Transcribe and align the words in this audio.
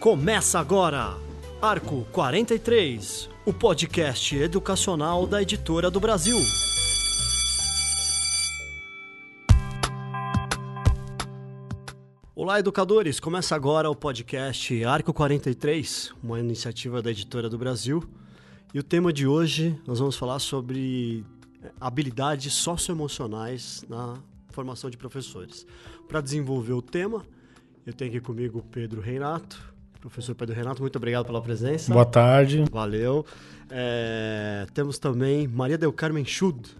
Começa 0.00 0.58
agora, 0.58 1.16
Arco 1.60 2.04
43, 2.10 3.30
o 3.46 3.52
podcast 3.52 4.36
educacional 4.36 5.26
da 5.26 5.40
Editora 5.40 5.88
do 5.88 6.00
Brasil. 6.00 6.36
Olá, 12.34 12.58
educadores! 12.58 13.20
Começa 13.20 13.54
agora 13.54 13.88
o 13.88 13.94
podcast 13.94 14.84
Arco 14.84 15.14
43, 15.14 16.12
uma 16.20 16.40
iniciativa 16.40 17.00
da 17.00 17.12
Editora 17.12 17.48
do 17.48 17.56
Brasil. 17.56 18.02
E 18.74 18.80
o 18.80 18.82
tema 18.82 19.12
de 19.12 19.28
hoje 19.28 19.78
nós 19.86 20.00
vamos 20.00 20.16
falar 20.16 20.40
sobre 20.40 21.24
habilidades 21.80 22.52
socioemocionais 22.54 23.84
na 23.88 24.18
formação 24.50 24.90
de 24.90 24.96
professores. 24.96 25.66
Para 26.08 26.20
desenvolver 26.20 26.72
o 26.72 26.82
tema, 26.82 27.24
eu 27.86 27.92
tenho 27.92 28.10
aqui 28.10 28.20
comigo 28.20 28.58
o 28.58 28.62
Pedro 28.62 29.00
Reinato, 29.00 29.72
Professor 30.02 30.34
Pedro 30.34 30.56
Renato, 30.56 30.82
muito 30.82 30.96
obrigado 30.96 31.26
pela 31.26 31.40
presença. 31.40 31.92
Boa 31.92 32.04
tarde. 32.04 32.64
Valeu. 32.72 33.24
É, 33.70 34.66
temos 34.74 34.98
também 34.98 35.46
Maria 35.46 35.78
Del 35.78 35.92
Carmen 35.92 36.24
Schud. 36.24 36.76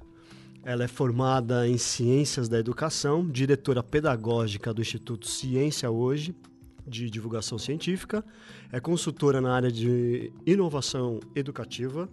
Ela 0.65 0.85
é 0.85 0.89
formada 0.89 1.69
em 1.69 1.79
Ciências 1.79 2.49
da 2.49 2.59
Educação, 2.59 3.25
diretora 3.25 3.81
pedagógica 3.81 4.75
do 4.75 4.83
Instituto 4.83 5.29
Ciência 5.29 5.89
Hoje, 5.89 6.35
de 6.85 7.09
divulgação 7.09 7.59
científica, 7.59 8.25
é 8.73 8.81
consultora 8.81 9.41
na 9.41 9.55
área 9.55 9.71
de 9.71 10.33
inovação 10.45 11.21
educativa 11.35 12.09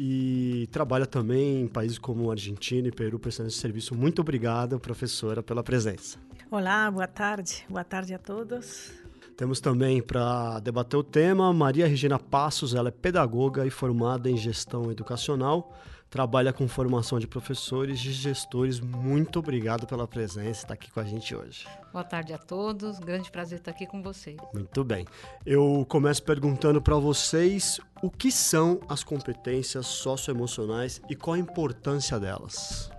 e 0.00 0.68
trabalha 0.70 1.04
também 1.04 1.62
em 1.62 1.66
países 1.66 1.98
como 1.98 2.30
Argentina 2.30 2.86
e 2.86 2.92
Peru 2.92 3.18
prestando 3.18 3.48
esse 3.48 3.58
serviço. 3.58 3.96
Muito 3.96 4.20
obrigada, 4.20 4.78
professora, 4.78 5.42
pela 5.42 5.60
presença. 5.60 6.18
Olá, 6.48 6.88
boa 6.88 7.08
tarde. 7.08 7.64
Boa 7.68 7.82
tarde 7.82 8.14
a 8.14 8.18
todos. 8.18 8.92
Temos 9.36 9.60
também 9.60 10.00
para 10.00 10.60
debater 10.60 10.98
o 10.98 11.02
tema 11.02 11.52
Maria 11.52 11.88
Regina 11.88 12.18
Passos, 12.18 12.74
ela 12.74 12.88
é 12.88 12.92
pedagoga 12.92 13.66
e 13.66 13.70
formada 13.70 14.30
em 14.30 14.36
gestão 14.36 14.90
educacional, 14.90 15.76
trabalha 16.10 16.52
com 16.52 16.66
formação 16.66 17.18
de 17.18 17.26
professores 17.26 17.98
e 18.00 18.12
gestores. 18.12 18.80
Muito 18.80 19.38
obrigado 19.38 19.86
pela 19.86 20.06
presença, 20.06 20.62
está 20.62 20.74
aqui 20.74 20.90
com 20.90 21.00
a 21.00 21.04
gente 21.04 21.34
hoje. 21.34 21.66
Boa 21.92 22.04
tarde 22.04 22.32
a 22.32 22.38
todos, 22.38 22.98
grande 22.98 23.30
prazer 23.30 23.58
estar 23.58 23.70
aqui 23.70 23.86
com 23.86 24.02
vocês. 24.02 24.36
Muito 24.52 24.82
bem. 24.84 25.06
Eu 25.44 25.84
começo 25.88 26.22
perguntando 26.22 26.80
para 26.80 26.96
vocês 26.96 27.80
o 28.02 28.10
que 28.10 28.30
são 28.30 28.80
as 28.88 29.04
competências 29.04 29.86
socioemocionais 29.86 31.00
e 31.08 31.14
qual 31.14 31.34
a 31.34 31.38
importância 31.38 32.18
delas. 32.18 32.90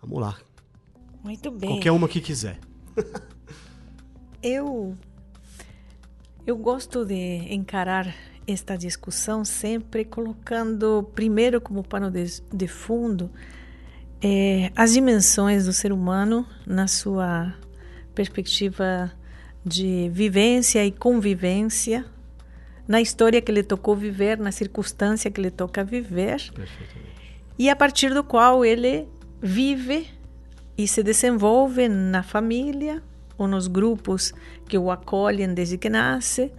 Vamos 0.00 0.20
lá. 0.20 0.36
Muito 1.22 1.50
bem. 1.50 1.70
Qualquer 1.70 1.92
uma 1.92 2.08
que 2.08 2.20
quiser. 2.20 2.58
Eu 4.42 4.94
eu 6.46 6.58
gosto 6.58 7.06
de 7.06 7.54
encarar 7.54 8.14
esta 8.46 8.76
discussão 8.76 9.44
sempre 9.44 10.04
colocando 10.04 11.08
primeiro 11.14 11.60
como 11.60 11.82
pano 11.82 12.10
de, 12.10 12.42
de 12.52 12.68
fundo 12.68 13.30
é, 14.22 14.70
as 14.74 14.92
dimensões 14.92 15.66
do 15.66 15.72
ser 15.72 15.92
humano 15.92 16.46
na 16.66 16.88
sua 16.88 17.54
perspectiva 18.14 19.12
de 19.64 20.10
vivência 20.12 20.84
e 20.84 20.90
convivência 20.90 22.04
na 22.86 23.00
história 23.00 23.40
que 23.40 23.52
lhe 23.52 23.62
tocou 23.62 23.96
viver, 23.96 24.38
na 24.38 24.52
circunstância 24.52 25.30
que 25.30 25.40
lhe 25.40 25.50
toca 25.50 25.82
viver, 25.82 26.42
e 27.58 27.70
a 27.70 27.76
partir 27.76 28.12
do 28.12 28.22
qual 28.22 28.64
ele 28.64 29.08
vive 29.40 30.08
e 30.76 30.86
se 30.86 31.02
desenvolve 31.02 31.88
na 31.88 32.22
família, 32.22 33.02
ou 33.36 33.48
nos 33.48 33.66
grupos 33.66 34.32
que 34.68 34.78
o 34.78 34.90
acolhem 34.90 35.52
desde 35.54 35.76
que 35.76 35.88
nasce, 35.88 36.52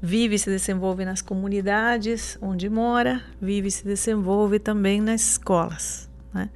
vive 0.00 0.36
e 0.36 0.38
se 0.38 0.50
desenvolve 0.50 1.04
nas 1.04 1.22
comunidades 1.22 2.38
onde 2.40 2.68
mora, 2.68 3.22
vive 3.40 3.68
e 3.68 3.70
se 3.70 3.84
desenvolve 3.84 4.58
também 4.58 5.00
nas 5.00 5.20
escolas. 5.22 6.08
Né? 6.32 6.50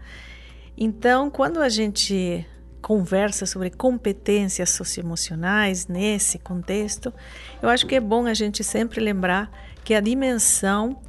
Então, 0.76 1.30
quando 1.30 1.60
a 1.60 1.68
gente 1.68 2.46
conversa 2.80 3.46
sobre 3.46 3.70
competências 3.70 4.70
socioemocionais 4.70 5.86
nesse 5.86 6.38
contexto, 6.38 7.12
eu 7.62 7.68
acho 7.68 7.86
que 7.86 7.94
é 7.94 8.00
bom 8.00 8.26
a 8.26 8.34
gente 8.34 8.64
sempre 8.64 9.00
lembrar 9.00 9.50
que 9.84 9.94
a 9.94 10.00
dimensão 10.00 11.00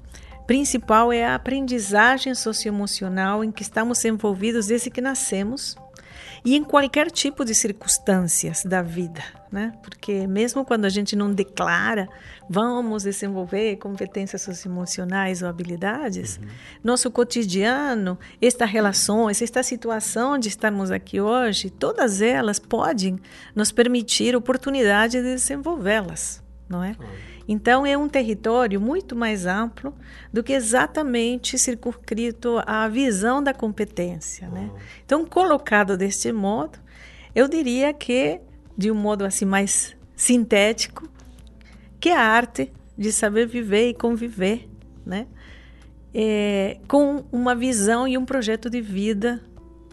principal 0.46 1.12
é 1.12 1.26
a 1.26 1.36
aprendizagem 1.36 2.36
socioemocional 2.36 3.44
em 3.44 3.52
que 3.52 3.64
estamos 3.64 4.04
envolvidos 4.06 4.68
desde 4.68 4.90
que 4.90 5.02
nascemos 5.02 5.76
e 6.46 6.56
em 6.56 6.64
qualquer 6.64 7.10
tipo 7.10 7.46
de 7.46 7.56
circunstâncias 7.56 8.64
da 8.64 8.82
vida, 8.82 9.24
né? 9.54 9.72
Porque 9.84 10.26
mesmo 10.26 10.66
quando 10.66 10.86
a 10.86 10.90
gente 10.90 11.16
não 11.16 11.32
declara, 11.32 12.10
vamos 12.50 13.04
desenvolver 13.04 13.76
competências 13.76 14.42
socioemocionais 14.42 15.44
ou 15.44 15.48
habilidades, 15.48 16.38
uhum. 16.38 16.48
nosso 16.84 17.12
cotidiano, 17.12 18.18
estas 18.42 18.68
relações, 18.68 19.44
esta 19.44 19.62
situação 19.62 20.40
de 20.40 20.48
estarmos 20.48 20.90
aqui 20.90 21.22
hoje, 21.22 21.70
todas 21.70 22.20
elas 22.20 22.58
podem 22.58 23.20
nos 23.56 23.72
permitir 23.72 24.36
oportunidade 24.36 25.22
de 25.22 25.36
desenvolvê-las, 25.36 26.42
não 26.68 26.84
é? 26.84 26.96
Uhum. 27.00 27.34
Então, 27.48 27.86
é 27.86 27.96
um 27.96 28.10
território 28.10 28.82
muito 28.82 29.16
mais 29.16 29.46
amplo 29.46 29.94
do 30.32 30.42
que 30.42 30.54
exatamente 30.54 31.60
circunscrito 31.60 32.60
à 32.66 32.88
visão 32.88 33.44
da 33.44 33.54
competência. 33.54 34.48
Né? 34.48 34.72
Então, 35.06 35.26
colocado 35.26 35.96
deste 35.98 36.32
modo, 36.32 36.80
eu 37.36 37.48
diria 37.48 37.94
que, 37.94 38.40
de 38.78 38.92
um 38.92 38.96
modo 38.96 39.26
assim 39.26 39.46
mais 39.46 39.96
sintético, 40.16 41.08
que 42.00 42.10
é 42.10 42.16
a 42.16 42.22
arte 42.22 42.72
de 42.98 43.12
saber 43.12 43.48
viver 43.48 43.90
e 43.90 43.94
conviver 43.94 44.70
né? 45.06 45.28
É, 46.14 46.78
com 46.88 47.24
uma 47.32 47.56
visão 47.56 48.08
e 48.08 48.18
um 48.18 48.26
projeto 48.26 48.70
de 48.70 48.82
vida 48.82 49.42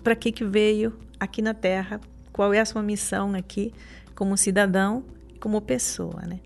para 0.03 0.15
que, 0.15 0.31
que 0.31 0.45
veio 0.45 0.95
aqui 1.19 1.41
na 1.41 1.55
Terra, 1.55 2.01
qual 2.33 2.53
é 2.53 2.61
a 2.61 2.65
sua 2.65 2.83
missão 2.83 3.35
aqui 3.35 3.73
como 4.15 4.37
cidadão, 4.37 5.03
como 5.41 5.61
pessoa, 5.61 6.23
né? 6.27 6.41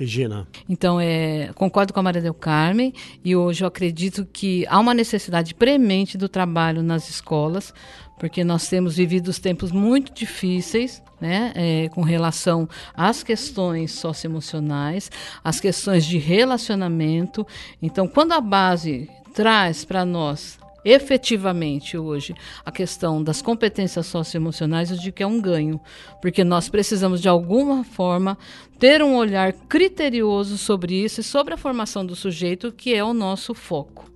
Regina. 0.00 0.48
Então, 0.66 0.98
é, 0.98 1.50
concordo 1.54 1.92
com 1.92 2.00
a 2.00 2.02
Maria 2.02 2.22
del 2.22 2.32
Carmen 2.32 2.94
e 3.22 3.36
hoje 3.36 3.62
eu 3.62 3.68
acredito 3.68 4.24
que 4.24 4.64
há 4.66 4.78
uma 4.78 4.94
necessidade 4.94 5.54
premente 5.54 6.16
do 6.16 6.26
trabalho 6.26 6.82
nas 6.82 7.10
escolas, 7.10 7.74
porque 8.18 8.42
nós 8.42 8.66
temos 8.66 8.96
vivido 8.96 9.30
tempos 9.38 9.70
muito 9.70 10.10
difíceis, 10.14 11.02
né, 11.20 11.52
é, 11.54 11.90
com 11.90 12.00
relação 12.00 12.66
às 12.94 13.22
questões 13.22 13.92
socioemocionais, 13.92 15.10
às 15.44 15.60
questões 15.60 16.06
de 16.06 16.16
relacionamento. 16.16 17.46
Então, 17.82 18.08
quando 18.08 18.32
a 18.32 18.40
base 18.40 19.06
traz 19.34 19.84
para 19.84 20.02
nós 20.06 20.58
efetivamente 20.84 21.96
hoje 21.96 22.34
a 22.64 22.70
questão 22.70 23.22
das 23.22 23.42
competências 23.42 24.06
socioemocionais, 24.06 24.90
eu 24.90 24.96
digo 24.96 25.16
que 25.16 25.22
é 25.22 25.26
um 25.26 25.40
ganho, 25.40 25.80
porque 26.20 26.44
nós 26.44 26.68
precisamos 26.68 27.20
de 27.20 27.28
alguma 27.28 27.84
forma 27.84 28.36
ter 28.78 29.02
um 29.02 29.16
olhar 29.16 29.52
criterioso 29.52 30.56
sobre 30.56 30.94
isso 30.94 31.20
e 31.20 31.24
sobre 31.24 31.54
a 31.54 31.56
formação 31.56 32.04
do 32.04 32.16
sujeito, 32.16 32.72
que 32.72 32.94
é 32.94 33.04
o 33.04 33.12
nosso 33.12 33.54
foco. 33.54 34.10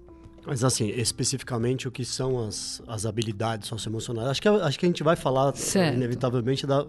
Mas 0.47 0.63
assim, 0.63 0.89
especificamente 0.89 1.89
o 1.89 1.91
que 1.91 2.05
são 2.05 2.47
as, 2.47 2.83
as 2.87 3.07
habilidades 3.07 3.69
socioemocionais? 3.69 4.29
Acho 4.29 4.43
que, 4.43 4.49
acho 4.49 4.79
que 4.79 4.87
a 4.87 4.89
gente 4.89 5.03
vai 5.03 5.17
falar 5.17 5.57
certo. 5.57 5.97
inevitavelmente 5.97 6.67
da, 6.67 6.87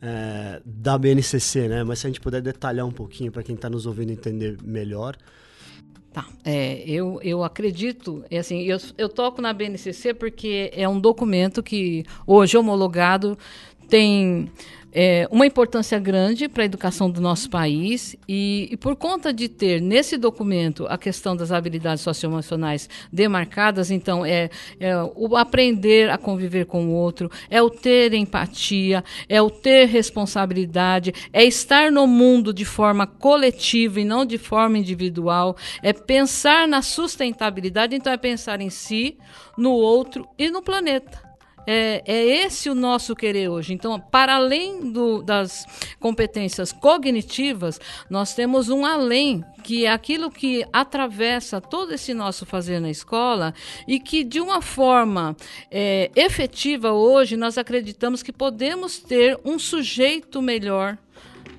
é, 0.00 0.62
da 0.64 0.96
BNCC, 0.96 1.68
né? 1.68 1.82
Mas 1.82 1.98
se 1.98 2.06
a 2.06 2.10
gente 2.10 2.20
puder 2.20 2.40
detalhar 2.40 2.86
um 2.86 2.92
pouquinho 2.92 3.32
para 3.32 3.42
quem 3.42 3.54
está 3.54 3.68
nos 3.68 3.86
ouvindo 3.86 4.12
entender 4.12 4.56
melhor. 4.62 5.16
Tá. 6.16 6.24
É, 6.46 6.82
eu, 6.86 7.20
eu 7.22 7.44
acredito, 7.44 8.24
é 8.30 8.38
assim, 8.38 8.62
eu, 8.62 8.78
eu 8.96 9.06
toco 9.06 9.42
na 9.42 9.52
BNCC 9.52 10.14
porque 10.14 10.70
é 10.74 10.88
um 10.88 10.98
documento 10.98 11.62
que 11.62 12.06
hoje 12.26 12.56
homologado 12.56 13.36
tem 13.86 14.50
é, 14.98 15.28
uma 15.30 15.46
importância 15.46 15.98
grande 15.98 16.48
para 16.48 16.62
a 16.62 16.64
educação 16.64 17.10
do 17.10 17.20
nosso 17.20 17.50
país 17.50 18.16
e, 18.26 18.66
e, 18.72 18.76
por 18.78 18.96
conta 18.96 19.30
de 19.30 19.46
ter 19.46 19.78
nesse 19.78 20.16
documento 20.16 20.86
a 20.88 20.96
questão 20.96 21.36
das 21.36 21.52
habilidades 21.52 22.02
socioemocionais 22.02 22.88
demarcadas, 23.12 23.90
então 23.90 24.24
é, 24.24 24.48
é, 24.80 24.96
o 25.14 25.36
aprender 25.36 26.08
a 26.08 26.16
conviver 26.16 26.64
com 26.64 26.86
o 26.86 26.92
outro, 26.92 27.30
é 27.50 27.60
o 27.60 27.68
ter 27.68 28.14
empatia, 28.14 29.04
é 29.28 29.42
o 29.42 29.50
ter 29.50 29.84
responsabilidade, 29.84 31.12
é 31.30 31.44
estar 31.44 31.92
no 31.92 32.06
mundo 32.06 32.50
de 32.54 32.64
forma 32.64 33.06
coletiva 33.06 34.00
e 34.00 34.04
não 34.04 34.24
de 34.24 34.38
forma 34.38 34.78
individual, 34.78 35.58
é 35.82 35.92
pensar 35.92 36.66
na 36.66 36.80
sustentabilidade, 36.80 37.94
então 37.94 38.10
é 38.10 38.16
pensar 38.16 38.62
em 38.62 38.70
si, 38.70 39.18
no 39.58 39.72
outro 39.72 40.26
e 40.38 40.48
no 40.48 40.62
planeta. 40.62 41.25
É, 41.66 42.02
é 42.06 42.24
esse 42.44 42.70
o 42.70 42.74
nosso 42.74 43.14
querer 43.14 43.48
hoje. 43.48 43.74
Então, 43.74 43.98
para 43.98 44.36
além 44.36 44.92
do, 44.92 45.22
das 45.22 45.66
competências 45.98 46.72
cognitivas, 46.72 47.80
nós 48.08 48.34
temos 48.34 48.68
um 48.68 48.84
além, 48.84 49.44
que 49.62 49.84
é 49.84 49.90
aquilo 49.90 50.30
que 50.30 50.64
atravessa 50.72 51.60
todo 51.60 51.92
esse 51.92 52.14
nosso 52.14 52.46
fazer 52.46 52.80
na 52.80 52.90
escola 52.90 53.52
e 53.86 53.98
que, 53.98 54.22
de 54.22 54.40
uma 54.40 54.62
forma 54.62 55.36
é, 55.70 56.10
efetiva 56.14 56.92
hoje, 56.92 57.36
nós 57.36 57.58
acreditamos 57.58 58.22
que 58.22 58.32
podemos 58.32 58.98
ter 58.98 59.38
um 59.44 59.58
sujeito 59.58 60.40
melhor 60.40 60.96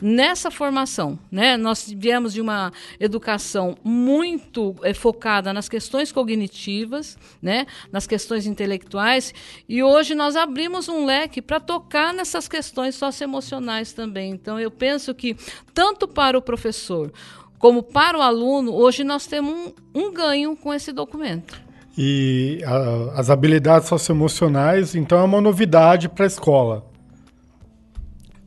nessa 0.01 0.51
formação. 0.51 1.17
Né? 1.31 1.57
Nós 1.57 1.93
viemos 1.95 2.33
de 2.33 2.41
uma 2.41 2.71
educação 2.99 3.77
muito 3.83 4.75
é, 4.83 4.93
focada 4.93 5.53
nas 5.53 5.67
questões 5.67 6.11
cognitivas, 6.11 7.17
né? 7.41 7.65
nas 7.91 8.07
questões 8.07 8.45
intelectuais, 8.45 9.33
e 9.67 9.83
hoje 9.83 10.15
nós 10.15 10.35
abrimos 10.35 10.87
um 10.87 11.05
leque 11.05 11.41
para 11.41 11.59
tocar 11.59 12.13
nessas 12.13 12.47
questões 12.47 12.95
socioemocionais 12.95 13.93
também. 13.93 14.31
Então, 14.31 14.59
eu 14.59 14.71
penso 14.71 15.13
que, 15.13 15.35
tanto 15.73 16.07
para 16.07 16.37
o 16.37 16.41
professor 16.41 17.11
como 17.59 17.81
para 17.81 18.17
o 18.17 18.21
aluno, 18.21 18.73
hoje 18.73 19.03
nós 19.03 19.25
temos 19.25 19.53
um, 19.53 19.73
um 19.93 20.13
ganho 20.13 20.55
com 20.55 20.73
esse 20.73 20.91
documento. 20.91 21.59
E 21.97 22.61
a, 22.63 23.19
as 23.19 23.29
habilidades 23.31 23.87
socioemocionais, 23.87 24.93
então, 24.93 25.17
é 25.17 25.23
uma 25.23 25.41
novidade 25.41 26.07
para 26.07 26.25
a 26.25 26.27
escola. 26.27 26.85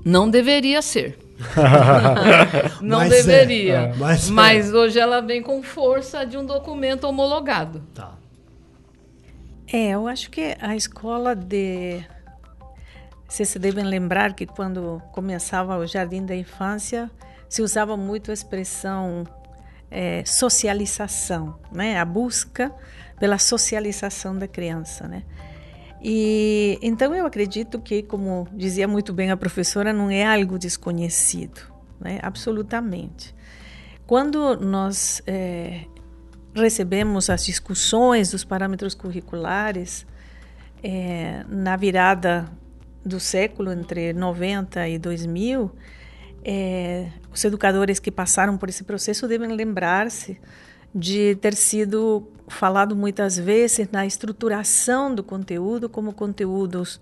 Não 0.05 0.31
deveria 0.31 0.81
ser. 0.81 1.19
não 2.81 2.99
mas 2.99 3.13
é, 3.13 3.17
deveria. 3.17 3.75
É, 3.75 3.95
mas, 3.95 4.29
é. 4.29 4.33
mas 4.33 4.71
é. 4.71 4.77
hoje 4.77 4.99
ela 4.99 5.21
vem 5.21 5.43
com 5.43 5.63
força 5.63 6.25
de 6.25 6.37
um 6.37 6.45
documento 6.45 7.05
homologado. 7.05 7.83
Tá. 7.95 8.15
É, 9.73 9.91
eu 9.91 10.07
acho 10.07 10.31
que 10.31 10.57
a 10.61 10.75
escola 10.75 11.35
de. 11.35 12.05
Vocês 13.29 13.49
se 13.49 13.59
devem 13.59 13.85
lembrar 13.85 14.35
que 14.35 14.45
quando 14.45 15.01
começava 15.13 15.79
o 15.79 15.87
jardim 15.87 16.27
da 16.27 16.35
infância, 16.35 17.09
se 17.49 17.63
usava 17.63 17.97
muito 17.97 18.33
a 18.33 18.35
expressão 18.35 19.25
é, 19.91 20.25
socialização, 20.25 21.59
né? 21.73 21.99
a 21.99 22.05
busca 22.05 22.73
pela 23.19 23.39
socialização 23.39 24.37
da 24.37 24.47
criança. 24.47 25.07
Né? 25.09 25.23
E 26.03 26.79
então 26.81 27.15
eu 27.15 27.27
acredito 27.27 27.79
que, 27.79 28.03
como 28.03 28.49
dizia 28.53 28.89
muito 28.89 29.13
bem 29.13 29.31
a 29.31 29.37
professora, 29.37 29.93
não 29.93 30.11
é 30.11 30.25
algo 30.25 30.59
desconhecido, 30.59 31.61
né? 32.01 32.19
absolutamente. 32.23 33.35
Quando 34.07 34.57
nós 34.57 35.23
é, 35.27 35.85
recebemos 36.55 37.29
as 37.29 37.45
discussões 37.45 38.31
dos 38.31 38.45
parâmetros 38.45 38.95
curriculares 38.95 40.07
é, 40.83 41.45
na 41.49 41.77
virada 41.77 42.51
do 43.05 43.21
século 43.21 43.71
entre 43.71 44.13
90 44.13 44.89
e 44.89 44.99
2000, 44.99 45.71
é, 46.43 47.09
os 47.33 47.45
educadores 47.45 47.99
que 47.99 48.11
passaram 48.11 48.57
por 48.57 48.69
esse 48.69 48.85
processo 48.85 49.29
devem 49.29 49.51
lembrar-se 49.53 50.41
de 50.95 51.37
ter 51.37 51.55
sido 51.55 52.27
falado 52.49 52.97
muitas 52.97 53.39
vezes 53.39 53.89
na 53.91 54.05
estruturação 54.05 55.15
do 55.15 55.23
conteúdo 55.23 55.89
como 55.89 56.13
conteúdos 56.13 57.01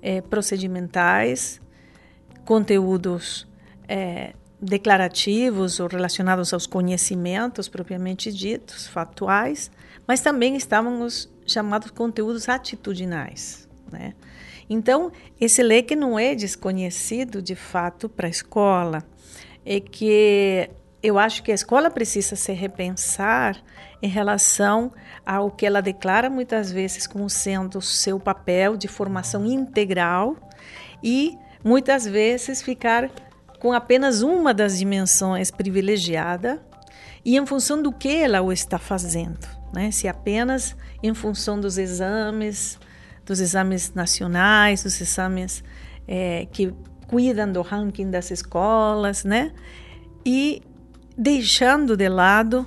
é, 0.00 0.20
procedimentais, 0.20 1.60
conteúdos 2.44 3.46
é, 3.88 4.34
declarativos 4.60 5.80
ou 5.80 5.88
relacionados 5.88 6.54
aos 6.54 6.66
conhecimentos 6.66 7.68
propriamente 7.68 8.32
ditos, 8.32 8.86
factuais, 8.86 9.70
mas 10.06 10.20
também 10.20 10.56
estavam 10.56 11.02
os 11.02 11.28
chamados 11.46 11.90
conteúdos 11.90 12.48
atitudinais. 12.48 13.68
Né? 13.90 14.14
Então, 14.68 15.12
esse 15.40 15.62
leque 15.62 15.94
não 15.94 16.18
é 16.18 16.34
desconhecido 16.34 17.42
de 17.42 17.54
fato 17.54 18.08
para 18.08 18.26
a 18.26 18.30
escola, 18.30 19.02
é 19.64 19.80
que 19.80 20.70
eu 21.04 21.18
acho 21.18 21.42
que 21.42 21.52
a 21.52 21.54
escola 21.54 21.90
precisa 21.90 22.34
se 22.34 22.50
repensar 22.54 23.62
em 24.00 24.08
relação 24.08 24.90
ao 25.24 25.50
que 25.50 25.66
ela 25.66 25.82
declara 25.82 26.30
muitas 26.30 26.72
vezes 26.72 27.06
como 27.06 27.28
sendo 27.28 27.78
seu 27.82 28.18
papel 28.18 28.74
de 28.74 28.88
formação 28.88 29.44
integral 29.44 30.34
e 31.02 31.36
muitas 31.62 32.06
vezes 32.06 32.62
ficar 32.62 33.10
com 33.60 33.74
apenas 33.74 34.22
uma 34.22 34.54
das 34.54 34.78
dimensões 34.78 35.50
privilegiada 35.50 36.64
e 37.22 37.36
em 37.36 37.44
função 37.44 37.82
do 37.82 37.92
que 37.92 38.08
ela 38.08 38.40
o 38.40 38.50
está 38.50 38.78
fazendo, 38.78 39.46
né? 39.74 39.90
Se 39.90 40.08
apenas 40.08 40.74
em 41.02 41.12
função 41.12 41.60
dos 41.60 41.76
exames, 41.76 42.78
dos 43.26 43.40
exames 43.40 43.92
nacionais, 43.92 44.84
dos 44.84 44.98
exames 44.98 45.62
é, 46.08 46.46
que 46.50 46.72
cuidam 47.06 47.52
do 47.52 47.60
ranking 47.60 48.10
das 48.10 48.30
escolas, 48.30 49.22
né? 49.22 49.52
E 50.24 50.62
deixando 51.16 51.96
de 51.96 52.08
lado 52.08 52.66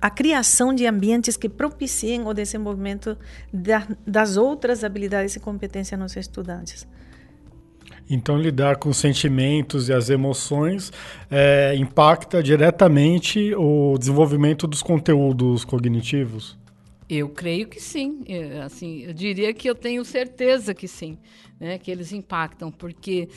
a 0.00 0.10
criação 0.10 0.74
de 0.74 0.86
ambientes 0.86 1.36
que 1.36 1.48
propiciem 1.48 2.26
o 2.26 2.32
desenvolvimento 2.32 3.16
da, 3.52 3.86
das 4.06 4.36
outras 4.36 4.84
habilidades 4.84 5.34
e 5.36 5.40
competências 5.40 5.98
nos 5.98 6.16
estudantes. 6.16 6.86
Então, 8.10 8.38
lidar 8.38 8.76
com 8.76 8.88
os 8.88 8.96
sentimentos 8.96 9.88
e 9.88 9.92
as 9.92 10.08
emoções 10.08 10.90
é, 11.30 11.74
impacta 11.76 12.42
diretamente 12.42 13.54
o 13.54 13.98
desenvolvimento 13.98 14.66
dos 14.66 14.82
conteúdos 14.82 15.64
cognitivos? 15.64 16.56
Eu 17.08 17.28
creio 17.28 17.68
que 17.68 17.80
sim. 17.80 18.22
Eu, 18.26 18.62
assim, 18.62 19.02
eu 19.02 19.12
diria 19.12 19.52
que 19.52 19.68
eu 19.68 19.74
tenho 19.74 20.04
certeza 20.04 20.74
que 20.74 20.88
sim, 20.88 21.18
né, 21.60 21.78
que 21.78 21.90
eles 21.90 22.12
impactam, 22.12 22.70
porque 22.70 23.28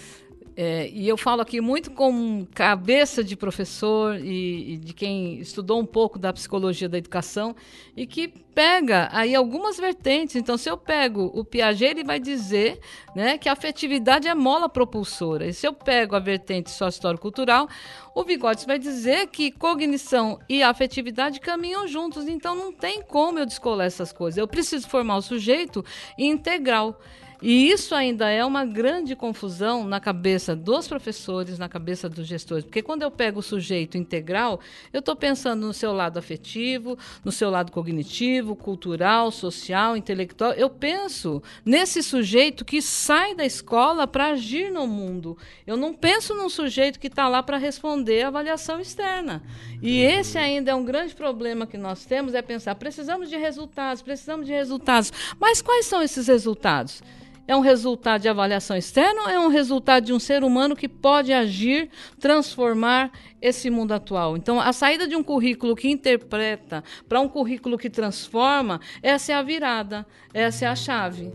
é, 0.56 0.90
e 0.90 1.08
eu 1.08 1.16
falo 1.16 1.42
aqui 1.42 1.62
muito 1.62 1.92
com 1.92 2.46
cabeça 2.54 3.24
de 3.24 3.38
professor 3.38 4.18
e, 4.20 4.74
e, 4.74 4.78
de 4.78 4.94
quem 4.94 5.40
estudou 5.40 5.80
um 5.80 5.86
pouco 5.86 6.20
da 6.20 6.34
psicologia 6.34 6.90
da 6.90 6.98
educação 6.98 7.56
e 7.96 8.06
que 8.06 8.28
pega 8.28 9.08
aí 9.14 9.34
algumas 9.34 9.78
vertentes. 9.78 10.36
Então, 10.36 10.58
se 10.58 10.70
eu 10.70 10.78
pego 10.78 11.32
o 11.34 11.46
Piaget, 11.46 11.92
ele 11.92 12.04
vai 12.04 12.20
dizer 12.20 12.80
né, 13.16 13.38
que 13.38 13.48
a 13.48 13.54
afetividade 13.54 14.28
é 14.28 14.36
mola 14.36 14.68
propulsora. 14.68 15.48
E 15.48 15.54
se 15.54 15.66
eu 15.66 15.74
pego 15.74 16.16
a 16.16 16.20
vertente 16.20 16.70
sócio-cultural, 16.70 17.70
o 18.14 18.24
Vygotsky 18.24 18.68
vai 18.68 18.78
dizer 18.78 19.28
que 19.28 19.52
cognição 19.52 20.38
e 20.50 20.62
afetividade 20.62 21.40
caminham 21.40 21.88
juntos. 21.88 22.28
Então, 22.28 22.56
não 22.56 22.74
tem 22.74 23.02
como 23.02 23.40
eu 23.40 23.46
descolar 23.46 23.86
essas 23.86 24.12
coisas. 24.12 24.38
Eu 24.38 24.48
preciso 24.48 24.90
formar 24.90 25.16
o 25.16 25.22
sujeito 25.22 25.84
integral. 26.18 27.00
E 27.42 27.72
isso 27.72 27.96
ainda 27.96 28.30
é 28.30 28.46
uma 28.46 28.64
grande 28.64 29.16
confusão 29.16 29.84
na 29.84 30.00
cabeça 30.00 30.56
dos 30.56 30.88
professores, 30.88 31.58
na 31.58 31.68
cabeça 31.68 32.08
dos 32.08 32.28
gestores. 32.28 32.64
Porque 32.64 32.84
quando 32.84 33.02
eu 33.02 33.10
pego 33.10 33.40
o 33.40 33.44
sujeito 33.44 33.98
integral, 33.98 34.60
eu 34.94 35.00
estou 35.00 35.16
pensando 35.16 35.66
no 35.66 35.74
seu 35.74 35.92
lado 35.92 36.20
afetivo, 36.20 36.96
no 37.26 37.32
seu 37.32 37.50
lado 37.50 37.72
cognitivo, 37.72 38.56
cultural, 38.56 39.32
social, 39.32 39.98
intelectual. 39.98 40.52
Eu 40.52 40.70
penso 40.70 41.42
nesse 41.66 42.04
sujeito 42.04 42.64
que 42.64 42.80
sai 42.80 43.34
da 43.34 43.44
escola 43.44 44.06
para 44.06 44.28
agir 44.28 44.72
no 44.72 44.86
mundo. 44.86 45.36
Eu 45.66 45.76
não 45.76 45.96
penso 45.96 46.36
num 46.36 46.50
sujeito 46.50 47.00
que 47.00 47.08
está 47.08 47.28
lá 47.28 47.42
para 47.42 47.58
responder 47.58 48.22
a 48.22 48.28
avaliação 48.28 48.80
externa. 48.80 49.42
E 49.82 50.00
esse 50.02 50.38
ainda 50.38 50.70
é 50.70 50.76
um 50.76 50.86
grande 50.86 51.16
problema 51.16 51.66
que 51.66 51.78
nós 51.78 52.06
temos, 52.06 52.36
é 52.36 52.42
pensar, 52.44 52.76
precisamos 52.76 53.30
de 53.30 53.38
resultados, 53.38 54.04
precisamos 54.04 54.46
de 54.46 54.52
resultados. 54.52 55.12
Mas 55.40 55.60
quais 55.60 55.88
são 55.88 56.04
esses 56.04 56.28
resultados? 56.28 57.02
É 57.48 57.56
um 57.56 57.60
resultado 57.60 58.22
de 58.22 58.30
avaliação 58.30 58.76
externa 58.76 59.24
ou 59.24 59.30
é 59.30 59.40
um 59.40 59.48
resultado 59.48 60.06
de 60.06 60.14
um 60.14 60.20
ser 60.20 60.44
humano 60.44 60.76
que 60.76 60.88
pode 60.88 61.34
agir, 61.34 61.90
transformar 62.20 63.12
esse 63.42 63.70
mundo 63.70 63.94
atual? 63.94 64.38
Então, 64.38 64.60
a 64.60 64.72
saída 64.74 65.08
de 65.08 65.16
um 65.16 65.24
currículo 65.24 65.76
que 65.76 65.90
interpreta 65.90 66.84
para 67.08 67.20
um 67.20 67.28
currículo 67.28 67.78
que 67.78 67.90
transforma, 67.90 68.80
essa 69.02 69.32
é 69.32 69.36
a 69.36 69.42
virada, 69.42 70.06
essa 70.34 70.66
é 70.66 70.68
a 70.68 70.76
chave. 70.76 71.32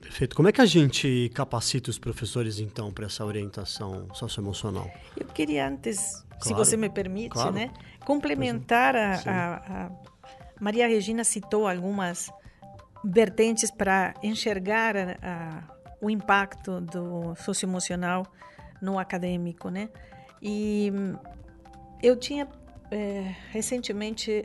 Perfeito. 0.00 0.34
Como 0.34 0.48
é 0.48 0.52
que 0.52 0.60
a 0.60 0.66
gente 0.66 1.30
capacita 1.32 1.88
os 1.88 1.98
professores, 1.98 2.58
então, 2.58 2.92
para 2.92 3.06
essa 3.06 3.24
orientação 3.24 4.08
socioemocional? 4.12 4.90
Eu 5.16 5.26
queria 5.26 5.68
antes, 5.68 6.24
claro, 6.28 6.42
se 6.42 6.52
você 6.52 6.76
me 6.76 6.90
permite, 6.90 7.30
claro. 7.30 7.52
né, 7.52 7.70
complementar 8.04 8.96
a, 8.96 9.14
a, 9.24 9.86
a 9.86 9.90
Maria 10.60 10.88
Regina 10.88 11.22
citou 11.22 11.66
algumas 11.66 12.28
vertentes 13.04 13.70
para 13.70 14.14
enxergar 14.22 14.96
a, 14.96 15.16
a, 15.22 15.62
o 16.00 16.10
impacto 16.10 16.80
do 16.80 17.34
socioemocional 17.36 18.26
no 18.80 18.98
acadêmico, 18.98 19.68
né? 19.68 19.88
E 20.42 20.92
eu 22.02 22.16
tinha 22.16 22.48
é, 22.90 23.34
recentemente 23.50 24.44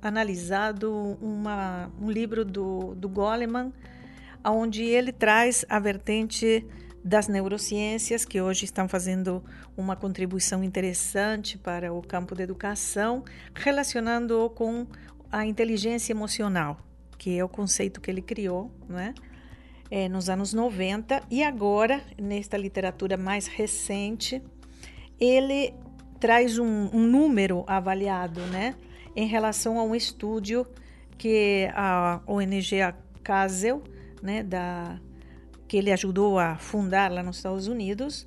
analisado 0.00 1.18
uma, 1.20 1.90
um 2.00 2.10
livro 2.10 2.44
do, 2.44 2.94
do 2.94 3.08
Goleman, 3.08 3.72
onde 4.44 4.84
ele 4.84 5.12
traz 5.12 5.64
a 5.68 5.78
vertente 5.78 6.64
das 7.02 7.28
neurociências, 7.28 8.24
que 8.24 8.40
hoje 8.40 8.64
estão 8.64 8.88
fazendo 8.88 9.42
uma 9.76 9.96
contribuição 9.96 10.62
interessante 10.62 11.58
para 11.58 11.92
o 11.92 12.00
campo 12.00 12.34
da 12.34 12.42
educação, 12.42 13.24
relacionando-o 13.54 14.48
com 14.50 14.86
a 15.30 15.44
inteligência 15.44 16.12
emocional 16.12 16.78
que 17.24 17.38
é 17.38 17.42
o 17.42 17.48
conceito 17.48 18.02
que 18.02 18.10
ele 18.10 18.20
criou, 18.20 18.70
né? 18.86 19.14
é, 19.90 20.10
nos 20.10 20.28
anos 20.28 20.52
90 20.52 21.22
e 21.30 21.42
agora, 21.42 22.02
nesta 22.20 22.54
literatura 22.58 23.16
mais 23.16 23.46
recente, 23.46 24.42
ele 25.18 25.72
traz 26.20 26.58
um, 26.58 26.90
um 26.92 27.00
número 27.00 27.64
avaliado, 27.66 28.42
né, 28.48 28.74
em 29.16 29.26
relação 29.26 29.78
a 29.78 29.82
um 29.82 29.94
estúdio 29.94 30.66
que 31.16 31.66
a 31.72 32.20
ONG 32.26 32.76
CASEL, 33.22 33.82
né, 34.22 34.42
da, 34.42 35.00
que 35.66 35.78
ele 35.78 35.92
ajudou 35.92 36.38
a 36.38 36.56
fundar 36.56 37.10
lá 37.10 37.22
nos 37.22 37.38
Estados 37.38 37.68
Unidos, 37.68 38.26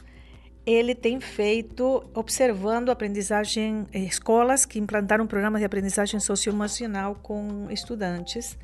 ele 0.66 0.96
tem 0.96 1.20
feito 1.20 2.04
observando 2.16 2.90
aprendizagem 2.90 3.86
escolas 3.94 4.66
que 4.66 4.80
implantaram 4.80 5.28
programas 5.28 5.62
de 5.62 5.66
aprendizagem 5.66 6.20
socioemocional 6.20 7.14
com 7.14 7.68
estudantes. 7.70 8.58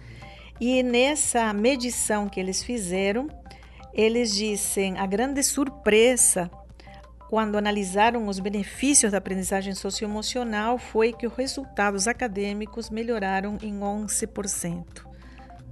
E 0.60 0.83
nessa 0.83 1.51
medição 1.53 2.29
que 2.29 2.39
eles 2.39 2.63
fizeram, 2.63 3.27
eles 3.93 4.33
dizem 4.33 4.98
a 4.98 5.05
grande 5.05 5.43
surpresa 5.43 6.50
quando 7.29 7.57
analisaram 7.57 8.27
os 8.27 8.39
benefícios 8.39 9.12
da 9.12 9.17
aprendizagem 9.17 9.74
socioemocional 9.74 10.77
foi 10.77 11.12
que 11.12 11.25
os 11.25 11.33
resultados 11.33 12.07
acadêmicos 12.07 12.91
melhoraram 12.91 13.57
em 13.62 13.79
11%. 13.79 15.03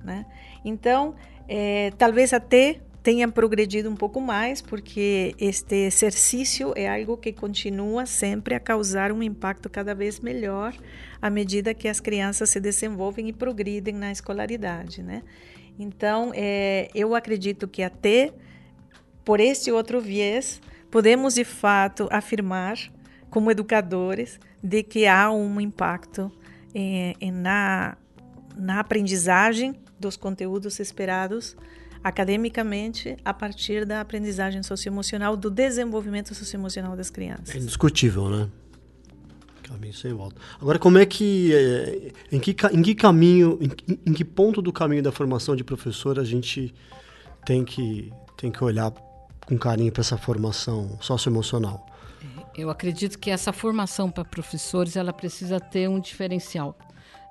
Né? 0.03 0.25
Então, 0.65 1.13
é, 1.47 1.91
talvez 1.97 2.33
até 2.33 2.81
tenha 3.03 3.27
progredido 3.27 3.89
um 3.89 3.95
pouco 3.95 4.21
mais, 4.21 4.61
porque 4.61 5.35
este 5.39 5.87
exercício 5.87 6.73
é 6.75 6.87
algo 6.87 7.17
que 7.17 7.33
continua 7.33 8.05
sempre 8.05 8.53
a 8.53 8.59
causar 8.59 9.11
um 9.11 9.23
impacto 9.23 9.69
cada 9.69 9.95
vez 9.95 10.19
melhor 10.19 10.75
à 11.21 11.29
medida 11.29 11.73
que 11.73 11.87
as 11.87 11.99
crianças 11.99 12.49
se 12.49 12.59
desenvolvem 12.59 13.29
e 13.29 13.33
progridem 13.33 13.95
na 13.95 14.11
escolaridade, 14.11 15.01
né? 15.01 15.23
Então, 15.79 16.31
é, 16.35 16.89
eu 16.93 17.15
acredito 17.15 17.67
que 17.67 17.81
até 17.81 18.31
por 19.23 19.39
este 19.39 19.71
outro 19.71 20.01
viés, 20.01 20.61
podemos 20.89 21.35
de 21.35 21.43
fato 21.43 22.07
afirmar, 22.11 22.77
como 23.29 23.49
educadores, 23.49 24.39
de 24.63 24.83
que 24.83 25.07
há 25.07 25.31
um 25.31 25.59
impacto 25.59 26.31
é, 26.73 27.15
na, 27.31 27.97
na 28.55 28.79
aprendizagem 28.79 29.75
dos 29.99 30.17
conteúdos 30.17 30.79
esperados 30.79 31.55
academicamente 32.03 33.17
a 33.23 33.33
partir 33.33 33.85
da 33.85 34.01
aprendizagem 34.01 34.63
socioemocional, 34.63 35.37
do 35.37 35.49
desenvolvimento 35.49 36.33
socioemocional 36.33 36.95
das 36.95 37.09
crianças. 37.09 37.55
É 37.55 37.57
indiscutível, 37.57 38.29
né? 38.29 38.49
Caminho 39.63 39.93
sem 39.93 40.13
volta. 40.13 40.35
Agora, 40.59 40.77
como 40.77 40.97
é 40.97 41.05
que. 41.05 41.53
É, 41.53 42.11
em, 42.31 42.39
que 42.39 42.55
em 42.73 42.81
que 42.81 42.95
caminho, 42.95 43.57
em, 43.61 43.99
em 44.05 44.13
que 44.13 44.25
ponto 44.25 44.61
do 44.61 44.73
caminho 44.73 45.03
da 45.03 45.11
formação 45.11 45.55
de 45.55 45.63
professor 45.63 46.19
a 46.19 46.23
gente 46.23 46.73
tem 47.45 47.63
que, 47.63 48.11
tem 48.35 48.51
que 48.51 48.63
olhar 48.63 48.91
com 49.45 49.57
carinho 49.57 49.91
para 49.91 50.01
essa 50.01 50.17
formação 50.17 50.97
socioemocional? 50.99 51.85
Eu 52.55 52.69
acredito 52.69 53.17
que 53.17 53.29
essa 53.29 53.53
formação 53.53 54.11
para 54.11 54.25
professores 54.25 54.95
ela 54.97 55.13
precisa 55.13 55.59
ter 55.59 55.89
um 55.89 55.99
diferencial. 55.99 56.77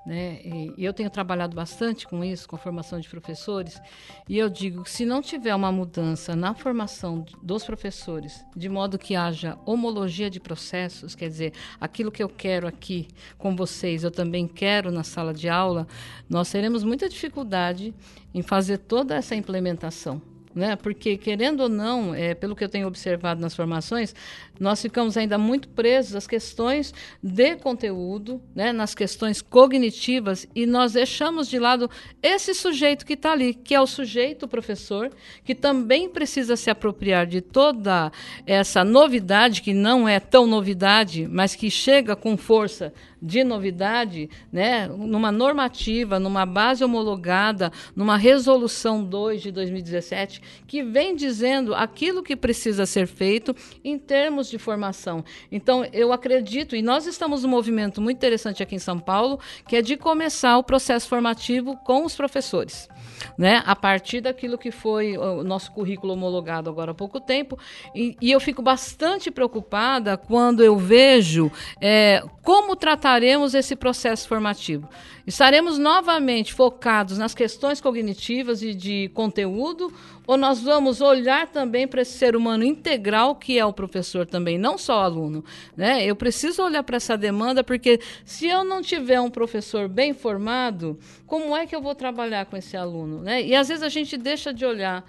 Né? 0.05 0.41
E 0.45 0.75
eu 0.79 0.95
tenho 0.95 1.11
trabalhado 1.11 1.55
bastante 1.55 2.07
com 2.07 2.25
isso, 2.25 2.49
com 2.49 2.57
a 2.57 2.59
formação 2.59 2.99
de 2.99 3.09
professores, 3.09 3.81
e 4.27 4.39
eu 4.39 4.49
digo 4.49 4.83
que 4.83 4.91
se 4.91 5.05
não 5.05 5.21
tiver 5.21 5.55
uma 5.55 5.71
mudança 5.71 6.35
na 6.35 6.55
formação 6.55 7.25
dos 7.43 7.65
professores, 7.65 8.45
de 8.57 8.69
modo 8.69 8.99
que 8.99 9.15
haja 9.15 9.59
homologia 9.67 10.31
de 10.31 10.41
processos, 10.41 11.15
quer 11.15 11.29
dizer, 11.29 11.53
aquilo 11.79 12.11
que 12.11 12.23
eu 12.23 12.31
quero 12.31 12.67
aqui 12.67 13.09
com 13.37 13.55
vocês, 13.55 14.03
eu 14.03 14.11
também 14.11 14.49
quero 14.49 14.91
na 14.91 15.03
sala 15.03 15.35
de 15.35 15.51
aula, 15.51 15.87
nós 16.29 16.51
teremos 16.51 16.83
muita 16.83 17.07
dificuldade 17.07 17.95
em 18.33 18.41
fazer 18.41 18.79
toda 18.79 19.15
essa 19.15 19.35
implementação 19.35 20.23
né? 20.55 20.77
Porque 20.77 21.17
querendo 21.17 21.61
ou 21.61 21.69
não, 21.69 22.15
é, 22.15 22.35
pelo 22.35 22.57
que 22.57 22.65
eu 22.65 22.69
tenho 22.69 22.87
observado 22.87 23.41
nas 23.41 23.55
formações, 23.55 24.15
nós 24.59 24.83
ficamos 24.83 25.17
ainda 25.17 25.39
muito 25.39 25.69
presos 25.69 26.15
às 26.15 26.27
questões 26.27 26.93
de 27.23 27.57
conteúdo, 27.57 28.41
né? 28.55 28.73
Nas 28.73 28.95
questões 28.95 29.41
cognitivas 29.41 30.47
e 30.55 30.67
nós 30.67 30.93
deixamos 30.93 31.49
de 31.49 31.59
lado 31.59 31.89
esse 32.23 32.55
sujeito 32.55 33.07
que 33.07 33.15
está 33.15 33.33
ali, 33.33 33.55
que 33.55 33.75
é 33.75 33.81
o 33.81 33.87
sujeito 33.87 34.49
professor, 34.49 35.11
que 35.45 35.55
também 35.55 36.09
precisa 36.09 36.57
se 36.57 36.71
apropriar 36.71 37.27
de 37.27 37.41
toda 37.41 38.13
essa 38.47 38.85
novidade 38.85 39.63
que 39.63 39.73
não 39.73 40.09
é 40.09 40.19
tão 40.19 40.47
novidade, 40.47 41.29
mas 41.31 41.55
que 41.55 41.71
chega 41.71 42.17
com 42.17 42.37
força 42.37 42.93
de 43.21 43.45
novidade, 43.45 44.31
né, 44.53 44.87
numa 44.87 45.31
normativa, 45.31 46.19
numa 46.19 46.47
base 46.47 46.85
homologada, 46.85 47.73
numa 47.95 48.17
resolução 48.17 49.05
2 49.05 49.43
de 49.43 49.51
2017, 49.51 50.41
que 50.67 50.83
vem 50.83 51.15
dizendo 51.15 51.75
aquilo 51.75 52.23
que 52.23 52.37
precisa 52.37 52.87
ser 52.87 53.07
feito 53.07 53.55
em 53.85 53.99
termos 53.99 54.49
de 54.49 54.59
formação. 54.59 55.25
Então, 55.51 55.85
eu 55.93 56.13
acredito, 56.13 56.75
e 56.75 56.83
nós 56.83 57.07
estamos 57.07 57.43
num 57.43 57.51
movimento 57.51 58.01
muito 58.01 58.17
interessante 58.17 58.63
aqui 58.63 58.77
em 58.77 58.79
São 58.79 58.99
Paulo, 58.99 59.39
que 59.69 59.77
é 59.77 59.83
de 59.83 59.97
começar 59.97 60.57
o 60.57 60.65
processo 60.65 61.09
formativo 61.09 61.77
com 61.85 62.05
os 62.05 62.15
professores 62.15 62.89
né, 63.37 63.63
a 63.67 63.75
partir 63.75 64.21
daquilo 64.21 64.59
que 64.59 64.71
foi 64.71 65.17
o 65.17 65.43
nosso 65.43 65.73
currículo 65.73 66.13
homologado 66.13 66.71
agora 66.71 66.93
há 66.93 66.95
pouco 66.95 67.21
tempo. 67.21 67.59
E, 67.95 68.17
e 68.21 68.31
eu 68.31 68.41
fico 68.41 68.63
bastante 68.63 69.31
preocupada 69.31 70.17
quando 70.17 70.63
eu 70.63 70.77
vejo 70.77 71.51
é, 71.81 72.23
como 72.43 72.77
trataremos 73.11 73.55
esse 73.55 73.75
processo 73.75 74.29
formativo. 74.29 74.89
Estaremos 75.27 75.79
novamente 75.79 76.55
focados 76.55 77.19
nas 77.19 77.35
questões 77.35 77.81
cognitivas 77.81 78.63
e 78.63 78.73
de 78.73 79.11
conteúdo, 79.13 79.93
ou 80.25 80.37
nós 80.37 80.61
vamos 80.61 81.01
olhar 81.01 81.49
também 81.49 81.89
para 81.89 82.03
esse 82.03 82.17
ser 82.17 82.37
humano 82.37 82.63
integral 82.63 83.35
que 83.35 83.59
é 83.59 83.67
o 83.67 83.73
professor 83.73 84.25
também, 84.27 84.57
não 84.59 84.79
só 84.79 84.99
o 85.01 85.03
aluno. 85.03 85.45
Né? 85.77 86.05
Eu 86.05 86.15
preciso 86.15 86.63
olhar 86.63 86.85
para 86.85 86.99
essa 86.99 87.19
demanda, 87.19 87.65
porque 87.65 87.99
se 88.25 88.47
eu 88.47 88.63
não 88.63 88.81
tiver 88.81 89.21
um 89.21 89.31
professor 89.31 89.89
bem 89.89 90.15
formado, 90.15 90.97
como 91.27 91.57
é 91.57 91.67
que 91.67 91.75
eu 91.75 91.83
vou 91.83 91.97
trabalhar 91.97 92.47
com 92.47 92.57
esse 92.57 92.77
aluno? 92.77 93.23
Né? 93.23 93.43
E 93.43 93.57
às 93.57 93.67
vezes 93.67 93.83
a 93.83 93.89
gente 93.89 94.17
deixa 94.17 94.55
de 94.55 94.65
olhar 94.65 95.05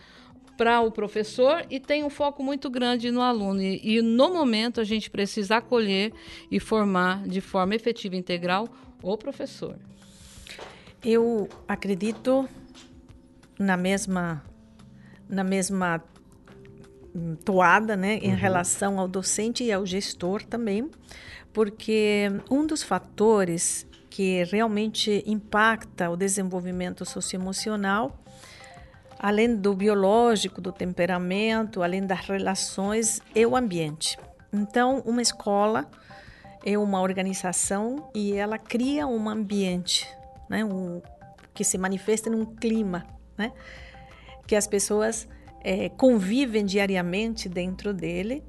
para 0.61 0.79
o 0.79 0.91
professor 0.91 1.65
e 1.71 1.79
tem 1.79 2.03
um 2.03 2.09
foco 2.09 2.43
muito 2.43 2.69
grande 2.69 3.09
no 3.09 3.19
aluno. 3.19 3.59
E, 3.59 3.97
e, 3.97 3.99
no 3.99 4.31
momento 4.31 4.79
a 4.79 4.83
gente 4.83 5.09
precisa 5.09 5.57
acolher 5.57 6.13
e 6.51 6.59
formar 6.59 7.27
de 7.27 7.41
forma 7.41 7.73
efetiva 7.73 8.15
e 8.15 8.19
integral 8.19 8.69
o 9.01 9.17
professor. 9.17 9.75
Eu 11.03 11.49
acredito 11.67 12.47
na 13.57 13.75
mesma 13.75 14.43
na 15.27 15.43
mesma 15.43 16.03
hum, 17.15 17.35
toada, 17.43 17.97
né, 17.97 18.19
em 18.21 18.29
uhum. 18.29 18.35
relação 18.35 18.99
ao 18.99 19.07
docente 19.07 19.63
e 19.63 19.71
ao 19.71 19.83
gestor 19.83 20.43
também, 20.43 20.91
porque 21.51 22.27
um 22.51 22.67
dos 22.67 22.83
fatores 22.83 23.87
que 24.11 24.43
realmente 24.43 25.23
impacta 25.25 26.11
o 26.11 26.15
desenvolvimento 26.15 27.03
socioemocional, 27.03 28.20
além 29.21 29.55
do 29.55 29.73
biológico, 29.73 30.59
do 30.59 30.71
temperamento, 30.71 31.83
além 31.83 32.05
das 32.05 32.19
relações, 32.21 33.21
é 33.35 33.45
o 33.45 33.55
ambiente. 33.55 34.17
Então, 34.51 35.01
uma 35.05 35.21
escola 35.21 35.89
é 36.65 36.77
uma 36.77 37.01
organização 37.01 38.09
e 38.13 38.33
ela 38.33 38.57
cria 38.57 39.05
um 39.07 39.29
ambiente 39.29 40.07
né? 40.51 40.65
Um, 40.65 41.01
que 41.53 41.63
se 41.63 41.77
manifesta 41.77 42.29
num 42.29 42.45
clima, 42.45 43.05
né? 43.37 43.53
Que 44.45 44.53
as 44.53 44.67
pessoas 44.67 45.27
é, 45.63 45.87
convivem 45.87 46.65
diariamente 46.65 47.47
dentro 47.47 47.93
dele 47.93 48.43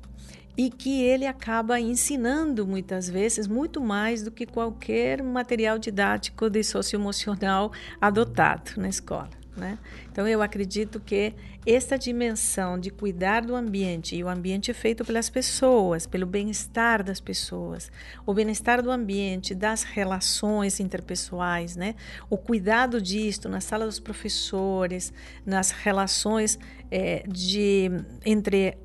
e 0.56 0.68
que 0.68 1.02
ele 1.02 1.26
acaba 1.26 1.78
ensinando 1.78 2.66
muitas 2.66 3.08
vezes 3.08 3.46
muito 3.46 3.80
mais 3.80 4.22
do 4.22 4.32
que 4.32 4.44
qualquer 4.44 5.22
material 5.22 5.78
didático 5.78 6.50
de 6.50 6.64
socioemocional 6.64 7.72
adotado 8.00 8.72
na 8.76 8.88
escola. 8.88 9.41
Né? 9.54 9.78
Então, 10.10 10.26
eu 10.26 10.40
acredito 10.40 10.98
que 10.98 11.34
essa 11.66 11.98
dimensão 11.98 12.78
de 12.78 12.90
cuidar 12.90 13.42
do 13.42 13.54
ambiente, 13.54 14.16
e 14.16 14.24
o 14.24 14.28
ambiente 14.28 14.70
é 14.70 14.74
feito 14.74 15.04
pelas 15.04 15.28
pessoas, 15.28 16.06
pelo 16.06 16.24
bem-estar 16.24 17.04
das 17.04 17.20
pessoas, 17.20 17.92
o 18.24 18.32
bem-estar 18.32 18.82
do 18.82 18.90
ambiente, 18.90 19.54
das 19.54 19.82
relações 19.82 20.80
interpessoais, 20.80 21.76
né? 21.76 21.94
o 22.30 22.38
cuidado 22.38 23.00
disto 23.00 23.46
na 23.46 23.60
sala 23.60 23.84
dos 23.84 24.00
professores, 24.00 25.12
nas 25.44 25.70
relações 25.70 26.58
é, 26.90 27.22
de, 27.28 27.90
entre 28.24 28.78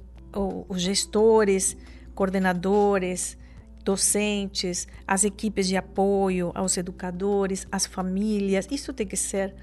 os 0.70 0.82
gestores, 0.82 1.78
coordenadores, 2.14 3.38
docentes, 3.86 4.86
as 5.08 5.24
equipes 5.24 5.66
de 5.66 5.78
apoio 5.78 6.52
aos 6.54 6.76
educadores, 6.76 7.66
as 7.72 7.86
famílias, 7.86 8.68
isso 8.70 8.92
tem 8.92 9.08
que 9.08 9.16
ser 9.16 9.56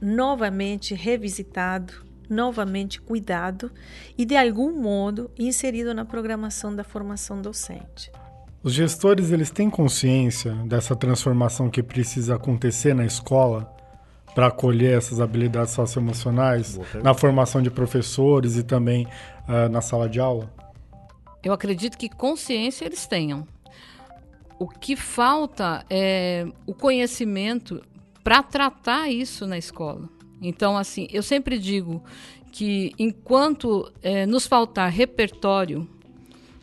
novamente 0.00 0.94
revisitado, 0.94 1.92
novamente 2.28 3.00
cuidado 3.00 3.70
e 4.16 4.24
de 4.24 4.36
algum 4.36 4.72
modo 4.72 5.30
inserido 5.38 5.94
na 5.94 6.04
programação 6.04 6.74
da 6.74 6.84
formação 6.84 7.40
docente. 7.40 8.10
Os 8.62 8.74
gestores 8.74 9.30
eles 9.30 9.50
têm 9.50 9.70
consciência 9.70 10.52
dessa 10.66 10.94
transformação 10.94 11.70
que 11.70 11.82
precisa 11.82 12.34
acontecer 12.34 12.94
na 12.94 13.06
escola 13.06 13.72
para 14.34 14.48
acolher 14.48 14.98
essas 14.98 15.20
habilidades 15.20 15.72
socioemocionais 15.72 16.78
na 17.02 17.14
formação 17.14 17.62
de 17.62 17.70
professores 17.70 18.56
e 18.56 18.62
também 18.62 19.06
uh, 19.48 19.68
na 19.70 19.80
sala 19.80 20.08
de 20.08 20.20
aula? 20.20 20.52
Eu 21.42 21.52
acredito 21.52 21.96
que 21.96 22.08
consciência 22.08 22.84
eles 22.84 23.06
tenham. 23.06 23.46
O 24.58 24.68
que 24.68 24.96
falta 24.96 25.84
é 25.88 26.46
o 26.66 26.74
conhecimento 26.74 27.80
para 28.28 28.42
tratar 28.42 29.08
isso 29.08 29.46
na 29.46 29.56
escola. 29.56 30.06
Então, 30.42 30.76
assim, 30.76 31.08
eu 31.10 31.22
sempre 31.22 31.58
digo 31.58 32.04
que 32.52 32.92
enquanto 32.98 33.90
é, 34.02 34.26
nos 34.26 34.46
faltar 34.46 34.90
repertório 34.90 35.88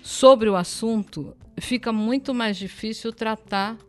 sobre 0.03 0.47
o 0.47 0.55
assunto, 0.55 1.35
fica 1.59 1.91
muito 1.91 2.35
mais 2.35 2.55
difícil 2.55 3.11
tratar 3.11 3.79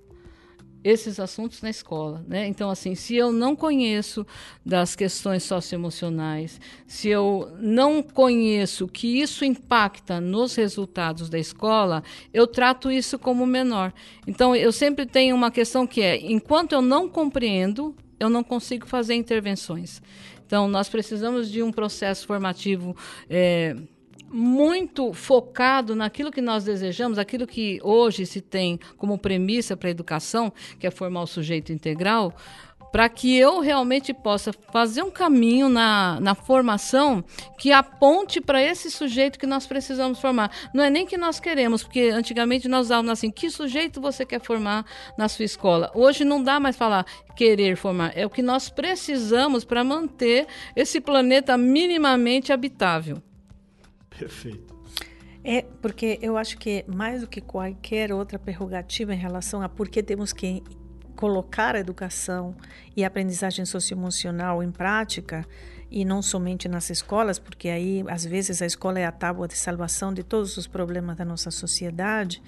esses 0.87 1.19
assuntos 1.19 1.61
na 1.63 1.69
escola, 1.69 2.25
né? 2.29 2.47
Então, 2.47 2.71
assim, 2.71 2.95
se 2.95 3.17
eu 3.17 3.33
não 3.33 3.57
conheço 3.57 4.25
das 4.65 4.95
questões 4.95 5.43
socioemocionais, 5.43 6.61
se 6.87 7.09
eu 7.09 7.51
não 7.59 8.01
conheço 8.01 8.87
que 8.87 9.21
isso 9.21 9.45
impacta 9.45 10.21
nos 10.21 10.55
resultados 10.55 11.29
da 11.29 11.41
escola, 11.41 12.05
eu 12.33 12.47
trato 12.47 12.89
isso 12.89 13.19
como 13.19 13.45
menor. 13.45 13.93
Então, 14.29 14.55
eu 14.55 14.71
sempre 14.71 15.07
tenho 15.07 15.35
uma 15.35 15.51
questão 15.51 15.89
que 15.89 16.01
é, 16.01 16.19
enquanto 16.19 16.73
eu 16.73 16.81
não 16.81 17.09
compreendo, 17.09 17.93
eu 18.21 18.31
não 18.31 18.45
consigo 18.45 18.87
fazer 18.87 19.17
intervenções. 19.17 20.01
Então, 20.47 20.69
nós 20.69 20.89
precisamos 20.89 21.51
de 21.51 21.65
um 21.65 21.73
processo 21.73 22.25
formativo 22.29 22.97
é, 23.29 23.75
muito 24.31 25.13
focado 25.13 25.95
naquilo 25.95 26.31
que 26.31 26.41
nós 26.41 26.65
desejamos, 26.65 27.19
aquilo 27.19 27.47
que 27.47 27.81
hoje 27.83 28.27
se 28.27 28.41
tem 28.41 28.79
como 28.97 29.19
premissa 29.19 29.77
para 29.77 29.89
a 29.89 29.91
educação, 29.91 30.53
que 30.79 30.87
é 30.87 30.91
formar 30.91 31.23
o 31.23 31.27
sujeito 31.27 31.73
integral, 31.73 32.35
para 32.97 33.09
que 33.09 33.37
eu 33.37 33.61
realmente 33.61 34.15
possa 34.15 34.53
fazer 34.73 35.03
um 35.03 35.11
caminho 35.11 35.69
na, 35.69 36.19
na 36.21 36.35
formação 36.35 37.23
que 37.59 37.71
aponte 37.71 38.41
para 38.41 38.63
esse 38.63 38.91
sujeito 38.91 39.39
que 39.39 39.47
nós 39.47 39.67
precisamos 39.67 40.19
formar. 40.19 40.51
Não 40.73 40.83
é 40.83 40.89
nem 40.89 41.05
que 41.05 41.19
nós 41.19 41.39
queremos, 41.39 41.83
porque 41.83 42.09
antigamente 42.09 42.69
nós 42.69 42.87
usávamos 42.87 43.13
assim, 43.13 43.31
que 43.31 43.51
sujeito 43.51 44.01
você 44.01 44.25
quer 44.25 44.41
formar 44.41 44.87
na 45.19 45.29
sua 45.29 45.45
escola? 45.45 45.91
Hoje 45.95 46.25
não 46.25 46.43
dá 46.43 46.59
mais 46.59 46.77
falar 46.77 47.05
querer 47.37 47.77
formar, 47.77 48.13
é 48.17 48.25
o 48.25 48.31
que 48.31 48.41
nós 48.41 48.71
precisamos 48.71 49.63
para 49.63 49.85
manter 49.85 50.47
esse 50.75 50.99
planeta 50.99 51.59
minimamente 51.59 52.51
habitável. 52.51 53.23
Perfeito. 54.19 54.75
É, 55.45 55.63
porque 55.81 56.19
eu 56.21 56.37
acho 56.37 56.59
que 56.59 56.85
mais 56.89 57.21
do 57.21 57.29
que 57.29 57.41
qualquer 57.41 58.13
outra 58.13 58.39
prerrogativa 58.39 59.15
em 59.15 59.19
relação 59.19 59.63
a 59.63 59.69
por 59.69 59.89
que 59.89 60.03
temos 60.03 60.33
que 60.33 60.63
colocar 61.15 61.75
a 61.75 61.79
educação 61.79 62.55
e 62.97 63.05
a 63.05 63.07
aprendizagem 63.07 63.65
socioemocional 63.65 64.63
em 64.63 64.71
prática, 64.71 65.47
e 65.91 66.05
não 66.05 66.21
somente 66.21 66.69
nas 66.69 66.91
escolas, 66.91 67.39
porque 67.39 67.69
aí 67.69 68.05
às 68.09 68.25
vezes 68.25 68.61
a 68.61 68.67
escola 68.67 68.99
é 68.99 69.05
a 69.05 69.13
tábua 69.13 69.47
de 69.47 69.57
salvação 69.57 70.13
de 70.13 70.23
todos 70.23 70.57
os 70.57 70.67
problemas 70.67 71.17
da 71.17 71.25
nossa 71.25 71.51
sociedade. 71.51 72.43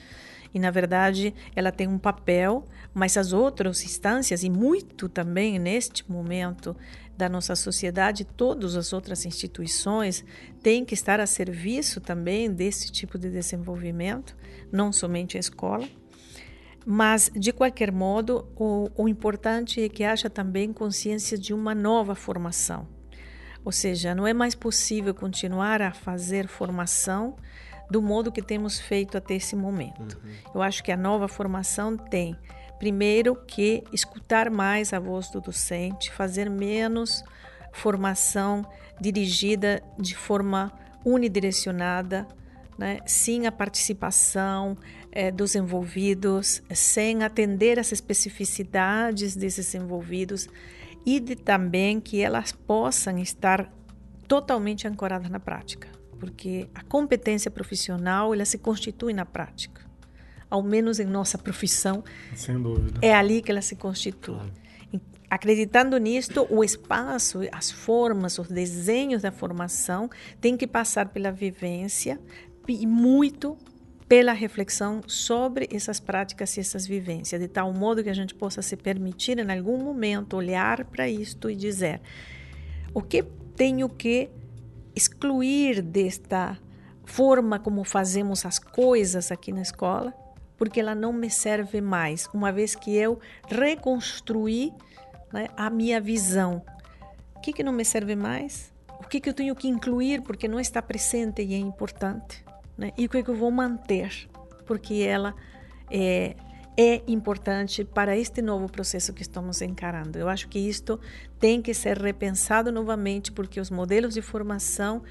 E 0.52 0.58
na 0.58 0.70
verdade 0.70 1.34
ela 1.54 1.70
tem 1.70 1.86
um 1.86 1.98
papel, 1.98 2.64
mas 2.92 3.16
as 3.16 3.32
outras 3.32 3.84
instâncias, 3.84 4.42
e 4.42 4.50
muito 4.50 5.08
também 5.08 5.58
neste 5.58 6.10
momento, 6.10 6.76
da 7.18 7.28
nossa 7.28 7.56
sociedade, 7.56 8.24
todas 8.24 8.76
as 8.76 8.92
outras 8.92 9.26
instituições 9.26 10.24
têm 10.62 10.84
que 10.84 10.94
estar 10.94 11.18
a 11.18 11.26
serviço 11.26 12.00
também 12.00 12.48
desse 12.48 12.92
tipo 12.92 13.18
de 13.18 13.28
desenvolvimento, 13.28 14.36
não 14.70 14.92
somente 14.92 15.36
a 15.36 15.40
escola. 15.40 15.86
Mas, 16.86 17.28
de 17.34 17.52
qualquer 17.52 17.90
modo, 17.90 18.46
o, 18.54 18.88
o 18.96 19.08
importante 19.08 19.82
é 19.82 19.88
que 19.88 20.04
haja 20.04 20.30
também 20.30 20.72
consciência 20.72 21.36
de 21.36 21.52
uma 21.52 21.74
nova 21.74 22.14
formação. 22.14 22.86
Ou 23.64 23.72
seja, 23.72 24.14
não 24.14 24.24
é 24.24 24.32
mais 24.32 24.54
possível 24.54 25.12
continuar 25.12 25.82
a 25.82 25.92
fazer 25.92 26.46
formação 26.46 27.34
do 27.90 28.00
modo 28.00 28.30
que 28.30 28.40
temos 28.40 28.78
feito 28.78 29.18
até 29.18 29.34
esse 29.34 29.56
momento. 29.56 30.20
Uhum. 30.22 30.30
Eu 30.54 30.62
acho 30.62 30.84
que 30.84 30.92
a 30.92 30.96
nova 30.96 31.26
formação 31.26 31.96
tem 31.96 32.36
Primeiro 32.78 33.34
que 33.34 33.82
escutar 33.92 34.50
mais 34.50 34.92
a 34.92 35.00
voz 35.00 35.30
do 35.30 35.40
docente, 35.40 36.12
fazer 36.12 36.48
menos 36.48 37.24
formação 37.72 38.64
dirigida 39.00 39.82
de 39.98 40.16
forma 40.16 40.72
unidirecionada, 41.04 42.26
né? 42.78 43.00
sem 43.06 43.46
a 43.46 43.52
participação 43.52 44.76
é, 45.10 45.30
dos 45.30 45.54
envolvidos, 45.54 46.62
sem 46.72 47.24
atender 47.24 47.78
às 47.78 47.90
especificidades 47.90 49.34
desses 49.34 49.74
envolvidos 49.74 50.48
e 51.04 51.18
de, 51.18 51.34
também 51.34 52.00
que 52.00 52.20
elas 52.20 52.52
possam 52.52 53.18
estar 53.18 53.72
totalmente 54.28 54.86
ancoradas 54.86 55.30
na 55.30 55.40
prática, 55.40 55.88
porque 56.20 56.68
a 56.74 56.82
competência 56.82 57.50
profissional 57.50 58.34
ela 58.34 58.44
se 58.44 58.58
constitui 58.58 59.12
na 59.12 59.24
prática 59.24 59.87
ao 60.50 60.62
menos 60.62 60.98
em 60.98 61.06
nossa 61.06 61.36
profissão. 61.36 62.02
Sem 62.34 62.60
dúvida. 62.60 62.98
É 63.02 63.14
ali 63.14 63.42
que 63.42 63.50
ela 63.50 63.62
se 63.62 63.76
constitui. 63.76 64.36
Claro. 64.36 64.52
Acreditando 65.30 65.98
nisto, 65.98 66.46
o 66.48 66.64
espaço, 66.64 67.40
as 67.52 67.70
formas, 67.70 68.38
os 68.38 68.48
desenhos 68.48 69.22
da 69.22 69.30
formação 69.30 70.08
têm 70.40 70.56
que 70.56 70.66
passar 70.66 71.10
pela 71.10 71.30
vivência 71.30 72.18
e 72.66 72.86
muito 72.86 73.56
pela 74.08 74.32
reflexão 74.32 75.02
sobre 75.06 75.68
essas 75.70 76.00
práticas 76.00 76.56
e 76.56 76.60
essas 76.60 76.86
vivências, 76.86 77.38
de 77.38 77.46
tal 77.46 77.74
modo 77.74 78.02
que 78.02 78.08
a 78.08 78.14
gente 78.14 78.34
possa 78.34 78.62
se 78.62 78.74
permitir, 78.74 79.38
em 79.38 79.50
algum 79.50 79.76
momento, 79.76 80.34
olhar 80.34 80.86
para 80.86 81.06
isto 81.10 81.50
e 81.50 81.54
dizer: 81.54 82.00
o 82.94 83.02
que 83.02 83.22
tenho 83.54 83.86
que 83.86 84.30
excluir 84.96 85.82
desta 85.82 86.58
forma 87.04 87.58
como 87.58 87.84
fazemos 87.84 88.46
as 88.46 88.58
coisas 88.58 89.30
aqui 89.30 89.52
na 89.52 89.62
escola 89.62 90.14
porque 90.58 90.80
ela 90.80 90.94
não 90.94 91.12
me 91.12 91.30
serve 91.30 91.80
mais, 91.80 92.28
uma 92.34 92.52
vez 92.52 92.74
que 92.74 92.94
eu 92.94 93.18
reconstruí 93.48 94.74
né, 95.32 95.46
a 95.56 95.70
minha 95.70 96.00
visão. 96.00 96.62
O 97.34 97.40
que, 97.40 97.52
que 97.52 97.62
não 97.62 97.72
me 97.72 97.84
serve 97.84 98.16
mais? 98.16 98.72
O 99.00 99.08
que, 99.08 99.20
que 99.20 99.28
eu 99.30 99.34
tenho 99.34 99.54
que 99.54 99.68
incluir 99.68 100.22
porque 100.22 100.48
não 100.48 100.58
está 100.58 100.82
presente 100.82 101.42
e 101.42 101.54
é 101.54 101.58
importante? 101.58 102.44
Né? 102.76 102.92
E 102.98 103.06
o 103.06 103.08
que, 103.08 103.22
que 103.22 103.30
eu 103.30 103.36
vou 103.36 103.50
manter 103.50 104.28
porque 104.66 105.02
ela 105.02 105.34
é, 105.90 106.36
é 106.76 107.02
importante 107.08 107.84
para 107.84 108.16
este 108.16 108.42
novo 108.42 108.70
processo 108.70 109.14
que 109.14 109.22
estamos 109.22 109.62
encarando. 109.62 110.18
Eu 110.18 110.28
acho 110.28 110.48
que 110.48 110.58
isto 110.58 111.00
tem 111.40 111.62
que 111.62 111.72
ser 111.72 111.96
repensado 111.98 112.70
novamente 112.70 113.32
porque 113.32 113.60
os 113.60 113.70
modelos 113.70 114.14
de 114.14 114.20
formação 114.20 115.02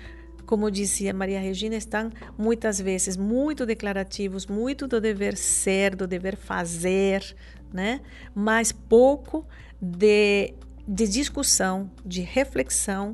como 0.48 0.72
dizia 0.72 1.14
Maria 1.14 1.42
Regina, 1.42 1.76
estão 1.76 2.10
muitas 2.38 2.80
vezes 2.80 3.18
muito 3.18 3.66
declarativos, 3.66 4.48
muito 4.48 4.88
do 4.88 5.00
dever 5.00 5.36
ser, 5.36 5.94
do 5.94 6.08
dever 6.08 6.38
fazer, 6.38 7.36
né? 7.72 8.00
mas 8.34 8.72
pouco 8.72 9.46
de, 9.80 10.54
de 10.88 11.06
discussão, 11.06 11.92
de 12.04 12.22
reflexão, 12.22 13.14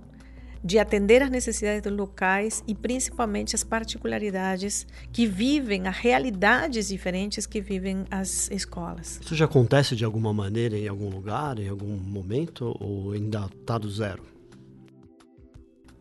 de 0.63 0.77
atender 0.77 1.23
às 1.23 1.29
necessidades 1.29 1.81
dos 1.81 1.91
locais 1.91 2.63
e 2.67 2.75
principalmente 2.75 3.55
as 3.55 3.63
particularidades 3.63 4.85
que 5.11 5.25
vivem, 5.25 5.87
as 5.87 5.97
realidades 5.97 6.87
diferentes 6.87 7.47
que 7.47 7.59
vivem 7.59 8.05
as 8.11 8.49
escolas. 8.51 9.19
Isso 9.21 9.35
já 9.35 9.45
acontece 9.45 9.95
de 9.95 10.05
alguma 10.05 10.31
maneira 10.31 10.77
em 10.77 10.87
algum 10.87 11.09
lugar, 11.09 11.57
em 11.57 11.67
algum 11.67 11.97
momento, 11.97 12.77
ou 12.79 13.11
ainda 13.11 13.49
está 13.59 13.77
do 13.77 13.89
zero? 13.89 14.23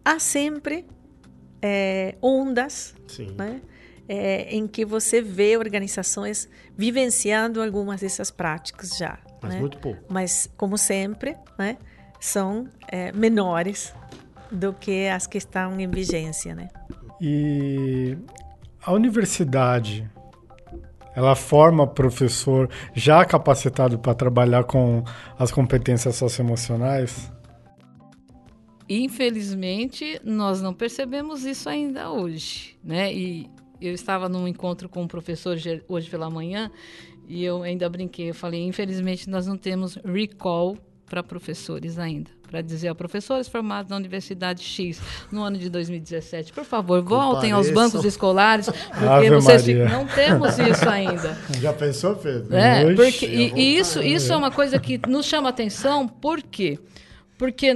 Há 0.04 0.18
sempre 0.18 0.84
é, 1.62 2.16
ondas, 2.20 2.94
né? 3.36 3.62
É, 4.08 4.54
em 4.54 4.66
que 4.66 4.84
você 4.84 5.22
vê 5.22 5.56
organizações 5.56 6.48
vivenciando 6.76 7.62
algumas 7.62 8.00
dessas 8.00 8.30
práticas 8.30 8.96
já. 8.98 9.18
Mas 9.40 9.54
né? 9.54 9.60
muito 9.60 9.78
pouco. 9.78 10.02
Mas, 10.08 10.50
como 10.56 10.76
sempre, 10.76 11.36
né? 11.56 11.78
são 12.22 12.68
é, 12.88 13.10
menores 13.12 13.94
do 14.50 14.72
que 14.72 15.08
as 15.08 15.26
que 15.26 15.38
estão 15.38 15.78
em 15.78 15.88
vigência. 15.88 16.54
Né? 16.54 16.68
E 17.20 18.16
a 18.84 18.92
universidade, 18.92 20.08
ela 21.16 21.34
forma 21.34 21.86
professor 21.86 22.68
já 22.94 23.24
capacitado 23.24 23.98
para 23.98 24.14
trabalhar 24.14 24.64
com 24.64 25.02
as 25.38 25.50
competências 25.50 26.16
socioemocionais? 26.16 27.30
Infelizmente, 28.88 30.20
nós 30.24 30.60
não 30.60 30.74
percebemos 30.74 31.44
isso 31.44 31.68
ainda 31.68 32.10
hoje, 32.10 32.76
né? 32.82 33.12
E 33.12 33.48
eu 33.80 33.92
estava 33.92 34.28
num 34.28 34.46
encontro 34.46 34.88
com 34.88 35.02
um 35.02 35.08
professor 35.08 35.56
hoje 35.88 36.10
pela 36.10 36.30
manhã 36.30 36.70
e 37.28 37.44
eu 37.44 37.62
ainda 37.62 37.88
brinquei, 37.88 38.30
eu 38.30 38.34
falei, 38.34 38.62
infelizmente 38.62 39.28
nós 39.28 39.46
não 39.46 39.56
temos 39.56 39.96
recall 40.04 40.76
para 41.06 41.22
professores 41.22 41.98
ainda, 41.98 42.30
para 42.48 42.62
dizer 42.62 42.88
a 42.88 42.94
professores 42.94 43.46
formados 43.46 43.90
na 43.90 43.96
Universidade 43.96 44.62
X 44.62 45.00
no 45.30 45.42
ano 45.42 45.58
de 45.58 45.68
2017, 45.68 46.52
por 46.52 46.64
favor, 46.64 47.02
voltem 47.02 47.52
aos 47.52 47.70
bancos 47.70 48.04
escolares, 48.04 48.66
porque 48.88 49.04
Ave 49.04 49.30
vocês 49.30 49.66
Maria. 49.66 49.88
não 49.88 50.06
temos 50.06 50.58
isso 50.58 50.88
ainda. 50.88 51.38
Já 51.60 51.72
pensou, 51.72 52.16
Pedro? 52.16 52.56
É, 52.56 52.94
porque, 52.94 53.26
e, 53.26 53.52
e 53.54 53.78
isso, 53.78 54.02
isso 54.02 54.32
é 54.32 54.36
uma 54.36 54.50
coisa 54.50 54.78
que 54.78 54.98
nos 55.06 55.26
chama 55.26 55.50
atenção, 55.50 56.08
por 56.08 56.42
quê? 56.42 56.78
Porque 56.78 57.02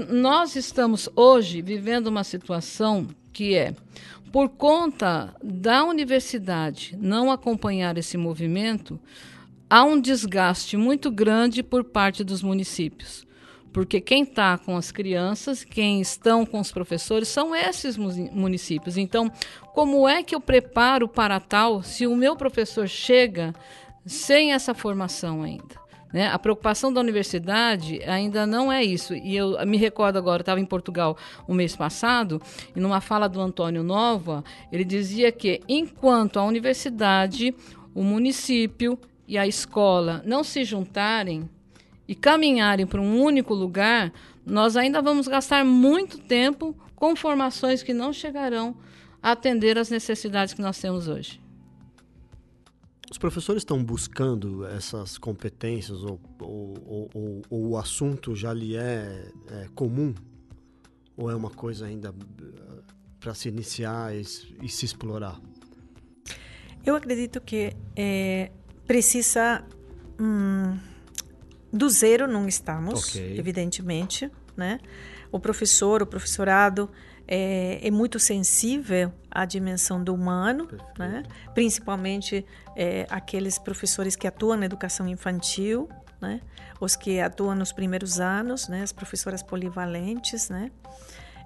nós 0.09 0.55
estamos 0.55 1.09
hoje 1.17 1.61
vivendo 1.61 2.07
uma 2.07 2.23
situação 2.23 3.09
que 3.33 3.55
é, 3.55 3.75
por 4.31 4.49
conta 4.49 5.35
da 5.43 5.85
universidade 5.85 6.97
não 7.01 7.33
acompanhar 7.33 7.99
esse 7.99 8.17
movimento, 8.17 9.01
há 9.69 9.83
um 9.85 10.01
desgaste 10.01 10.77
muito 10.77 11.11
grande 11.11 11.63
por 11.63 11.83
parte 11.83 12.23
dos 12.23 12.43
municípios. 12.43 13.27
Porque 13.73 14.01
quem 14.01 14.23
está 14.23 14.57
com 14.57 14.77
as 14.77 14.91
crianças, 14.91 15.63
quem 15.63 16.01
estão 16.01 16.47
com 16.47 16.61
os 16.61 16.73
professores, 16.73 17.29
são 17.29 17.55
esses 17.55 17.97
mu- 17.97 18.31
municípios. 18.33 18.97
Então, 18.97 19.31
como 19.75 20.09
é 20.09 20.23
que 20.23 20.35
eu 20.35 20.41
preparo 20.41 21.07
para 21.07 21.39
tal 21.41 21.83
se 21.83 22.07
o 22.07 22.17
meu 22.17 22.37
professor 22.37 22.89
chega 22.89 23.55
sem 24.07 24.55
essa 24.55 24.73
formação 24.73 25.43
ainda? 25.43 25.86
Né? 26.17 26.29
A 26.29 26.39
preocupação 26.39 26.91
da 26.91 26.99
universidade 26.99 28.03
ainda 28.05 28.47
não 28.47 28.73
é 28.73 28.83
isso. 28.83 29.13
E 29.13 29.37
eu 29.37 29.55
me 29.67 29.77
recordo 29.77 30.17
agora, 30.17 30.41
estava 30.41 30.59
em 30.59 30.65
Portugal 30.65 31.15
o 31.47 31.53
mês 31.53 31.77
passado, 31.77 32.41
e 32.75 32.81
numa 32.81 33.03
fala 33.03 33.29
do 33.29 33.39
Antônio 33.39 33.83
Nova, 33.83 34.43
ele 34.73 34.83
dizia 34.83 35.31
que 35.31 35.61
enquanto 35.69 36.39
a 36.39 36.45
universidade, 36.45 37.55
o 37.95 38.03
município 38.03 38.99
e 39.29 39.37
a 39.37 39.47
escola 39.47 40.23
não 40.25 40.43
se 40.43 40.65
juntarem 40.65 41.47
e 42.09 42.15
caminharem 42.15 42.87
para 42.87 43.03
um 43.03 43.21
único 43.21 43.53
lugar, 43.53 44.11
nós 44.43 44.75
ainda 44.75 45.03
vamos 45.03 45.29
gastar 45.29 45.67
muito 45.67 46.17
tempo 46.17 46.75
com 46.95 47.15
formações 47.15 47.83
que 47.83 47.93
não 47.93 48.11
chegarão 48.11 48.75
a 49.23 49.33
atender 49.33 49.77
às 49.77 49.91
necessidades 49.91 50.55
que 50.55 50.63
nós 50.63 50.79
temos 50.81 51.09
hoje. 51.09 51.46
Os 53.11 53.19
professores 53.19 53.61
estão 53.63 53.83
buscando 53.83 54.65
essas 54.67 55.17
competências 55.17 56.03
ou, 56.03 56.21
ou, 56.41 56.75
ou- 57.15 57.43
ou- 57.51 57.69
o 57.71 57.77
assunto 57.79 58.35
já 58.35 58.53
lhe 58.53 58.77
é, 58.77 59.31
é 59.51 59.69
comum? 59.75 60.13
Ou 61.17 61.31
é 61.31 61.35
uma 61.35 61.51
coisa 61.51 61.87
ainda 61.87 62.15
para 63.21 63.33
se 63.33 63.49
iniciar 63.49 64.15
e, 64.15 64.23
e 64.63 64.69
se 64.69 64.85
explorar? 64.85 65.41
Eu 66.85 66.95
acredito 66.95 67.41
que 67.41 67.73
eh, 67.95 68.51
precisa. 68.87 69.65
hum, 70.21 70.77
do 71.73 71.89
zero 71.91 72.27
não 72.27 72.47
estamos, 72.49 73.11
Ok. 73.11 73.39
evidentemente. 73.39 74.31
Né? 74.57 74.79
O 75.31 75.39
professor, 75.39 76.01
o 76.03 76.07
professorado 76.07 76.89
é, 77.29 77.87
é 77.87 77.91
muito 77.91 78.19
sensível 78.19 79.13
à 79.31 79.45
dimensão 79.45 80.03
do 80.03 80.15
humano, 80.15 80.69
né? 80.99 81.23
principalmente 81.55 82.47
eh, 82.77 83.07
aqueles 83.09 83.59
professores 83.59 84.15
que 84.15 84.27
atuam 84.27 84.59
na 84.59 84.67
educação 84.67 85.09
infantil, 85.09 85.89
né? 86.21 86.41
os 86.81 86.95
que 86.95 87.21
atuam 87.21 87.55
nos 87.55 87.73
primeiros 87.73 88.21
anos, 88.21 88.69
né? 88.69 88.83
as 88.83 88.93
professoras 88.93 89.43
polivalentes. 89.43 90.51
Né? 90.51 90.71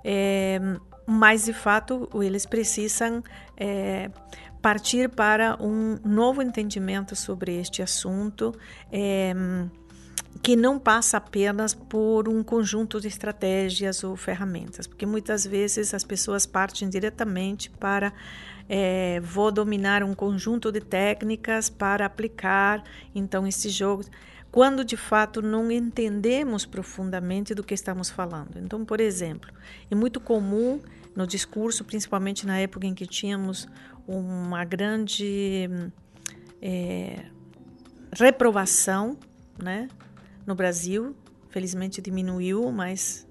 É, 0.04 0.58
mas, 1.06 1.44
de 1.44 1.52
fato, 1.52 2.08
eles 2.14 2.44
precisam 2.46 3.22
é, 3.56 4.10
partir 4.60 5.08
para 5.08 5.56
um 5.60 5.98
novo 6.04 6.42
entendimento 6.42 7.14
sobre 7.14 7.56
este 7.58 7.82
assunto, 7.82 8.54
é, 8.92 9.32
que 10.42 10.56
não 10.56 10.78
passa 10.78 11.16
apenas 11.16 11.74
por 11.74 12.28
um 12.28 12.42
conjunto 12.42 13.00
de 13.00 13.08
estratégias 13.08 14.04
ou 14.04 14.16
ferramentas, 14.16 14.86
porque 14.86 15.04
muitas 15.04 15.44
vezes 15.44 15.92
as 15.92 16.04
pessoas 16.04 16.46
partem 16.46 16.88
diretamente 16.88 17.68
para 17.70 18.12
é, 18.72 19.18
vou 19.18 19.50
dominar 19.50 20.04
um 20.04 20.14
conjunto 20.14 20.70
de 20.70 20.80
técnicas 20.80 21.68
para 21.68 22.06
aplicar 22.06 22.84
então 23.12 23.44
esse 23.44 23.68
jogo 23.68 24.04
quando 24.52 24.84
de 24.84 24.96
fato 24.96 25.42
não 25.42 25.72
entendemos 25.72 26.64
profundamente 26.64 27.52
do 27.52 27.64
que 27.64 27.74
estamos 27.74 28.08
falando. 28.08 28.58
Então, 28.58 28.84
por 28.84 29.00
exemplo, 29.00 29.50
é 29.90 29.94
muito 29.94 30.20
comum 30.20 30.80
no 31.16 31.26
discurso, 31.26 31.84
principalmente 31.84 32.46
na 32.46 32.58
época 32.58 32.86
em 32.86 32.94
que 32.94 33.06
tínhamos 33.06 33.68
uma 34.06 34.64
grande 34.64 35.68
é, 36.62 37.24
reprovação, 38.12 39.18
né, 39.60 39.88
no 40.46 40.54
Brasil, 40.54 41.14
felizmente 41.48 42.00
diminuiu, 42.00 42.70
mas 42.70 43.26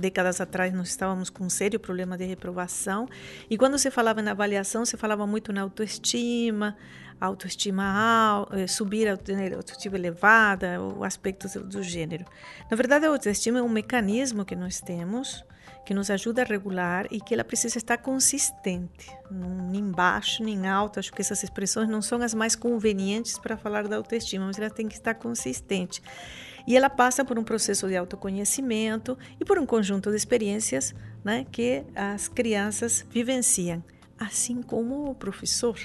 décadas 0.00 0.40
atrás 0.40 0.72
nós 0.72 0.88
estávamos 0.88 1.30
com 1.30 1.44
um 1.44 1.50
sério 1.50 1.78
problema 1.78 2.16
de 2.16 2.24
reprovação. 2.24 3.08
E 3.48 3.56
quando 3.56 3.78
se 3.78 3.90
falava 3.90 4.22
na 4.22 4.32
avaliação, 4.32 4.84
se 4.84 4.96
falava 4.96 5.26
muito 5.26 5.52
na 5.52 5.62
autoestima, 5.62 6.76
autoestima 7.20 7.84
alta, 7.84 8.66
subir 8.66 9.06
a 9.06 9.12
autoestima 9.12 9.96
elevada, 9.96 10.80
o 10.80 11.04
aspecto 11.04 11.46
do 11.60 11.82
gênero. 11.82 12.24
Na 12.70 12.76
verdade, 12.76 13.06
a 13.06 13.08
autoestima 13.10 13.58
é 13.58 13.62
um 13.62 13.68
mecanismo 13.68 14.44
que 14.44 14.56
nós 14.56 14.80
temos 14.80 15.44
que 15.84 15.94
nos 15.94 16.10
ajuda 16.10 16.42
a 16.42 16.44
regular 16.44 17.06
e 17.10 17.20
que 17.20 17.34
ela 17.34 17.44
precisa 17.44 17.78
estar 17.78 17.98
consistente, 17.98 19.10
nem 19.30 19.90
baixo 19.90 20.42
nem 20.42 20.66
alto. 20.66 20.98
Acho 20.98 21.12
que 21.12 21.20
essas 21.20 21.42
expressões 21.42 21.88
não 21.88 22.02
são 22.02 22.20
as 22.22 22.34
mais 22.34 22.54
convenientes 22.54 23.38
para 23.38 23.56
falar 23.56 23.88
da 23.88 23.96
autoestima, 23.96 24.46
mas 24.46 24.58
ela 24.58 24.70
tem 24.70 24.88
que 24.88 24.94
estar 24.94 25.14
consistente. 25.14 26.02
E 26.66 26.76
ela 26.76 26.90
passa 26.90 27.24
por 27.24 27.38
um 27.38 27.44
processo 27.44 27.88
de 27.88 27.96
autoconhecimento 27.96 29.18
e 29.40 29.44
por 29.44 29.58
um 29.58 29.66
conjunto 29.66 30.10
de 30.10 30.16
experiências 30.16 30.94
né, 31.24 31.46
que 31.50 31.84
as 31.94 32.28
crianças 32.28 33.04
vivenciam, 33.10 33.82
assim 34.18 34.62
como 34.62 35.10
o 35.10 35.14
professor. 35.14 35.78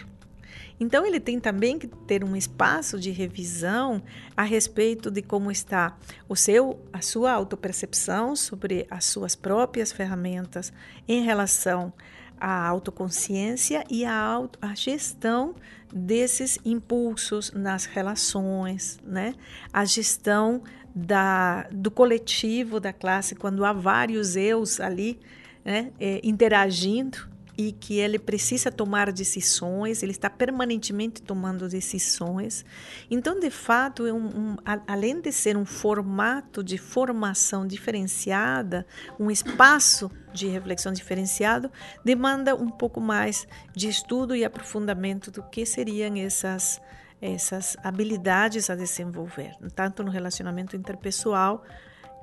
Então, 0.79 1.05
ele 1.05 1.19
tem 1.19 1.39
também 1.39 1.79
que 1.79 1.87
ter 1.87 2.23
um 2.23 2.35
espaço 2.35 2.99
de 2.99 3.11
revisão 3.11 4.01
a 4.35 4.43
respeito 4.43 5.09
de 5.09 5.21
como 5.21 5.51
está 5.51 5.97
o 6.27 6.35
seu, 6.35 6.79
a 6.91 7.01
sua 7.01 7.31
autopercepção 7.31 8.35
sobre 8.35 8.85
as 8.89 9.05
suas 9.05 9.35
próprias 9.35 9.91
ferramentas 9.91 10.73
em 11.07 11.23
relação 11.23 11.93
à 12.39 12.67
autoconsciência 12.67 13.83
e 13.89 14.03
à 14.03 14.15
auto, 14.15 14.59
a 14.61 14.75
gestão 14.75 15.55
desses 15.93 16.59
impulsos 16.65 17.51
nas 17.53 17.85
relações, 17.85 18.99
né? 19.05 19.33
A 19.71 19.85
gestão 19.85 20.61
da, 20.93 21.63
do 21.71 21.89
coletivo 21.89 22.79
da 22.79 22.91
classe 22.91 23.35
quando 23.35 23.63
há 23.63 23.71
vários 23.71 24.35
eus 24.35 24.79
ali, 24.79 25.19
né? 25.63 25.91
É, 25.99 26.19
interagindo 26.23 27.34
e 27.57 27.71
que 27.71 27.99
ele 27.99 28.19
precisa 28.19 28.71
tomar 28.71 29.11
decisões, 29.11 30.03
ele 30.03 30.11
está 30.11 30.29
permanentemente 30.29 31.21
tomando 31.21 31.69
decisões. 31.69 32.65
Então, 33.09 33.39
de 33.39 33.49
fato, 33.49 34.05
é 34.05 34.13
um, 34.13 34.25
um, 34.25 34.55
além 34.87 35.21
de 35.21 35.31
ser 35.31 35.55
um 35.55 35.65
formato 35.65 36.63
de 36.63 36.77
formação 36.77 37.65
diferenciada, 37.65 38.85
um 39.19 39.31
espaço 39.31 40.11
de 40.33 40.47
reflexão 40.47 40.91
diferenciado, 40.91 41.71
demanda 42.03 42.55
um 42.55 42.69
pouco 42.69 42.99
mais 42.99 43.47
de 43.73 43.87
estudo 43.87 44.35
e 44.35 44.43
aprofundamento 44.43 45.31
do 45.31 45.41
que 45.43 45.65
seriam 45.65 46.15
essas 46.17 46.81
essas 47.21 47.77
habilidades 47.81 48.69
a 48.69 48.75
desenvolver, 48.75 49.55
tanto 49.73 50.03
no 50.03 50.11
relacionamento 50.11 50.75
interpessoal, 50.75 51.63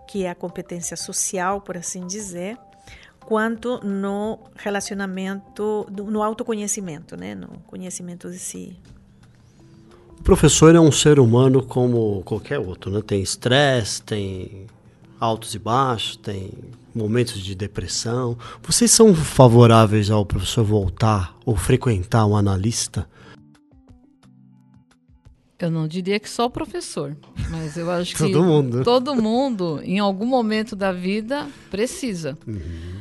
que 0.07 0.25
é 0.25 0.31
a 0.31 0.35
competência 0.35 0.97
social, 0.97 1.61
por 1.63 1.77
assim 1.77 2.07
dizer, 2.07 2.59
quanto 3.25 3.81
no 3.85 4.39
relacionamento, 4.57 5.87
no 5.91 6.23
autoconhecimento, 6.23 7.17
né? 7.17 7.35
no 7.35 7.49
conhecimento 7.67 8.31
de 8.31 8.39
si. 8.39 8.77
O 10.19 10.23
professor 10.23 10.75
é 10.75 10.81
um 10.81 10.93
ser 10.93 11.19
humano 11.19 11.65
como 11.65 12.23
qualquer 12.25 12.59
outro, 12.59 12.93
né? 12.93 13.03
Tem 13.05 13.21
estresse, 13.21 14.01
tem 14.03 14.67
altos 15.19 15.55
e 15.55 15.59
baixos, 15.59 16.17
tem 16.17 16.53
momentos 16.95 17.41
de 17.41 17.55
depressão. 17.55 18.39
Vocês 18.63 18.91
são 18.91 19.15
favoráveis 19.15 20.11
ao 20.11 20.25
professor 20.25 20.65
voltar 20.65 21.37
ou 21.45 21.57
frequentar 21.57 22.25
um 22.27 22.37
analista? 22.37 23.09
Eu 25.59 25.71
não 25.71 25.87
diria 25.87 26.19
que 26.19 26.29
só 26.29 26.47
o 26.47 26.51
professor, 26.51 27.17
mas 27.51 27.77
eu 27.77 27.89
acho 27.91 28.15
que 28.17 28.19
todo 28.19 28.43
mundo, 28.43 28.83
todo 28.83 29.15
mundo, 29.15 29.81
em 29.85 29.99
algum 29.99 30.27
momento 30.27 30.75
da 30.75 30.93
vida, 30.93 31.49
precisa. 31.71 32.37
Uhum. 32.47 33.01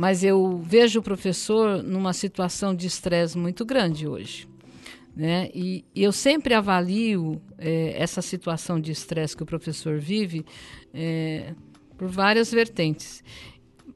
Mas 0.00 0.24
eu 0.24 0.56
vejo 0.56 1.00
o 1.00 1.02
professor 1.02 1.82
numa 1.82 2.14
situação 2.14 2.74
de 2.74 2.86
estresse 2.86 3.36
muito 3.36 3.66
grande 3.66 4.08
hoje. 4.08 4.48
Né? 5.14 5.50
E, 5.54 5.84
e 5.94 6.02
eu 6.02 6.10
sempre 6.10 6.54
avalio 6.54 7.38
é, 7.58 8.02
essa 8.02 8.22
situação 8.22 8.80
de 8.80 8.92
estresse 8.92 9.36
que 9.36 9.42
o 9.42 9.46
professor 9.46 9.98
vive 9.98 10.42
é, 10.94 11.52
por 11.98 12.08
várias 12.08 12.50
vertentes. 12.50 13.22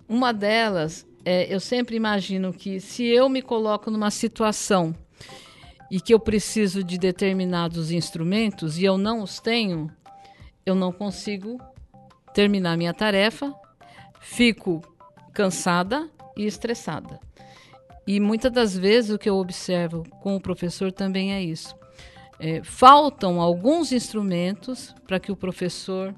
Uma 0.06 0.30
delas, 0.30 1.06
é, 1.24 1.46
eu 1.50 1.58
sempre 1.58 1.96
imagino 1.96 2.52
que 2.52 2.80
se 2.80 3.06
eu 3.06 3.26
me 3.30 3.40
coloco 3.40 3.90
numa 3.90 4.10
situação 4.10 4.94
e 5.90 5.98
que 5.98 6.12
eu 6.12 6.20
preciso 6.20 6.84
de 6.84 6.98
determinados 6.98 7.90
instrumentos 7.90 8.78
e 8.78 8.84
eu 8.84 8.98
não 8.98 9.22
os 9.22 9.40
tenho, 9.40 9.90
eu 10.66 10.74
não 10.74 10.92
consigo 10.92 11.58
terminar 12.34 12.76
minha 12.76 12.92
tarefa, 12.92 13.54
fico 14.20 14.82
cansada 15.34 16.08
e 16.36 16.46
estressada. 16.46 17.20
E 18.06 18.20
muitas 18.20 18.52
das 18.52 18.76
vezes 18.76 19.10
o 19.10 19.18
que 19.18 19.28
eu 19.28 19.36
observo 19.36 20.04
com 20.20 20.36
o 20.36 20.40
professor 20.40 20.92
também 20.92 21.32
é 21.32 21.42
isso. 21.42 21.74
É, 22.38 22.62
faltam 22.62 23.40
alguns 23.40 23.92
instrumentos 23.92 24.94
para 25.06 25.18
que 25.18 25.32
o 25.32 25.36
professor 25.36 26.14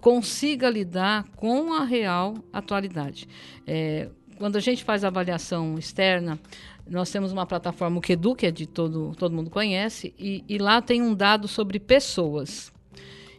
consiga 0.00 0.68
lidar 0.68 1.24
com 1.36 1.72
a 1.72 1.84
real 1.84 2.34
atualidade. 2.52 3.26
É, 3.66 4.08
quando 4.36 4.56
a 4.56 4.60
gente 4.60 4.84
faz 4.84 5.04
avaliação 5.04 5.78
externa, 5.78 6.38
nós 6.88 7.10
temos 7.10 7.32
uma 7.32 7.46
plataforma, 7.46 7.98
o 7.98 8.00
Quedu, 8.00 8.34
que 8.34 8.46
é 8.46 8.50
de 8.50 8.66
todo, 8.66 9.12
todo 9.16 9.34
mundo 9.34 9.50
conhece, 9.50 10.14
e, 10.18 10.44
e 10.48 10.58
lá 10.58 10.82
tem 10.82 11.00
um 11.00 11.14
dado 11.14 11.48
sobre 11.48 11.80
pessoas. 11.80 12.72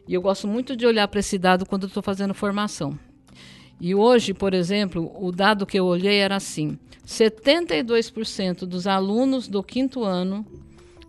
E 0.07 0.13
eu 0.13 0.21
gosto 0.21 0.47
muito 0.47 0.75
de 0.75 0.85
olhar 0.85 1.07
para 1.07 1.19
esse 1.19 1.38
dado 1.38 1.65
quando 1.65 1.88
estou 1.88 2.01
fazendo 2.01 2.33
formação. 2.33 2.97
E 3.79 3.93
hoje, 3.93 4.33
por 4.33 4.53
exemplo, 4.53 5.11
o 5.19 5.31
dado 5.31 5.65
que 5.65 5.77
eu 5.77 5.85
olhei 5.85 6.17
era 6.17 6.35
assim: 6.35 6.77
72% 7.05 8.65
dos 8.65 8.88
alunos 8.88 9.47
do 9.47 9.61
quinto 9.61 10.03
ano 10.03 10.45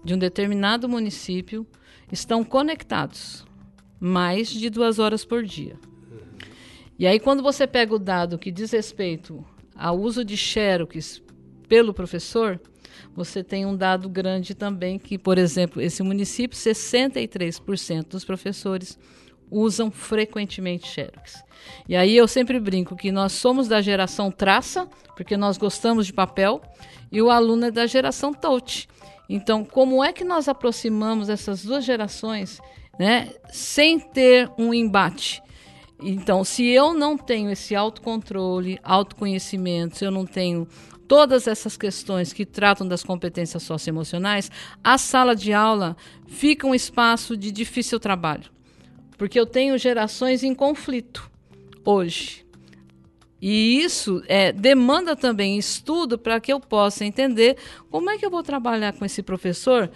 de 0.04 0.14
um 0.14 0.18
determinado 0.18 0.88
município 0.88 1.66
estão 2.10 2.44
conectados 2.44 3.44
mais 3.98 4.48
de 4.48 4.68
duas 4.68 4.98
horas 4.98 5.24
por 5.24 5.44
dia. 5.44 5.78
E 6.98 7.06
aí, 7.06 7.20
quando 7.20 7.42
você 7.42 7.66
pega 7.66 7.94
o 7.94 7.98
dado 7.98 8.38
que 8.38 8.50
diz 8.50 8.70
respeito 8.72 9.44
ao 9.74 9.98
uso 9.98 10.24
de 10.24 10.36
xerox 10.36 11.22
pelo 11.68 11.92
professor, 11.92 12.60
você 13.14 13.42
tem 13.42 13.66
um 13.66 13.76
dado 13.76 14.08
grande 14.08 14.54
também 14.54 14.98
que, 14.98 15.18
por 15.18 15.38
exemplo, 15.38 15.80
esse 15.80 16.02
município, 16.02 16.56
63% 16.56 18.08
dos 18.08 18.24
professores 18.24 18.98
usam 19.50 19.90
frequentemente 19.90 20.88
xerox. 20.88 21.42
E 21.88 21.96
aí 21.96 22.16
eu 22.16 22.28
sempre 22.28 22.58
brinco 22.60 22.96
que 22.96 23.10
nós 23.10 23.32
somos 23.32 23.68
da 23.68 23.80
geração 23.80 24.30
traça, 24.30 24.88
porque 25.16 25.36
nós 25.36 25.56
gostamos 25.56 26.06
de 26.06 26.12
papel, 26.12 26.60
e 27.10 27.20
o 27.22 27.30
aluno 27.30 27.66
é 27.66 27.70
da 27.70 27.86
geração 27.86 28.32
touch. 28.32 28.88
Então, 29.28 29.64
como 29.64 30.04
é 30.04 30.12
que 30.12 30.24
nós 30.24 30.48
aproximamos 30.48 31.28
essas 31.28 31.64
duas 31.64 31.84
gerações, 31.84 32.60
né, 32.98 33.32
sem 33.50 33.98
ter 33.98 34.50
um 34.58 34.72
embate? 34.72 35.42
Então, 36.00 36.44
se 36.44 36.66
eu 36.66 36.92
não 36.92 37.16
tenho 37.16 37.50
esse 37.50 37.74
autocontrole, 37.74 38.78
autoconhecimento, 38.82 39.96
se 39.96 40.04
eu 40.04 40.10
não 40.10 40.26
tenho 40.26 40.68
todas 41.08 41.46
essas 41.46 41.76
questões 41.76 42.32
que 42.32 42.44
tratam 42.44 42.86
das 42.86 43.02
competências 43.02 43.62
socioemocionais, 43.62 44.50
a 44.82 44.98
sala 44.98 45.34
de 45.34 45.52
aula 45.52 45.96
fica 46.26 46.66
um 46.66 46.74
espaço 46.74 47.36
de 47.36 47.50
difícil 47.50 47.98
trabalho. 47.98 48.55
Porque 49.16 49.38
eu 49.38 49.46
tenho 49.46 49.78
gerações 49.78 50.42
em 50.42 50.54
conflito 50.54 51.30
hoje. 51.84 52.46
E 53.40 53.82
isso 53.82 54.22
é, 54.26 54.50
demanda 54.50 55.14
também 55.14 55.58
estudo 55.58 56.18
para 56.18 56.40
que 56.40 56.52
eu 56.52 56.58
possa 56.58 57.04
entender 57.04 57.56
como 57.90 58.10
é 58.10 58.16
que 58.16 58.24
eu 58.24 58.30
vou 58.30 58.42
trabalhar 58.42 58.92
com 58.94 59.04
esse 59.04 59.22
professor 59.22 59.90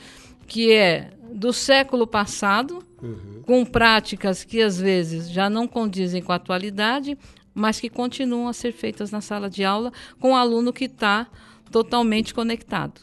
que 0.46 0.72
é 0.72 1.12
do 1.32 1.52
século 1.52 2.06
passado, 2.06 2.82
uhum. 3.00 3.42
com 3.46 3.64
práticas 3.64 4.42
que 4.44 4.60
às 4.60 4.80
vezes 4.80 5.30
já 5.30 5.48
não 5.48 5.66
condizem 5.66 6.20
com 6.20 6.32
a 6.32 6.36
atualidade, 6.36 7.16
mas 7.54 7.80
que 7.80 7.88
continuam 7.88 8.48
a 8.48 8.52
ser 8.52 8.72
feitas 8.72 9.10
na 9.10 9.20
sala 9.20 9.48
de 9.48 9.64
aula 9.64 9.92
com 10.18 10.32
o 10.32 10.36
aluno 10.36 10.72
que 10.72 10.86
está 10.86 11.28
totalmente 11.70 12.34
conectado. 12.34 13.00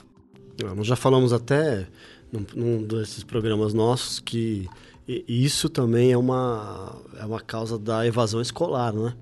Nós 0.75 0.87
já 0.87 0.95
falamos 0.95 1.31
até 1.31 1.87
num, 2.31 2.45
num 2.55 2.83
desses 2.83 3.23
programas 3.23 3.73
nossos 3.73 4.19
que 4.19 4.67
isso 5.07 5.69
também 5.69 6.11
é 6.11 6.17
uma, 6.17 6.95
é 7.19 7.25
uma 7.25 7.39
causa 7.39 7.79
da 7.79 8.05
evasão 8.05 8.41
escolar, 8.41 8.93
né? 8.93 9.13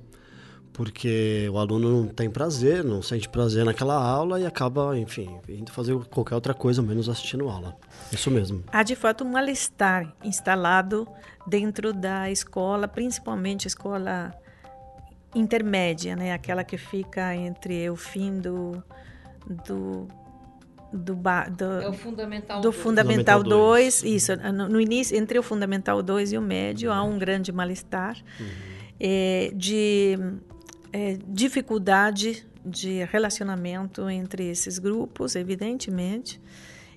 Porque 0.73 1.47
o 1.51 1.57
aluno 1.57 1.89
não 1.89 2.07
tem 2.07 2.29
prazer, 2.29 2.83
não 2.83 3.01
sente 3.01 3.29
prazer 3.29 3.63
naquela 3.63 3.95
aula 3.95 4.41
e 4.41 4.45
acaba, 4.45 4.97
enfim, 4.97 5.39
indo 5.47 5.71
fazer 5.71 5.95
qualquer 6.05 6.35
outra 6.35 6.53
coisa 6.53 6.81
menos 6.81 7.07
assistindo 7.07 7.47
aula. 7.47 7.77
Isso 8.11 8.29
mesmo. 8.29 8.63
Há 8.73 8.83
de 8.83 8.95
fato 8.95 9.23
um 9.23 9.31
mal-estar 9.31 10.13
instalado 10.23 11.07
dentro 11.47 11.93
da 11.93 12.29
escola, 12.29 12.87
principalmente 12.87 13.67
a 13.67 13.69
escola 13.69 14.33
intermédia, 15.33 16.15
né? 16.15 16.33
Aquela 16.33 16.63
que 16.63 16.77
fica 16.77 17.33
entre 17.35 17.89
o 17.89 17.95
fim 17.95 18.39
do 18.39 18.83
do 19.45 20.07
do, 20.95 21.15
do, 21.15 21.81
é 21.81 21.89
o 21.89 21.93
fundamental 21.93 22.61
do 22.61 22.71
fundamental 22.71 23.43
2, 23.43 24.03
isso, 24.03 24.35
no, 24.35 24.69
no, 24.69 24.81
início 24.81 25.17
entre 25.17 25.37
o 25.37 25.43
fundamental 25.43 26.01
2 26.01 26.33
e 26.33 26.37
o 26.37 26.41
médio 26.41 26.91
há 26.91 27.03
um 27.03 27.17
grande 27.17 27.51
mal-estar 27.51 28.17
uhum. 28.39 28.47
é, 28.99 29.51
de 29.53 30.17
é, 30.91 31.17
dificuldade 31.27 32.45
de 32.65 33.03
relacionamento 33.05 34.09
entre 34.09 34.49
esses 34.49 34.79
grupos, 34.79 35.35
evidentemente. 35.35 36.41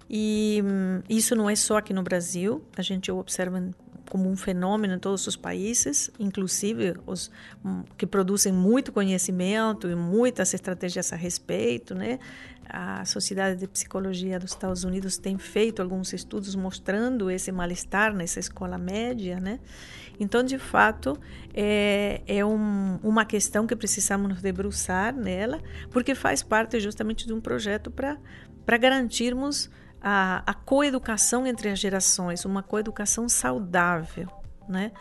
E 0.09 0.63
hum, 0.65 1.03
isso 1.09 1.37
não 1.37 1.51
é 1.51 1.55
só 1.55 1.77
aqui 1.77 1.93
no 1.93 2.03
Brasil, 2.03 2.65
a 2.77 2.83
gente 2.83 3.13
observa 3.13 3.71
como 4.09 4.31
um 4.31 4.37
fenômeno 4.37 4.95
em 4.95 4.99
todos 4.99 5.27
os 5.27 5.37
países, 5.37 6.11
inclusive 6.19 6.95
os 7.07 7.31
hum, 7.63 7.83
que 7.97 8.07
produzem 8.07 8.53
muito 8.53 8.91
conhecimento 8.91 9.89
e 9.89 9.95
muitas 9.95 10.55
estratégias 10.55 11.13
a 11.13 11.17
respeito, 11.17 11.95
né? 11.95 12.19
A 12.69 13.05
Sociedade 13.05 13.59
de 13.59 13.67
Psicologia 13.67 14.39
dos 14.39 14.51
Estados 14.51 14.85
Unidos 14.85 15.17
tem 15.17 15.39
feito 15.39 15.81
alguns 15.81 16.13
estudos 16.13 16.55
mostrando 16.55 17.31
esse 17.31 17.51
mal-estar 17.51 18.15
nessa 18.15 18.39
escola 18.39 18.77
média, 18.77 19.41
né? 19.41 19.59
Então, 20.21 20.43
de 20.43 20.59
fato, 20.59 21.19
é, 21.55 22.23
é 22.27 22.45
um, 22.45 22.99
uma 23.03 23.25
questão 23.25 23.67
que 23.67 23.75
precisamos 23.75 24.29
nos 24.29 24.43
debruçar 24.43 25.15
nela, 25.15 25.61
porque 25.91 26.15
faz 26.15 26.43
parte 26.43 26.79
justamente 26.81 27.27
de 27.27 27.33
um 27.33 27.41
projeto 27.41 27.91
para 27.91 28.77
garantirmos 28.77 29.71
a, 30.01 30.43
a 30.47 30.55
coeducação 30.55 31.47
entre 31.47 31.71
as 31.71 31.79
gerações, 31.79 32.45
uma 32.45 32.63
coeducação 32.63 33.29
saudável, 33.29 34.29
né? 34.69 34.93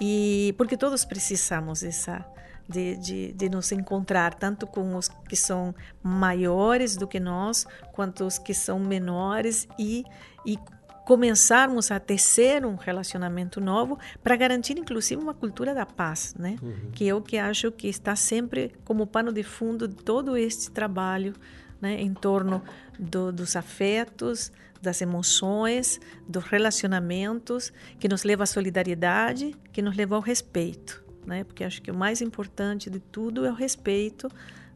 E 0.00 0.54
porque 0.56 0.76
todos 0.76 1.04
precisamos 1.04 1.82
dessa 1.82 2.24
de, 2.70 2.96
de, 2.96 3.32
de, 3.32 3.48
nos 3.48 3.72
encontrar 3.72 4.34
tanto 4.34 4.66
com 4.66 4.94
os 4.94 5.08
que 5.08 5.36
são 5.36 5.74
maiores 6.02 6.96
do 6.96 7.06
que 7.06 7.18
nós, 7.18 7.66
quanto 7.92 8.24
os 8.24 8.38
que 8.38 8.54
são 8.54 8.78
menores 8.78 9.66
e, 9.78 10.04
e 10.46 10.58
começarmos 11.04 11.90
a 11.90 11.98
tecer 11.98 12.64
um 12.64 12.76
relacionamento 12.76 13.60
novo 13.60 13.98
para 14.22 14.36
garantir 14.36 14.78
inclusive 14.78 15.20
uma 15.20 15.34
cultura 15.34 15.74
da 15.74 15.84
paz, 15.84 16.34
né? 16.38 16.56
Uhum. 16.62 16.90
Que 16.92 17.08
é 17.08 17.14
o 17.14 17.20
que 17.20 17.36
acho 17.36 17.72
que 17.72 17.88
está 17.88 18.14
sempre 18.14 18.72
como 18.84 19.06
pano 19.06 19.32
de 19.32 19.42
fundo 19.42 19.88
de 19.88 19.96
todo 19.96 20.36
este 20.36 20.70
trabalho, 20.70 21.34
né? 21.80 22.00
Em 22.00 22.14
torno 22.14 22.62
do, 22.98 23.32
dos 23.32 23.56
afetos, 23.56 24.52
das 24.80 25.02
emoções, 25.02 26.00
dos 26.28 26.44
relacionamentos, 26.44 27.72
que 27.98 28.08
nos 28.08 28.22
leva 28.22 28.44
à 28.44 28.46
solidariedade, 28.46 29.54
que 29.72 29.82
nos 29.82 29.96
leva 29.96 30.14
ao 30.14 30.22
respeito, 30.22 31.02
né? 31.26 31.44
Porque 31.44 31.64
acho 31.64 31.82
que 31.82 31.90
o 31.90 31.94
mais 31.94 32.20
importante 32.20 32.88
de 32.90 33.00
tudo 33.00 33.44
é 33.44 33.50
o 33.50 33.54
respeito, 33.54 34.28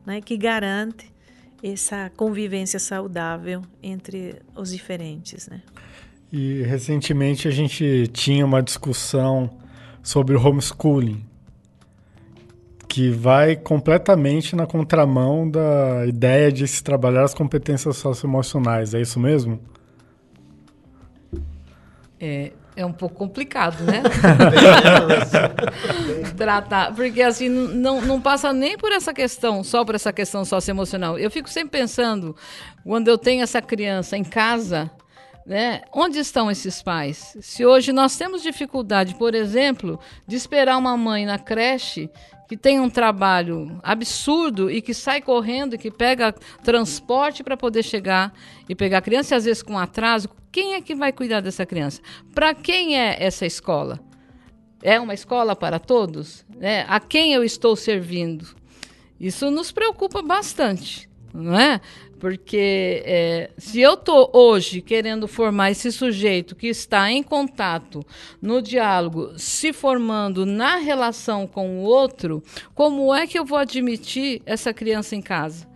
né? 0.04 0.20
Que 0.20 0.36
garante 0.36 1.12
essa 1.62 2.10
convivência 2.16 2.78
saudável 2.78 3.62
entre 3.82 4.36
os 4.54 4.70
diferentes, 4.70 5.48
né? 5.48 5.62
E 6.30 6.62
recentemente 6.62 7.46
a 7.46 7.50
gente 7.50 8.08
tinha 8.08 8.44
uma 8.44 8.62
discussão 8.62 9.50
sobre 10.02 10.36
o 10.36 10.46
homeschooling, 10.46 11.24
que 12.88 13.08
vai 13.08 13.56
completamente 13.56 14.54
na 14.54 14.66
contramão 14.66 15.48
da 15.48 16.06
ideia 16.06 16.52
de 16.52 16.66
se 16.68 16.82
trabalhar 16.82 17.24
as 17.24 17.32
competências 17.32 17.96
socioemocionais. 17.96 18.94
É 18.94 19.00
isso 19.00 19.18
mesmo? 19.18 19.58
É, 22.20 22.52
é 22.76 22.84
um 22.84 22.92
pouco 22.92 23.14
complicado, 23.14 23.82
né? 23.84 24.02
Tratar, 26.36 26.94
porque 26.94 27.22
assim, 27.22 27.48
não, 27.48 28.00
não 28.00 28.20
passa 28.20 28.52
nem 28.52 28.76
por 28.76 28.90
essa 28.92 29.14
questão, 29.14 29.62
só 29.62 29.84
por 29.84 29.94
essa 29.94 30.12
questão 30.12 30.44
socioemocional. 30.44 31.18
Eu 31.18 31.30
fico 31.30 31.48
sempre 31.48 31.78
pensando, 31.78 32.34
quando 32.84 33.08
eu 33.08 33.16
tenho 33.16 33.42
essa 33.42 33.62
criança 33.62 34.16
em 34.16 34.24
casa, 34.24 34.90
né? 35.46 35.82
Onde 35.92 36.18
estão 36.18 36.50
esses 36.50 36.82
pais? 36.82 37.36
Se 37.40 37.66
hoje 37.66 37.92
nós 37.92 38.16
temos 38.16 38.42
dificuldade, 38.42 39.14
por 39.14 39.34
exemplo, 39.34 40.00
de 40.26 40.36
esperar 40.36 40.78
uma 40.78 40.96
mãe 40.96 41.26
na 41.26 41.38
creche 41.38 42.10
que 42.48 42.56
tem 42.56 42.80
um 42.80 42.90
trabalho 42.90 43.78
absurdo 43.82 44.70
e 44.70 44.80
que 44.80 44.94
sai 44.94 45.20
correndo 45.20 45.78
que 45.78 45.90
pega 45.90 46.32
transporte 46.62 47.42
para 47.42 47.56
poder 47.56 47.82
chegar 47.82 48.32
e 48.68 48.74
pegar 48.74 48.98
a 48.98 49.02
criança, 49.02 49.34
e 49.34 49.36
às 49.36 49.44
vezes 49.44 49.62
com 49.62 49.78
atraso, 49.78 50.28
quem 50.52 50.74
é 50.74 50.80
que 50.80 50.94
vai 50.94 51.12
cuidar 51.12 51.40
dessa 51.40 51.66
criança? 51.66 52.00
Para 52.34 52.54
quem 52.54 52.98
é 52.98 53.22
essa 53.22 53.44
escola? 53.46 53.98
É 54.82 55.00
uma 55.00 55.14
escola 55.14 55.56
para 55.56 55.78
todos? 55.78 56.44
Né? 56.56 56.84
A 56.88 57.00
quem 57.00 57.32
eu 57.32 57.42
estou 57.42 57.74
servindo? 57.74 58.46
Isso 59.18 59.50
nos 59.50 59.72
preocupa 59.72 60.22
bastante. 60.22 61.08
não 61.32 61.58
é? 61.58 61.80
Porque 62.24 63.02
é, 63.04 63.50
se 63.58 63.82
eu 63.82 63.92
estou 63.92 64.30
hoje 64.32 64.80
querendo 64.80 65.28
formar 65.28 65.72
esse 65.72 65.92
sujeito 65.92 66.56
que 66.56 66.68
está 66.68 67.10
em 67.10 67.22
contato, 67.22 68.02
no 68.40 68.62
diálogo, 68.62 69.38
se 69.38 69.74
formando 69.74 70.46
na 70.46 70.76
relação 70.76 71.46
com 71.46 71.80
o 71.80 71.82
outro, 71.82 72.42
como 72.74 73.14
é 73.14 73.26
que 73.26 73.38
eu 73.38 73.44
vou 73.44 73.58
admitir 73.58 74.40
essa 74.46 74.72
criança 74.72 75.14
em 75.14 75.20
casa? 75.20 75.68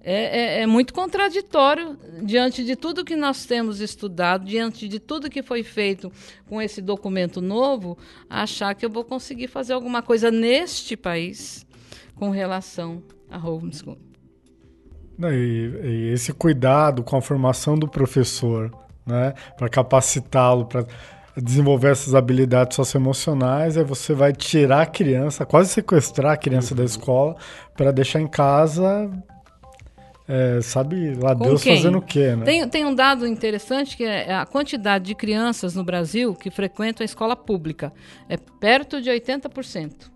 É, 0.00 0.60
é, 0.60 0.62
é, 0.62 0.66
muito 0.66 0.94
contraditório 0.94 1.98
diante 2.22 2.64
de 2.64 2.74
tudo 2.74 3.04
que 3.04 3.14
nós 3.14 3.44
temos 3.44 3.78
estudado, 3.78 4.46
diante 4.46 4.88
de 4.88 4.98
tudo 4.98 5.28
que 5.28 5.42
foi 5.42 5.62
feito 5.62 6.10
com 6.48 6.62
esse 6.62 6.80
documento 6.80 7.42
novo, 7.42 7.98
achar 8.30 8.74
que 8.74 8.86
eu 8.86 8.90
vou 8.90 9.04
conseguir 9.04 9.48
fazer 9.48 9.74
alguma 9.74 10.00
coisa 10.00 10.30
neste 10.30 10.96
país 10.96 11.66
com 12.14 12.30
relação 12.30 13.02
a 13.28 13.36
homeschooling. 13.36 14.05
E, 15.18 15.80
e 15.82 16.10
esse 16.12 16.32
cuidado 16.32 17.02
com 17.02 17.16
a 17.16 17.22
formação 17.22 17.78
do 17.78 17.88
professor, 17.88 18.70
né, 19.06 19.34
para 19.56 19.68
capacitá-lo, 19.68 20.66
para 20.66 20.84
desenvolver 21.36 21.92
essas 21.92 22.14
habilidades 22.14 22.76
socioemocionais, 22.76 23.76
aí 23.76 23.84
você 23.84 24.14
vai 24.14 24.32
tirar 24.32 24.82
a 24.82 24.86
criança, 24.86 25.44
quase 25.44 25.70
sequestrar 25.70 26.32
a 26.32 26.36
criança 26.36 26.72
uhum. 26.74 26.78
da 26.78 26.84
escola 26.84 27.36
para 27.74 27.90
deixar 27.90 28.20
em 28.20 28.26
casa 28.26 29.10
é, 30.28 30.60
sabe 30.60 31.14
lá 31.14 31.36
Com 31.36 31.44
Deus 31.44 31.62
quem? 31.62 31.76
fazendo 31.76 31.98
o 31.98 32.02
quê, 32.02 32.34
né? 32.34 32.44
Tem, 32.44 32.68
tem 32.68 32.84
um 32.84 32.94
dado 32.94 33.26
interessante 33.26 33.96
que 33.96 34.02
é 34.02 34.34
a 34.34 34.44
quantidade 34.44 35.04
de 35.04 35.14
crianças 35.14 35.76
no 35.76 35.84
Brasil 35.84 36.34
que 36.34 36.50
frequentam 36.50 37.04
a 37.04 37.06
escola 37.06 37.36
pública. 37.36 37.92
É 38.28 38.36
perto 38.36 39.00
de 39.00 39.08
80%. 39.08 40.10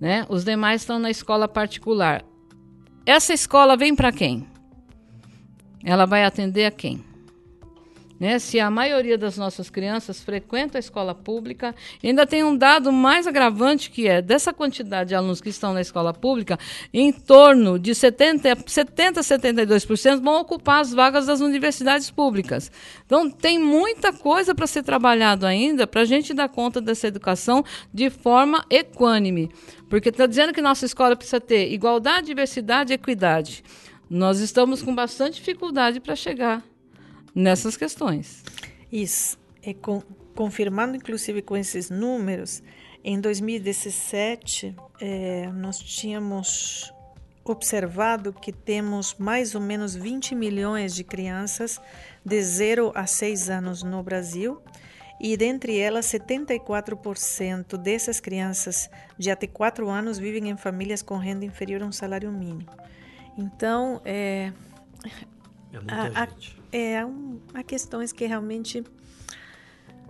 Né? 0.00 0.24
Os 0.28 0.42
demais 0.42 0.80
estão 0.80 0.98
na 0.98 1.10
escola 1.10 1.46
particular. 1.46 2.24
Essa 3.04 3.34
escola 3.34 3.76
vem 3.76 3.94
para 3.96 4.12
quem? 4.12 4.46
Ela 5.84 6.06
vai 6.06 6.24
atender 6.24 6.66
a 6.66 6.70
quem? 6.70 7.04
Né? 8.22 8.38
Se 8.38 8.60
a 8.60 8.70
maioria 8.70 9.18
das 9.18 9.36
nossas 9.36 9.68
crianças 9.68 10.20
frequenta 10.20 10.78
a 10.78 10.80
escola 10.80 11.12
pública, 11.12 11.74
ainda 12.04 12.24
tem 12.24 12.44
um 12.44 12.56
dado 12.56 12.92
mais 12.92 13.26
agravante 13.26 13.90
que 13.90 14.06
é 14.06 14.22
dessa 14.22 14.52
quantidade 14.52 15.08
de 15.08 15.16
alunos 15.16 15.40
que 15.40 15.48
estão 15.48 15.74
na 15.74 15.80
escola 15.80 16.14
pública, 16.14 16.56
em 16.94 17.10
torno 17.10 17.80
de 17.80 17.92
70, 17.92 18.62
70 18.64 19.22
72% 19.22 20.20
vão 20.20 20.40
ocupar 20.40 20.82
as 20.82 20.94
vagas 20.94 21.26
das 21.26 21.40
universidades 21.40 22.12
públicas. 22.12 22.70
Então 23.04 23.28
tem 23.28 23.58
muita 23.58 24.12
coisa 24.12 24.54
para 24.54 24.68
ser 24.68 24.84
trabalhado 24.84 25.44
ainda 25.44 25.84
para 25.84 26.02
a 26.02 26.04
gente 26.04 26.32
dar 26.32 26.48
conta 26.48 26.80
dessa 26.80 27.08
educação 27.08 27.64
de 27.92 28.08
forma 28.08 28.64
equânime. 28.70 29.50
Porque 29.90 30.10
está 30.10 30.26
dizendo 30.26 30.52
que 30.52 30.62
nossa 30.62 30.86
escola 30.86 31.16
precisa 31.16 31.40
ter 31.40 31.72
igualdade, 31.72 32.28
diversidade 32.28 32.92
equidade. 32.92 33.64
Nós 34.08 34.38
estamos 34.38 34.80
com 34.80 34.94
bastante 34.94 35.40
dificuldade 35.40 35.98
para 35.98 36.14
chegar 36.14 36.62
nessas 37.34 37.76
questões. 37.76 38.42
Isso. 38.90 39.38
É 39.62 39.72
com, 39.72 40.02
confirmando, 40.34 40.96
inclusive, 40.96 41.42
com 41.42 41.56
esses 41.56 41.90
números, 41.90 42.62
em 43.04 43.20
2017, 43.20 44.76
é, 45.00 45.48
nós 45.52 45.78
tínhamos 45.78 46.92
observado 47.44 48.32
que 48.32 48.52
temos 48.52 49.16
mais 49.18 49.54
ou 49.54 49.60
menos 49.60 49.94
20 49.96 50.34
milhões 50.34 50.94
de 50.94 51.02
crianças 51.02 51.80
de 52.24 52.40
0 52.40 52.92
a 52.94 53.04
6 53.06 53.50
anos 53.50 53.82
no 53.82 54.00
Brasil 54.02 54.62
e 55.20 55.36
dentre 55.36 55.78
elas 55.78 56.06
74% 56.06 57.76
dessas 57.76 58.20
crianças 58.20 58.88
de 59.18 59.30
até 59.30 59.48
4 59.48 59.88
anos 59.88 60.18
vivem 60.18 60.48
em 60.48 60.56
famílias 60.56 61.02
com 61.02 61.16
renda 61.16 61.44
inferior 61.44 61.82
a 61.82 61.86
um 61.86 61.92
salário 61.92 62.30
mínimo. 62.30 62.70
Então, 63.36 64.00
é, 64.04 64.52
é 65.72 65.78
muita 65.78 66.20
a, 66.20 66.26
gente. 66.26 66.61
É, 66.72 67.04
um, 67.04 67.38
há 67.52 67.62
questões 67.62 68.12
que 68.12 68.24
realmente 68.24 68.82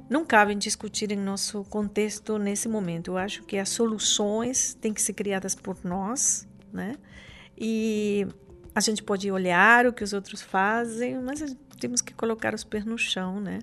não 0.08 0.24
cabem 0.24 0.56
discutir 0.56 1.10
em 1.10 1.16
nosso 1.16 1.64
contexto 1.64 2.38
nesse 2.38 2.68
momento. 2.68 3.12
Eu 3.12 3.18
acho 3.18 3.42
que 3.42 3.58
as 3.58 3.68
soluções 3.68 4.74
têm 4.74 4.94
que 4.94 5.02
ser 5.02 5.14
criadas 5.14 5.54
por 5.56 5.76
nós, 5.82 6.46
né? 6.72 6.96
E 7.58 8.26
a 8.74 8.80
gente 8.80 9.02
pode 9.02 9.30
olhar 9.30 9.86
o 9.86 9.92
que 9.92 10.04
os 10.04 10.12
outros 10.12 10.40
fazem, 10.40 11.18
mas 11.18 11.56
temos 11.80 12.00
que 12.00 12.14
colocar 12.14 12.54
os 12.54 12.62
pés 12.62 12.84
no 12.84 12.96
chão, 12.96 13.40
né? 13.40 13.58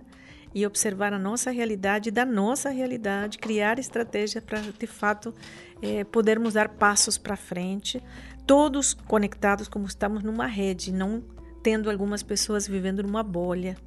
E 0.54 0.66
observar 0.66 1.14
a 1.14 1.20
nossa 1.20 1.52
realidade, 1.52 2.12
da 2.12 2.26
nossa 2.26 2.70
realidade, 2.70 3.38
criar 3.38 3.80
estratégia 3.80 4.42
para, 4.42 4.60
de 4.62 4.88
fato, 4.88 5.34
é, 5.82 6.04
podermos 6.04 6.56
dar 6.56 6.70
passos 6.70 7.18
para 7.18 7.36
frente, 7.36 8.04
todos 8.48 8.94
conectados 8.94 9.68
como 9.68 9.86
estamos 9.86 10.24
numa 10.24 10.48
rede, 10.48 10.92
não 10.92 11.24
tendo 11.62 11.90
algumas 11.90 12.24
pessoas 12.24 12.68
vivendo 12.68 13.04
numa 13.04 13.24
bolha, 13.24 13.78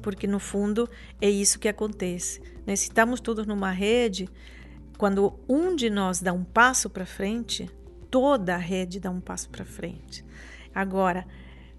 porque 0.00 0.26
no 0.26 0.38
fundo 0.38 0.88
é 1.20 1.28
isso 1.28 1.58
que 1.58 1.68
acontece. 1.68 2.40
Né? 2.66 2.76
Se 2.76 2.84
estamos 2.84 3.20
todos 3.20 3.46
numa 3.46 3.70
rede, 3.70 4.28
quando 4.98 5.38
um 5.48 5.74
de 5.74 5.90
nós 5.90 6.20
dá 6.20 6.32
um 6.32 6.44
passo 6.44 6.90
para 6.90 7.06
frente, 7.06 7.70
toda 8.10 8.54
a 8.54 8.58
rede 8.58 9.00
dá 9.00 9.10
um 9.10 9.20
passo 9.20 9.48
para 9.48 9.64
frente. 9.64 10.24
Agora, 10.74 11.26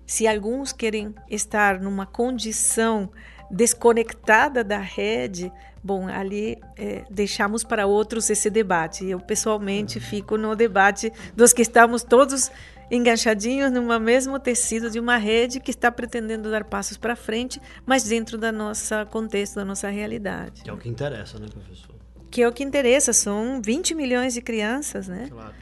se 0.06 0.28
alguns 0.28 0.72
querem 0.72 1.14
estar 1.30 1.80
numa 1.80 2.06
condição 2.06 3.10
desconectada 3.50 4.64
da 4.64 4.80
rede, 4.80 5.52
bom, 5.84 6.08
ali 6.08 6.58
é, 6.76 7.06
deixamos 7.10 7.64
para 7.64 7.86
outros 7.86 8.30
esse 8.30 8.50
debate. 8.50 9.06
Eu 9.06 9.20
pessoalmente 9.20 10.00
fico 10.00 10.38
no 10.38 10.56
debate 10.56 11.12
dos 11.36 11.54
que 11.54 11.62
estamos 11.62 12.04
todos 12.04 12.52
enganchadinhos 12.94 13.72
no 13.72 14.00
mesmo 14.00 14.40
tecido 14.40 14.90
de 14.90 15.00
uma 15.00 15.18
rede 15.18 15.60
que 15.60 15.72
está 15.72 15.92
pretendendo 15.92 16.52
dar 16.52 16.64
passos 16.64 16.96
para 16.96 17.16
frente, 17.16 17.60
mas 17.86 18.04
dentro 18.04 18.38
da 18.38 18.52
nossa 18.52 19.06
contexto, 19.06 19.56
da 19.56 19.66
nossa 19.66 19.90
realidade. 19.90 20.62
Que 20.62 20.70
é 20.70 20.74
o 20.74 20.78
que 20.78 20.90
interessa, 20.90 21.40
né, 21.40 21.48
professor? 21.52 21.96
Que 22.30 22.42
é 22.42 22.48
o 22.48 22.52
que 22.52 22.64
interessa, 22.64 23.12
são 23.12 23.62
20 23.62 23.96
milhões 23.96 24.34
de 24.34 24.42
crianças, 24.42 25.08
né? 25.08 25.28
Claro. 25.30 25.54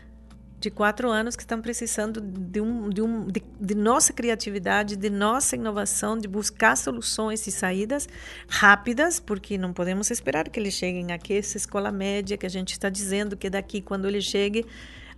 De 0.60 0.70
quatro 0.70 1.10
anos 1.10 1.36
que 1.36 1.42
estão 1.42 1.60
precisando 1.60 2.22
de, 2.22 2.62
um, 2.62 2.88
de, 2.90 3.02
um, 3.02 3.26
de, 3.26 3.42
de 3.60 3.74
nossa 3.74 4.14
criatividade, 4.14 4.96
de 4.96 5.10
nossa 5.10 5.56
inovação, 5.56 6.18
de 6.18 6.28
buscar 6.28 6.78
soluções 6.78 7.48
e 7.48 7.52
saídas 7.52 8.08
rápidas, 8.48 9.20
porque 9.20 9.58
não 9.58 9.74
podemos 9.74 10.12
esperar 10.12 10.48
que 10.50 10.60
eles 10.60 10.76
cheguem 10.76 11.12
aqui, 11.14 11.34
essa 11.34 11.58
escola 11.58 11.92
média 11.92 12.38
que 12.38 12.46
a 12.46 12.50
gente 12.50 12.74
está 12.74 12.90
dizendo 12.90 13.36
que 13.36 13.50
daqui, 13.50 13.82
quando 13.82 14.08
ele 14.08 14.22
chegue, 14.22 14.68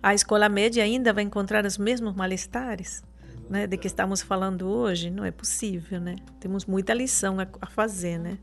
a 0.04 0.12
escola 0.12 0.50
média 0.50 0.84
ainda 0.84 1.14
vai 1.14 1.24
encontrar 1.24 1.64
os 1.64 1.78
mesmos 1.78 2.14
malestares 2.14 3.02
né, 3.48 3.66
de 3.66 3.78
que 3.78 3.86
estamos 3.86 4.20
falando 4.20 4.68
hoje? 4.68 5.08
Não 5.08 5.24
é 5.24 5.30
possível, 5.30 5.98
né? 5.98 6.16
Temos 6.38 6.66
muita 6.66 6.92
lição 6.92 7.40
a, 7.40 7.46
a 7.58 7.66
fazer, 7.66 8.18
né? 8.18 8.36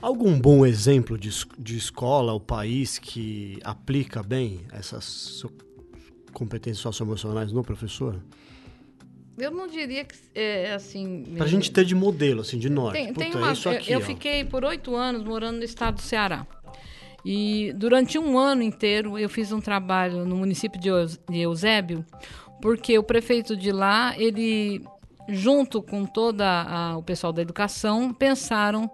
Algum 0.00 0.38
bom 0.38 0.64
exemplo 0.64 1.18
de, 1.18 1.30
de 1.58 1.76
escola 1.76 2.32
ou 2.32 2.38
país 2.38 3.00
que 3.00 3.58
aplica 3.64 4.22
bem 4.22 4.60
essas 4.70 5.44
competências 6.32 6.78
socioemocionais 6.78 7.50
no 7.50 7.64
professor? 7.64 8.22
Eu 9.36 9.50
não 9.50 9.66
diria 9.66 10.04
que 10.04 10.14
é 10.36 10.72
assim. 10.72 11.24
Para 11.36 11.46
a 11.46 11.48
gente 11.48 11.72
ter 11.72 11.84
de 11.84 11.96
modelo, 11.96 12.42
assim, 12.42 12.58
de 12.60 12.70
norte. 12.70 12.94
Tem, 12.94 13.08
Puta, 13.08 13.20
tem 13.20 13.34
uma, 13.34 13.48
é 13.48 13.76
aqui, 13.76 13.92
eu, 13.92 13.98
eu 13.98 14.06
fiquei 14.06 14.44
por 14.44 14.64
oito 14.64 14.94
anos 14.94 15.24
morando 15.24 15.58
no 15.58 15.64
estado 15.64 15.96
do 15.96 16.02
Ceará. 16.02 16.46
E 17.24 17.72
durante 17.74 18.18
um 18.18 18.38
ano 18.38 18.62
inteiro 18.62 19.18
eu 19.18 19.28
fiz 19.28 19.52
um 19.52 19.60
trabalho 19.60 20.24
no 20.24 20.36
município 20.36 20.80
de 20.80 20.88
Eusébio, 21.40 22.04
porque 22.62 22.98
o 22.98 23.02
prefeito 23.02 23.56
de 23.56 23.72
lá, 23.72 24.14
ele, 24.16 24.82
junto 25.28 25.82
com 25.82 26.04
todo 26.06 26.42
o 26.96 27.02
pessoal 27.02 27.32
da 27.32 27.42
educação, 27.42 28.12
pensaram 28.12 28.90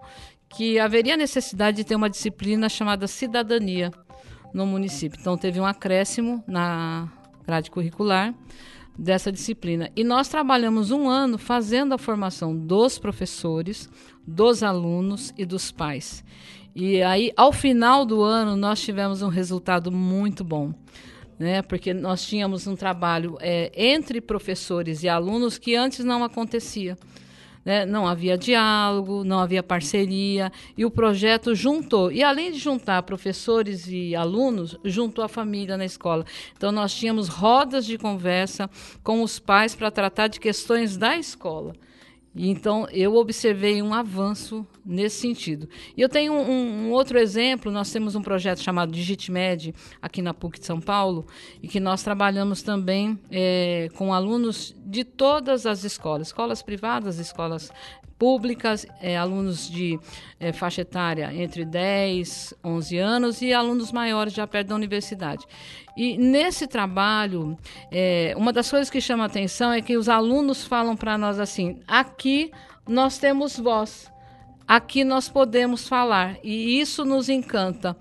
que 0.48 0.78
haveria 0.78 1.16
necessidade 1.16 1.78
de 1.78 1.84
ter 1.84 1.96
uma 1.96 2.10
disciplina 2.10 2.68
chamada 2.68 3.06
cidadania 3.06 3.90
no 4.52 4.66
município. 4.66 5.18
Então 5.20 5.36
teve 5.36 5.58
um 5.60 5.66
acréscimo 5.66 6.42
na 6.46 7.08
grade 7.44 7.70
curricular 7.70 8.34
dessa 8.96 9.32
disciplina. 9.32 9.90
E 9.96 10.04
nós 10.04 10.28
trabalhamos 10.28 10.92
um 10.92 11.08
ano 11.08 11.36
fazendo 11.36 11.92
a 11.92 11.98
formação 11.98 12.56
dos 12.56 12.98
professores, 12.98 13.90
dos 14.24 14.62
alunos 14.62 15.34
e 15.36 15.44
dos 15.44 15.72
pais. 15.72 16.24
E 16.74 17.00
aí, 17.02 17.32
ao 17.36 17.52
final 17.52 18.04
do 18.04 18.20
ano, 18.22 18.56
nós 18.56 18.80
tivemos 18.80 19.22
um 19.22 19.28
resultado 19.28 19.92
muito 19.92 20.42
bom. 20.42 20.74
Né, 21.36 21.62
porque 21.62 21.92
nós 21.92 22.24
tínhamos 22.24 22.68
um 22.68 22.76
trabalho 22.76 23.36
é, 23.40 23.72
entre 23.74 24.20
professores 24.20 25.02
e 25.02 25.08
alunos 25.08 25.58
que 25.58 25.74
antes 25.74 26.04
não 26.04 26.22
acontecia. 26.22 26.96
Né? 27.64 27.84
Não 27.84 28.06
havia 28.06 28.38
diálogo, 28.38 29.24
não 29.24 29.40
havia 29.40 29.60
parceria, 29.60 30.52
e 30.76 30.84
o 30.84 30.90
projeto 30.92 31.52
juntou. 31.52 32.12
E 32.12 32.22
além 32.22 32.52
de 32.52 32.58
juntar 32.58 33.02
professores 33.02 33.88
e 33.88 34.14
alunos, 34.14 34.78
juntou 34.84 35.24
a 35.24 35.28
família 35.28 35.76
na 35.76 35.84
escola. 35.84 36.24
Então, 36.56 36.70
nós 36.70 36.94
tínhamos 36.94 37.26
rodas 37.26 37.84
de 37.84 37.98
conversa 37.98 38.70
com 39.02 39.20
os 39.20 39.40
pais 39.40 39.74
para 39.74 39.90
tratar 39.90 40.28
de 40.28 40.38
questões 40.38 40.96
da 40.96 41.16
escola. 41.16 41.74
Então, 42.36 42.88
eu 42.90 43.14
observei 43.14 43.80
um 43.80 43.94
avanço 43.94 44.66
nesse 44.84 45.20
sentido. 45.20 45.68
E 45.96 46.00
eu 46.00 46.08
tenho 46.08 46.32
um, 46.32 46.86
um, 46.86 46.90
outro 46.90 47.16
exemplo: 47.16 47.70
nós 47.70 47.92
temos 47.92 48.16
um 48.16 48.22
projeto 48.22 48.60
chamado 48.60 48.90
DigitMed 48.90 49.72
aqui 50.02 50.20
na 50.20 50.34
PUC 50.34 50.58
de 50.58 50.66
São 50.66 50.80
Paulo, 50.80 51.26
e 51.62 51.68
que 51.68 51.78
nós 51.78 52.02
trabalhamos 52.02 52.62
também 52.62 53.18
é, 53.30 53.88
com 53.94 54.12
alunos 54.12 54.74
de 54.84 55.04
todas 55.04 55.64
as 55.64 55.84
escolas, 55.84 56.28
escolas 56.28 56.60
privadas, 56.60 57.18
escolas 57.18 57.70
públicas, 58.18 58.86
é, 59.00 59.16
alunos 59.16 59.68
de 59.70 59.98
é, 60.38 60.52
faixa 60.52 60.82
etária 60.82 61.32
entre 61.34 61.64
10, 61.64 62.54
11 62.64 62.98
anos 62.98 63.42
e 63.42 63.52
alunos 63.52 63.92
maiores 63.92 64.32
já 64.32 64.46
perto 64.46 64.68
da 64.68 64.74
universidade. 64.74 65.44
E 65.96 66.16
nesse 66.16 66.66
trabalho, 66.66 67.56
é, 67.90 68.34
uma 68.36 68.52
das 68.52 68.70
coisas 68.70 68.90
que 68.90 69.00
chama 69.00 69.24
atenção 69.24 69.72
é 69.72 69.80
que 69.80 69.96
os 69.96 70.08
alunos 70.08 70.66
falam 70.66 70.96
para 70.96 71.16
nós 71.16 71.38
assim: 71.38 71.80
aqui 71.86 72.50
nós 72.86 73.18
temos 73.18 73.58
voz, 73.58 74.10
aqui 74.66 75.04
nós 75.04 75.28
podemos 75.28 75.88
falar, 75.88 76.36
e 76.42 76.80
isso 76.80 77.04
nos 77.04 77.28
encanta 77.28 77.96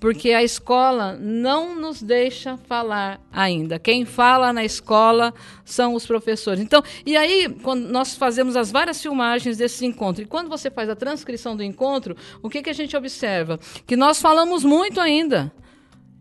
porque 0.00 0.32
a 0.32 0.42
escola 0.42 1.16
não 1.20 1.74
nos 1.74 2.02
deixa 2.02 2.56
falar 2.56 3.20
ainda. 3.32 3.78
Quem 3.78 4.04
fala 4.04 4.52
na 4.52 4.64
escola 4.64 5.34
são 5.64 5.94
os 5.94 6.06
professores. 6.06 6.60
Então, 6.60 6.82
e 7.04 7.16
aí, 7.16 7.48
quando 7.62 7.88
nós 7.88 8.14
fazemos 8.16 8.56
as 8.56 8.70
várias 8.70 9.02
filmagens 9.02 9.56
desse 9.56 9.84
encontro, 9.84 10.22
e 10.22 10.26
quando 10.26 10.48
você 10.48 10.70
faz 10.70 10.88
a 10.88 10.96
transcrição 10.96 11.56
do 11.56 11.62
encontro, 11.62 12.16
o 12.42 12.48
que, 12.48 12.62
que 12.62 12.70
a 12.70 12.74
gente 12.74 12.96
observa? 12.96 13.58
Que 13.86 13.96
nós 13.96 14.20
falamos 14.20 14.64
muito 14.64 15.00
ainda. 15.00 15.52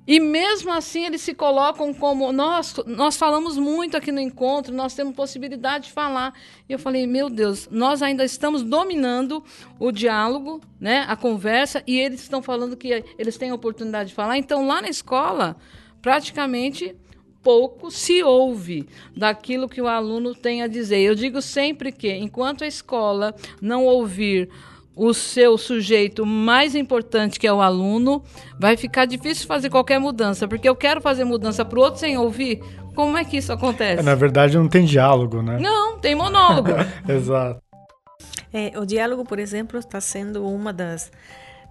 E 0.07 0.21
mesmo 0.21 0.71
assim 0.71 1.05
eles 1.05 1.21
se 1.21 1.33
colocam 1.33 1.93
como 1.93 2.31
nós, 2.31 2.73
nós 2.85 3.17
falamos 3.17 3.57
muito 3.57 3.97
aqui 3.97 4.09
no 4.09 4.21
encontro, 4.21 4.73
nós 4.73 4.95
temos 4.95 5.13
possibilidade 5.13 5.87
de 5.87 5.91
falar. 5.91 6.33
E 6.69 6.71
eu 6.71 6.79
falei, 6.79 7.05
meu 7.05 7.29
Deus, 7.29 7.67
nós 7.69 8.01
ainda 8.01 8.23
estamos 8.23 8.63
dominando 8.63 9.43
o 9.77 9.91
diálogo, 9.91 10.61
né, 10.79 11.05
a 11.09 11.17
conversa, 11.17 11.83
e 11.85 11.99
eles 11.99 12.21
estão 12.21 12.41
falando 12.41 12.77
que 12.77 13.03
eles 13.17 13.37
têm 13.37 13.49
a 13.49 13.55
oportunidade 13.55 14.09
de 14.09 14.15
falar. 14.15 14.37
Então 14.37 14.65
lá 14.65 14.81
na 14.81 14.87
escola, 14.87 15.57
praticamente 16.01 16.95
pouco 17.43 17.91
se 17.91 18.23
ouve 18.23 18.87
daquilo 19.15 19.69
que 19.69 19.81
o 19.81 19.87
aluno 19.87 20.33
tem 20.33 20.61
a 20.61 20.67
dizer. 20.67 20.99
Eu 20.99 21.15
digo 21.15 21.41
sempre 21.41 21.91
que 21.91 22.11
enquanto 22.13 22.63
a 22.63 22.67
escola 22.67 23.35
não 23.61 23.85
ouvir 23.85 24.49
o 24.97 25.13
seu 25.13 25.57
sujeito 25.57 26.25
mais 26.25 26.73
importante, 26.73 27.39
que 27.39 27.45
é 27.45 27.53
o 27.53 27.61
aluno, 27.61 28.23
vai 28.59 28.75
ficar 28.75 29.05
difícil 29.05 29.45
fazer 29.45 29.69
qualquer 29.69 29.99
mudança, 29.99 30.47
porque 30.47 30.67
eu 30.67 30.75
quero 30.75 30.99
fazer 30.99 31.23
mudança 31.23 31.63
para 31.63 31.77
o 31.77 31.81
outro 31.83 31.99
sem 31.99 32.17
ouvir. 32.17 32.61
Como 32.95 33.15
é 33.15 33.23
que 33.23 33.37
isso 33.37 33.53
acontece? 33.53 33.99
É, 33.99 34.03
na 34.03 34.15
verdade, 34.15 34.57
não 34.57 34.67
tem 34.67 34.83
diálogo, 34.83 35.43
né? 35.43 35.59
Não, 35.61 35.99
tem 35.99 36.15
monólogo. 36.15 36.69
Exato. 37.07 37.61
É, 38.51 38.71
o 38.79 38.85
diálogo, 38.85 39.23
por 39.23 39.37
exemplo, 39.37 39.77
está 39.77 40.01
sendo 40.01 40.43
uma 40.47 40.73
das 40.73 41.11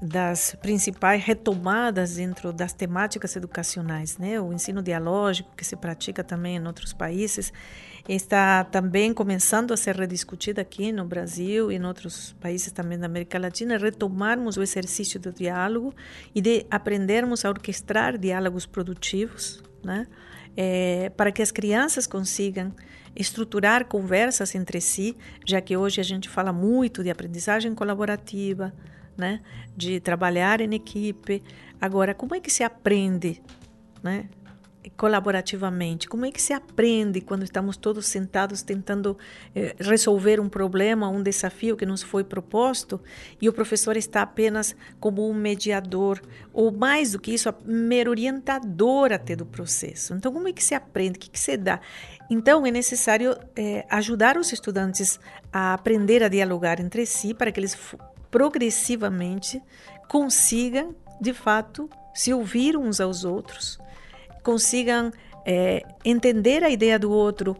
das 0.01 0.55
principais 0.61 1.24
retomadas 1.24 2.16
dentro 2.16 2.53
das 2.53 2.74
temáticas 2.74 3.35
educacionais, 3.35 4.18
né? 4.18 4.39
O 4.39 4.53
ensino 4.53 4.83
dialógico 4.83 5.51
que 5.57 5.64
se 5.64 5.74
pratica 5.74 6.22
também 6.22 6.57
em 6.57 6.66
outros 6.66 6.93
países 6.93 7.51
está 8.15 8.65
também 8.65 9.13
começando 9.13 9.73
a 9.73 9.77
ser 9.77 9.97
rediscutida 9.97 10.63
aqui 10.63 10.93
no 10.93 11.05
Brasil 11.05 11.73
e 11.73 11.77
em 11.77 11.85
outros 11.85 12.35
países 12.41 12.73
também 12.73 12.99
da 12.99 13.07
América 13.07 13.39
Latina, 13.39 13.77
retomarmos 13.77 14.57
o 14.57 14.63
exercício 14.63 15.19
do 15.19 15.33
diálogo 15.33 15.93
e 16.35 16.41
de 16.41 16.67
aprendermos 16.71 17.45
a 17.45 17.49
orquestrar 17.49 18.17
diálogos 18.17 18.67
produtivos, 18.67 19.63
né? 19.83 20.07
É, 20.57 21.11
para 21.11 21.31
que 21.31 21.43
as 21.43 21.51
crianças 21.51 22.07
consigam 22.07 22.73
estruturar 23.15 23.85
conversas 23.87 24.55
entre 24.55 24.81
si, 24.81 25.17
já 25.45 25.61
que 25.61 25.77
hoje 25.77 26.01
a 26.01 26.05
gente 26.05 26.29
fala 26.29 26.53
muito 26.53 27.03
de 27.03 27.11
aprendizagem 27.11 27.75
colaborativa, 27.75 28.73
né? 29.17 29.41
de 29.77 30.01
trabalhar 30.01 30.61
em 30.63 30.75
equipe. 30.75 31.43
Agora, 31.79 32.15
como 32.15 32.35
é 32.35 32.41
que 32.41 32.51
se 32.51 32.63
aprende 32.63 33.43
né? 34.07 34.29
Colaborativamente? 34.97 36.09
Como 36.09 36.24
é 36.24 36.30
que 36.30 36.41
se 36.41 36.53
aprende 36.53 37.20
quando 37.20 37.43
estamos 37.43 37.76
todos 37.76 38.07
sentados 38.07 38.62
tentando 38.62 39.16
eh, 39.55 39.74
resolver 39.78 40.41
um 40.41 40.49
problema, 40.49 41.09
um 41.09 41.22
desafio 41.22 41.76
que 41.76 41.87
nos 41.87 42.03
foi 42.03 42.22
proposto 42.24 43.01
e 43.41 43.49
o 43.49 43.53
professor 43.53 43.97
está 43.97 44.22
apenas 44.22 44.76
como 45.01 45.28
um 45.28 45.34
mediador 45.34 46.20
ou 46.53 46.70
mais 46.70 47.12
do 47.12 47.18
que 47.18 47.34
isso, 47.34 47.53
mero 47.64 48.11
orientador 48.11 49.12
até 49.12 49.34
do 49.34 49.47
processo? 49.47 50.14
Então, 50.14 50.32
como 50.32 50.49
é 50.49 50.53
que 50.53 50.62
se 50.62 50.74
aprende? 50.74 51.16
O 51.16 51.20
que, 51.20 51.30
que 51.30 51.41
se 51.41 51.57
dá? 51.57 51.80
Então, 52.28 52.66
é 52.66 52.70
necessário 52.70 53.37
eh, 53.55 53.87
ajudar 53.89 54.37
os 54.37 54.53
estudantes 54.53 55.18
a 55.53 55.74
aprender 55.74 56.22
a 56.22 56.28
dialogar 56.28 56.80
entre 56.80 57.07
si 57.07 57.32
para 57.32 57.53
que 57.53 57.61
eles 57.61 57.76
progressivamente 58.30 59.62
consigam, 60.09 60.95
de 61.20 61.32
fato, 61.32 61.89
se 62.14 62.32
ouvir 62.32 62.76
uns 62.76 63.01
aos 63.01 63.24
outros, 63.24 63.78
consigam 64.47 65.11
é, 65.45 65.83
entender 66.05 66.63
a 66.63 66.71
ideia 66.71 67.01
do 67.01 67.11
outro 67.11 67.57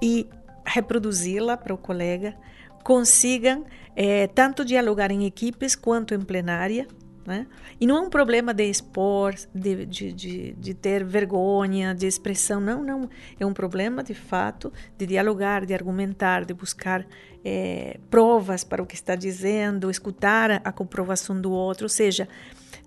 e 0.00 0.28
reproduzi-la 0.64 1.56
para 1.56 1.74
o 1.74 1.76
colega, 1.76 2.36
consigam 2.84 3.64
é, 3.96 4.28
tanto 4.28 4.64
dialogar 4.64 5.10
em 5.10 5.26
equipes 5.26 5.74
quanto 5.74 6.14
em 6.14 6.20
plenária. 6.20 6.86
Né? 7.26 7.44
E 7.80 7.86
não 7.88 7.96
é 7.98 8.00
um 8.02 8.08
problema 8.08 8.54
de 8.54 8.70
expor, 8.70 9.34
de, 9.52 9.84
de, 9.84 10.12
de, 10.12 10.52
de, 10.52 10.74
ter 10.74 11.04
vergonha, 11.04 11.92
de 11.92 12.06
expressão, 12.06 12.60
não, 12.60 12.84
não. 12.84 13.10
É 13.38 13.44
um 13.44 13.52
problema, 13.52 14.04
de 14.04 14.14
fato, 14.14 14.72
de 14.96 15.06
dialogar, 15.06 15.66
de 15.66 15.74
argumentar, 15.74 16.44
de 16.44 16.54
buscar 16.54 17.04
é, 17.44 17.98
provas 18.08 18.62
para 18.62 18.80
o 18.80 18.86
que 18.86 18.94
está 18.94 19.16
dizendo, 19.16 19.90
escutar 19.90 20.62
a 20.64 20.70
comprovação 20.70 21.38
do 21.38 21.50
outro, 21.50 21.86
ou 21.86 21.90
seja, 21.90 22.28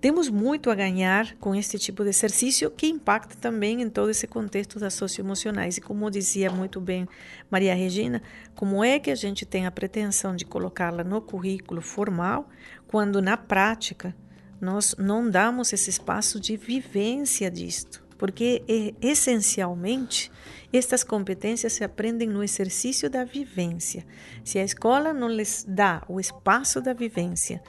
temos 0.01 0.29
muito 0.29 0.71
a 0.71 0.75
ganhar 0.75 1.35
com 1.35 1.53
este 1.53 1.77
tipo 1.77 2.03
de 2.03 2.09
exercício 2.09 2.71
que 2.71 2.87
impacta 2.87 3.35
também 3.35 3.83
em 3.83 3.89
todo 3.89 4.09
esse 4.09 4.25
contexto 4.25 4.79
das 4.79 4.95
socioemocionais. 4.95 5.77
E 5.77 5.81
como 5.81 6.09
dizia 6.09 6.49
muito 6.49 6.81
bem 6.81 7.07
Maria 7.51 7.75
Regina, 7.75 8.19
como 8.55 8.83
é 8.83 8.99
que 8.99 9.11
a 9.11 9.15
gente 9.15 9.45
tem 9.45 9.67
a 9.67 9.71
pretensão 9.71 10.35
de 10.35 10.43
colocá-la 10.43 11.03
no 11.03 11.21
currículo 11.21 11.83
formal, 11.83 12.49
quando 12.87 13.21
na 13.21 13.37
prática 13.37 14.15
nós 14.59 14.95
não 14.97 15.29
damos 15.29 15.71
esse 15.71 15.91
espaço 15.91 16.39
de 16.39 16.57
vivência 16.57 17.51
disto? 17.51 18.03
Porque 18.17 18.63
essencialmente 19.01 20.31
estas 20.73 21.03
competências 21.03 21.73
se 21.73 21.83
aprendem 21.83 22.27
no 22.27 22.43
exercício 22.43 23.07
da 23.07 23.23
vivência. 23.23 24.05
Se 24.43 24.57
a 24.57 24.63
escola 24.63 25.13
não 25.13 25.27
lhes 25.27 25.63
dá 25.67 26.03
o 26.07 26.19
espaço 26.19 26.81
da 26.81 26.93
vivência, 26.93 27.61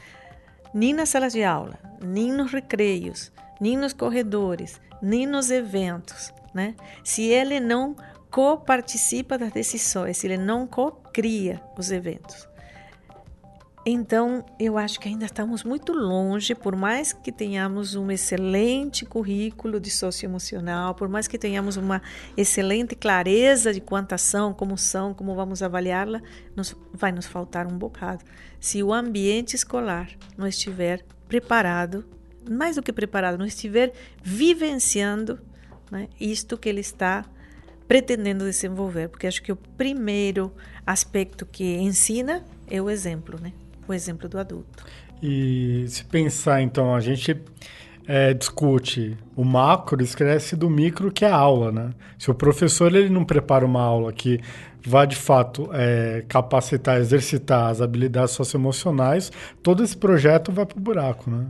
nem 0.74 0.92
nas 0.92 1.08
salas 1.08 1.32
de 1.32 1.42
aula, 1.42 1.78
nem 2.00 2.32
nos 2.32 2.52
recreios, 2.52 3.32
nem 3.60 3.76
nos 3.76 3.92
corredores, 3.92 4.80
nem 5.00 5.26
nos 5.26 5.50
eventos, 5.50 6.32
né? 6.54 6.74
Se 7.04 7.22
ele 7.24 7.60
não 7.60 7.94
co-participa 8.30 9.36
das 9.36 9.52
decisões, 9.52 10.16
se 10.16 10.26
ele 10.26 10.38
não 10.38 10.66
co-cria 10.66 11.62
os 11.76 11.90
eventos, 11.90 12.48
então, 13.84 14.44
eu 14.60 14.78
acho 14.78 15.00
que 15.00 15.08
ainda 15.08 15.24
estamos 15.24 15.64
muito 15.64 15.92
longe, 15.92 16.54
por 16.54 16.76
mais 16.76 17.12
que 17.12 17.32
tenhamos 17.32 17.96
um 17.96 18.12
excelente 18.12 19.04
currículo 19.04 19.80
de 19.80 19.90
socioemocional, 19.90 20.94
por 20.94 21.08
mais 21.08 21.26
que 21.26 21.36
tenhamos 21.36 21.76
uma 21.76 22.00
excelente 22.36 22.94
clareza 22.94 23.72
de 23.72 23.80
quantas 23.80 24.20
são, 24.20 24.54
como 24.54 24.78
são, 24.78 25.12
como 25.12 25.34
vamos 25.34 25.64
avaliá-la, 25.64 26.22
nos, 26.54 26.76
vai 26.92 27.10
nos 27.10 27.26
faltar 27.26 27.66
um 27.66 27.76
bocado. 27.76 28.24
Se 28.60 28.80
o 28.84 28.92
ambiente 28.92 29.56
escolar 29.56 30.10
não 30.38 30.46
estiver 30.46 31.04
preparado, 31.26 32.04
mais 32.48 32.76
do 32.76 32.82
que 32.82 32.92
preparado, 32.92 33.36
não 33.36 33.46
estiver 33.46 33.92
vivenciando 34.22 35.40
né, 35.90 36.08
isto 36.20 36.56
que 36.56 36.68
ele 36.68 36.80
está 36.80 37.24
pretendendo 37.88 38.44
desenvolver, 38.44 39.08
porque 39.08 39.26
acho 39.26 39.42
que 39.42 39.50
o 39.50 39.56
primeiro 39.56 40.52
aspecto 40.86 41.44
que 41.44 41.64
ensina 41.78 42.44
é 42.70 42.80
o 42.80 42.88
exemplo, 42.88 43.40
né? 43.40 43.52
O 43.86 43.92
exemplo 43.92 44.28
do 44.28 44.38
adulto. 44.38 44.84
E 45.22 45.84
se 45.88 46.04
pensar, 46.04 46.62
então, 46.62 46.94
a 46.94 47.00
gente 47.00 47.36
é, 48.06 48.34
discute 48.34 49.16
o 49.36 49.44
macro, 49.44 50.02
esquece 50.02 50.56
do 50.56 50.68
micro, 50.68 51.12
que 51.12 51.24
é 51.24 51.28
a 51.28 51.36
aula, 51.36 51.70
né? 51.70 51.90
Se 52.18 52.30
o 52.30 52.34
professor 52.34 52.94
ele 52.94 53.08
não 53.08 53.24
prepara 53.24 53.64
uma 53.64 53.82
aula 53.82 54.12
que 54.12 54.40
vá, 54.84 55.04
de 55.04 55.16
fato, 55.16 55.70
é, 55.72 56.24
capacitar, 56.28 56.98
exercitar 56.98 57.70
as 57.70 57.80
habilidades 57.80 58.34
socioemocionais, 58.34 59.30
todo 59.62 59.82
esse 59.82 59.96
projeto 59.96 60.50
vai 60.50 60.66
para 60.66 60.76
o 60.76 60.80
buraco, 60.80 61.30
né? 61.30 61.46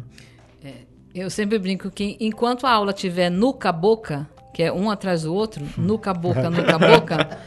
É, 0.62 0.72
eu 1.14 1.30
sempre 1.30 1.59
brinco 1.59 1.91
que 1.91 2.16
enquanto 2.20 2.66
a 2.66 2.70
aula 2.70 2.93
tiver 2.93 3.30
nuca-boca, 3.30 4.28
que 4.53 4.62
é 4.62 4.70
um 4.70 4.91
atrás 4.91 5.22
do 5.22 5.35
outro, 5.35 5.64
nuca-boca, 5.76 6.49
nuca-boca... 6.51 7.39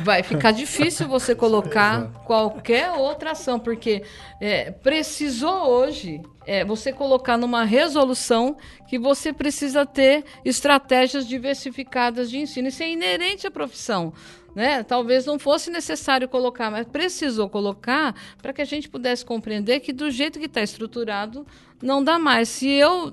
vai 0.00 0.22
ficar 0.22 0.52
difícil 0.52 1.08
você 1.08 1.34
colocar 1.34 2.10
qualquer 2.24 2.92
outra 2.92 3.32
ação, 3.32 3.58
porque 3.58 4.02
é, 4.40 4.70
precisou 4.70 5.66
hoje 5.68 6.20
é, 6.46 6.64
você 6.64 6.92
colocar 6.92 7.36
numa 7.36 7.64
resolução 7.64 8.56
que 8.88 8.98
você 8.98 9.32
precisa 9.32 9.84
ter 9.84 10.24
estratégias 10.44 11.26
diversificadas 11.26 12.30
de 12.30 12.38
ensino. 12.38 12.68
Isso 12.68 12.82
é 12.82 12.90
inerente 12.90 13.46
à 13.46 13.50
profissão. 13.50 14.12
né? 14.54 14.82
Talvez 14.82 15.26
não 15.26 15.38
fosse 15.38 15.70
necessário 15.70 16.28
colocar, 16.28 16.70
mas 16.70 16.86
precisou 16.86 17.48
colocar 17.48 18.14
para 18.40 18.52
que 18.52 18.62
a 18.62 18.64
gente 18.64 18.88
pudesse 18.88 19.24
compreender 19.24 19.80
que 19.80 19.92
do 19.92 20.10
jeito 20.10 20.38
que 20.38 20.46
está 20.46 20.62
estruturado 20.62 21.46
não 21.82 22.02
dá 22.02 22.18
mais. 22.18 22.48
Se 22.48 22.68
eu 22.68 23.12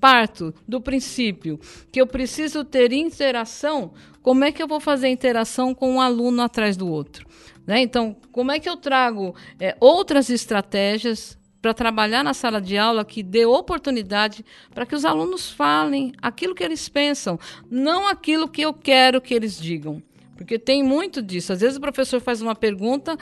parto 0.00 0.54
do 0.68 0.80
princípio 0.80 1.58
que 1.90 2.00
eu 2.00 2.06
preciso 2.06 2.64
ter 2.64 2.92
interação, 2.92 3.92
como 4.26 4.42
é 4.42 4.50
que 4.50 4.60
eu 4.60 4.66
vou 4.66 4.80
fazer 4.80 5.06
interação 5.06 5.72
com 5.72 5.88
um 5.88 6.00
aluno 6.00 6.42
atrás 6.42 6.76
do 6.76 6.88
outro? 6.88 7.24
Né? 7.64 7.80
Então, 7.80 8.16
como 8.32 8.50
é 8.50 8.58
que 8.58 8.68
eu 8.68 8.76
trago 8.76 9.36
é, 9.60 9.76
outras 9.78 10.28
estratégias 10.30 11.38
para 11.62 11.72
trabalhar 11.72 12.24
na 12.24 12.34
sala 12.34 12.60
de 12.60 12.76
aula 12.76 13.04
que 13.04 13.22
dê 13.22 13.46
oportunidade 13.46 14.44
para 14.74 14.84
que 14.84 14.96
os 14.96 15.04
alunos 15.04 15.52
falem 15.52 16.12
aquilo 16.20 16.56
que 16.56 16.64
eles 16.64 16.88
pensam, 16.88 17.38
não 17.70 18.08
aquilo 18.08 18.48
que 18.48 18.62
eu 18.62 18.74
quero 18.74 19.20
que 19.20 19.32
eles 19.32 19.56
digam. 19.56 20.02
Porque 20.36 20.58
tem 20.58 20.82
muito 20.82 21.22
disso. 21.22 21.52
Às 21.52 21.60
vezes 21.60 21.76
o 21.76 21.80
professor 21.80 22.20
faz 22.20 22.42
uma 22.42 22.56
pergunta 22.56 23.16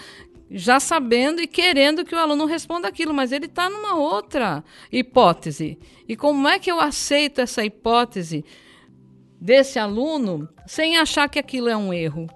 já 0.51 0.81
sabendo 0.81 1.39
e 1.39 1.47
querendo 1.47 2.03
que 2.03 2.15
o 2.15 2.19
aluno 2.19 2.47
responda 2.47 2.89
aquilo, 2.89 3.13
mas 3.13 3.31
ele 3.31 3.45
está 3.45 3.69
numa 3.69 3.95
outra 3.95 4.65
hipótese. 4.91 5.79
E 6.09 6.17
como 6.17 6.49
é 6.49 6.59
que 6.59 6.73
eu 6.73 6.81
aceito 6.81 7.43
essa 7.43 7.63
hipótese 7.63 8.43
desse 9.45 9.79
aluno 9.79 10.49
sem 10.67 10.97
achar 10.97 11.29
que 11.29 11.39
aquilo 11.39 11.69
é 11.69 11.77
um 11.77 11.93
erro? 11.93 12.27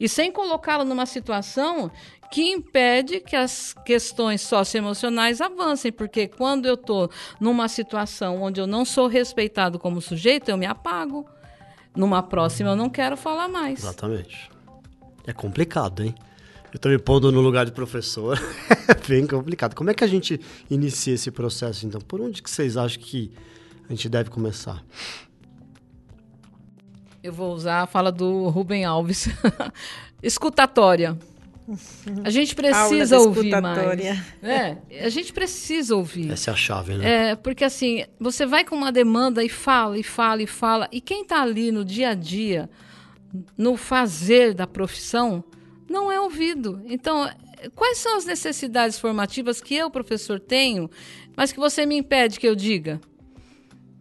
E 0.00 0.08
sem 0.08 0.32
colocá-lo 0.32 0.84
numa 0.84 1.06
situação 1.06 1.90
que 2.30 2.42
impede 2.42 3.20
que 3.20 3.36
as 3.36 3.72
questões 3.84 4.40
socioemocionais 4.42 5.40
avancem, 5.40 5.92
porque 5.92 6.26
quando 6.26 6.66
eu 6.66 6.74
estou 6.74 7.08
numa 7.40 7.68
situação 7.68 8.42
onde 8.42 8.60
eu 8.60 8.66
não 8.66 8.84
sou 8.84 9.06
respeitado 9.06 9.78
como 9.78 10.02
sujeito, 10.02 10.50
eu 10.50 10.56
me 10.56 10.66
apago. 10.66 11.24
Numa 11.94 12.20
próxima 12.22 12.70
eu 12.70 12.76
não 12.76 12.90
quero 12.90 13.16
falar 13.16 13.48
mais. 13.48 13.78
Exatamente. 13.78 14.50
É 15.24 15.32
complicado, 15.32 16.02
hein? 16.02 16.14
Eu 16.72 16.76
estou 16.76 16.90
me 16.90 16.98
pondo 16.98 17.30
no 17.30 17.40
lugar 17.40 17.64
de 17.64 17.72
professor. 17.72 18.38
é 18.88 18.94
bem 19.08 19.24
complicado. 19.24 19.74
Como 19.74 19.88
é 19.88 19.94
que 19.94 20.04
a 20.04 20.08
gente 20.08 20.38
inicia 20.68 21.14
esse 21.14 21.30
processo, 21.30 21.86
então? 21.86 22.00
Por 22.00 22.20
onde 22.20 22.42
que 22.42 22.50
vocês 22.50 22.76
acham 22.76 23.00
que 23.00 23.32
a 23.88 23.92
gente 23.92 24.08
deve 24.08 24.28
começar? 24.30 24.84
Eu 27.26 27.32
vou 27.32 27.52
usar 27.52 27.82
a 27.82 27.86
fala 27.88 28.12
do 28.12 28.48
Rubem 28.50 28.84
Alves. 28.84 29.28
Escutatória. 30.22 31.18
A 32.22 32.30
gente 32.30 32.54
precisa 32.54 33.18
ouvir 33.18 33.60
mais. 33.60 34.00
É, 34.40 34.76
a 35.04 35.08
gente 35.08 35.32
precisa 35.32 35.96
ouvir. 35.96 36.30
Essa 36.30 36.52
é 36.52 36.54
a 36.54 36.56
chave, 36.56 36.94
né? 36.94 37.30
É, 37.30 37.34
porque 37.34 37.64
assim, 37.64 38.04
você 38.20 38.46
vai 38.46 38.64
com 38.64 38.76
uma 38.76 38.92
demanda 38.92 39.42
e 39.42 39.48
fala, 39.48 39.98
e 39.98 40.04
fala, 40.04 40.40
e 40.40 40.46
fala. 40.46 40.88
E 40.92 41.00
quem 41.00 41.22
está 41.22 41.42
ali 41.42 41.72
no 41.72 41.84
dia 41.84 42.10
a 42.10 42.14
dia, 42.14 42.70
no 43.58 43.76
fazer 43.76 44.54
da 44.54 44.68
profissão, 44.68 45.42
não 45.90 46.12
é 46.12 46.20
ouvido. 46.20 46.80
Então, 46.86 47.28
quais 47.74 47.98
são 47.98 48.16
as 48.16 48.24
necessidades 48.24 49.00
formativas 49.00 49.60
que 49.60 49.74
eu, 49.74 49.90
professor, 49.90 50.38
tenho, 50.38 50.88
mas 51.36 51.50
que 51.50 51.58
você 51.58 51.84
me 51.84 51.96
impede 51.96 52.38
que 52.38 52.46
eu 52.46 52.54
diga? 52.54 53.00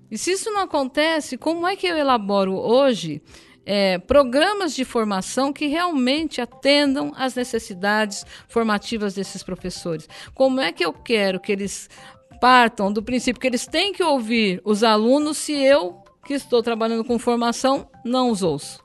E 0.09 0.17
se 0.17 0.31
isso 0.31 0.51
não 0.51 0.61
acontece, 0.61 1.37
como 1.37 1.67
é 1.67 1.75
que 1.75 1.87
eu 1.87 1.97
elaboro 1.97 2.53
hoje 2.53 3.21
é, 3.65 3.97
programas 3.97 4.75
de 4.75 4.85
formação 4.85 5.51
que 5.51 5.65
realmente 5.65 6.39
atendam 6.39 7.11
às 7.15 7.33
necessidades 7.35 8.25
formativas 8.47 9.15
desses 9.15 9.41
professores. 9.41 10.07
Como 10.33 10.61
é 10.61 10.71
que 10.71 10.85
eu 10.85 10.93
quero 10.93 11.39
que 11.39 11.51
eles 11.51 11.89
partam 12.39 12.93
do 12.93 13.01
princípio 13.01 13.41
que 13.41 13.47
eles 13.47 13.65
têm 13.65 13.91
que 13.91 14.03
ouvir 14.03 14.61
os 14.63 14.83
alunos 14.83 15.37
se 15.37 15.53
eu, 15.53 16.03
que 16.23 16.33
estou 16.33 16.61
trabalhando 16.61 17.03
com 17.03 17.17
formação, 17.17 17.89
não 18.05 18.29
os 18.29 18.43
ouço? 18.43 18.83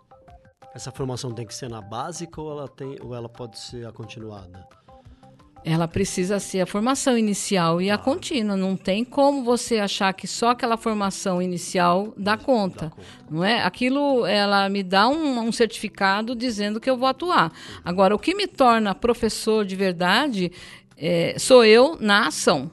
Essa 0.74 0.92
formação 0.92 1.32
tem 1.32 1.46
que 1.46 1.54
ser 1.54 1.68
na 1.68 1.80
básica 1.80 2.40
ou 2.40 2.50
ela, 2.50 2.68
tem, 2.68 2.96
ou 3.02 3.14
ela 3.14 3.28
pode 3.28 3.58
ser 3.58 3.86
a 3.86 3.92
continuada? 3.92 4.66
Ela 5.64 5.86
precisa 5.86 6.38
ser 6.38 6.60
a 6.60 6.66
formação 6.66 7.18
inicial 7.18 7.80
e 7.82 7.90
a 7.90 7.98
contínua. 7.98 8.56
Não 8.56 8.76
tem 8.76 9.04
como 9.04 9.44
você 9.44 9.78
achar 9.78 10.12
que 10.14 10.26
só 10.26 10.50
aquela 10.50 10.76
formação 10.76 11.40
inicial 11.40 12.14
dá 12.16 12.36
conta, 12.36 12.86
dá 12.86 12.90
conta. 12.90 13.06
não 13.30 13.44
é? 13.44 13.62
Aquilo, 13.62 14.24
ela 14.26 14.68
me 14.68 14.82
dá 14.82 15.08
um, 15.08 15.40
um, 15.40 15.52
certificado 15.52 16.34
dizendo 16.34 16.80
que 16.80 16.88
eu 16.88 16.96
vou 16.96 17.08
atuar. 17.08 17.52
Agora, 17.84 18.14
o 18.14 18.18
que 18.18 18.34
me 18.34 18.46
torna 18.46 18.94
professor 18.94 19.64
de 19.64 19.76
verdade 19.76 20.50
é, 20.96 21.34
sou 21.38 21.64
eu 21.64 21.96
na 22.00 22.28
ação. 22.28 22.70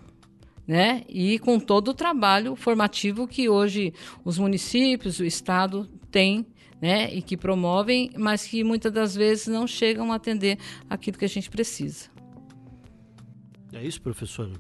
Né? 0.65 1.03
E 1.07 1.39
com 1.39 1.59
todo 1.59 1.89
o 1.89 1.93
trabalho 1.93 2.53
formativo 2.53 3.25
que 3.25 3.47
hoje 3.47 3.93
os 4.25 4.38
municípios, 4.38 5.19
o 5.19 5.23
Estado 5.23 5.89
têm 6.11 6.45
né? 6.79 7.11
E 7.11 7.23
que 7.23 7.35
promovem, 7.35 8.11
mas 8.15 8.45
que 8.45 8.63
muitas 8.63 8.91
das 8.91 9.15
vezes 9.15 9.47
não 9.47 9.65
chegam 9.65 10.11
a 10.11 10.15
atender 10.15 10.59
aquilo 10.88 11.17
que 11.17 11.25
a 11.25 11.29
gente 11.29 11.49
precisa. 11.49 12.16
É 13.74 13.84
isso, 13.84 14.01
professora? 14.01 14.53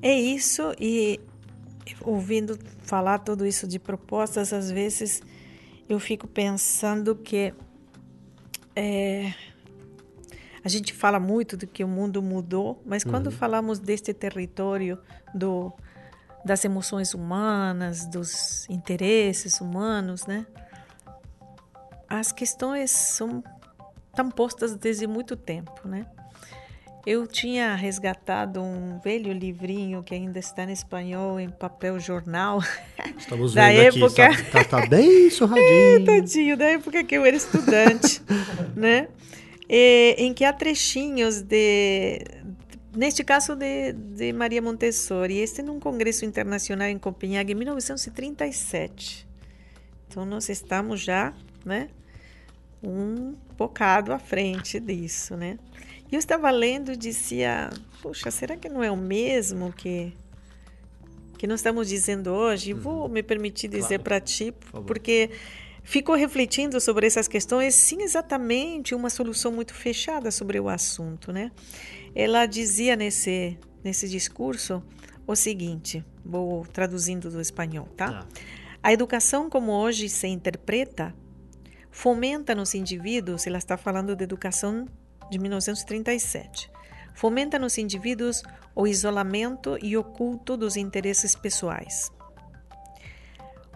É 0.00 0.14
isso, 0.14 0.74
e 0.80 1.20
ouvindo 2.00 2.58
falar 2.82 3.18
tudo 3.18 3.46
isso 3.46 3.66
de 3.66 3.78
propostas, 3.78 4.52
às 4.52 4.70
vezes 4.70 5.22
eu 5.88 5.98
fico 6.00 6.26
pensando 6.26 7.14
que 7.14 7.54
é, 8.74 9.32
a 10.64 10.68
gente 10.68 10.92
fala 10.92 11.20
muito 11.20 11.56
do 11.56 11.66
que 11.66 11.84
o 11.84 11.88
mundo 11.88 12.22
mudou, 12.22 12.82
mas 12.86 13.04
quando 13.04 13.26
uhum. 13.26 13.32
falamos 13.32 13.78
deste 13.78 14.12
território 14.14 14.98
do, 15.34 15.72
das 16.44 16.64
emoções 16.64 17.14
humanas, 17.14 18.06
dos 18.06 18.68
interesses 18.68 19.60
humanos, 19.60 20.26
né? 20.26 20.46
As 22.08 22.32
questões 22.32 22.90
são 22.90 23.42
estão 24.08 24.30
postas 24.30 24.74
desde 24.74 25.06
muito 25.06 25.34
tempo, 25.36 25.88
né? 25.88 26.06
Eu 27.04 27.26
tinha 27.26 27.74
resgatado 27.74 28.62
um 28.62 29.00
velho 29.00 29.32
livrinho 29.32 30.04
que 30.04 30.14
ainda 30.14 30.38
está 30.38 30.62
em 30.62 30.72
espanhol, 30.72 31.40
em 31.40 31.50
papel 31.50 31.98
jornal. 31.98 32.62
Estamos 33.18 33.54
vendo 33.54 33.64
da 33.64 33.72
época... 33.72 34.26
aqui, 34.26 34.50
tá, 34.50 34.64
tá, 34.64 34.86
bem 34.86 35.28
surradinho. 35.28 35.66
é, 35.98 36.04
tadinho, 36.04 36.56
da 36.56 36.66
época 36.66 37.02
que 37.02 37.16
eu 37.16 37.24
era 37.26 37.36
estudante, 37.36 38.22
né? 38.76 39.08
E, 39.68 40.14
em 40.16 40.32
que 40.32 40.44
há 40.44 40.52
trechinhos 40.52 41.42
de... 41.42 42.24
Neste 42.94 43.24
caso 43.24 43.56
de, 43.56 43.92
de 43.92 44.32
Maria 44.32 44.62
Montessori, 44.62 45.38
este 45.38 45.60
num 45.60 45.80
congresso 45.80 46.24
internacional 46.24 46.86
em 46.86 46.98
Copenhague 46.98 47.52
em 47.52 47.56
1937. 47.56 49.26
Então 50.06 50.24
nós 50.24 50.48
estamos 50.48 51.00
já, 51.00 51.32
né, 51.64 51.88
um 52.82 53.34
bocado 53.56 54.12
à 54.12 54.18
frente 54.18 54.78
disso, 54.78 55.36
né? 55.36 55.58
E 56.12 56.14
eu 56.14 56.18
estava 56.18 56.50
lendo 56.50 56.92
e 56.92 56.96
dizia, 56.96 57.70
puxa, 58.02 58.30
será 58.30 58.54
que 58.54 58.68
não 58.68 58.84
é 58.84 58.90
o 58.90 58.96
mesmo 58.96 59.72
que 59.72 60.12
que 61.38 61.46
nós 61.46 61.60
estamos 61.60 61.88
dizendo 61.88 62.30
hoje? 62.30 62.74
Uhum. 62.74 62.80
Vou 62.80 63.08
me 63.08 63.22
permitir 63.22 63.66
dizer 63.66 63.98
claro. 63.98 64.02
para 64.04 64.20
ti, 64.20 64.52
por 64.52 64.84
porque 64.84 65.30
ficou 65.82 66.14
refletindo 66.14 66.80
sobre 66.80 67.06
essas 67.06 67.26
questões, 67.26 67.74
sim, 67.74 68.02
exatamente 68.02 68.94
uma 68.94 69.10
solução 69.10 69.50
muito 69.50 69.74
fechada 69.74 70.30
sobre 70.30 70.60
o 70.60 70.68
assunto, 70.68 71.32
né? 71.32 71.50
Ela 72.14 72.44
dizia 72.44 72.94
nesse 72.94 73.58
nesse 73.82 74.06
discurso 74.06 74.82
o 75.26 75.34
seguinte, 75.34 76.04
vou 76.22 76.64
traduzindo 76.66 77.30
do 77.30 77.40
espanhol, 77.40 77.88
tá? 77.96 78.12
tá. 78.12 78.28
A 78.82 78.92
educação 78.92 79.48
como 79.48 79.72
hoje 79.72 80.10
se 80.10 80.28
interpreta 80.28 81.14
fomenta 81.90 82.54
nos 82.54 82.74
indivíduos, 82.74 83.46
ela 83.46 83.58
está 83.58 83.76
falando 83.76 84.14
de 84.14 84.24
educação 84.24 84.86
de 85.32 85.38
1937. 85.38 86.70
Fomenta 87.14 87.58
nos 87.58 87.78
indivíduos 87.78 88.42
o 88.74 88.86
isolamento 88.86 89.78
e 89.82 89.96
o 89.96 90.04
culto 90.04 90.56
dos 90.56 90.76
interesses 90.76 91.34
pessoais. 91.34 92.12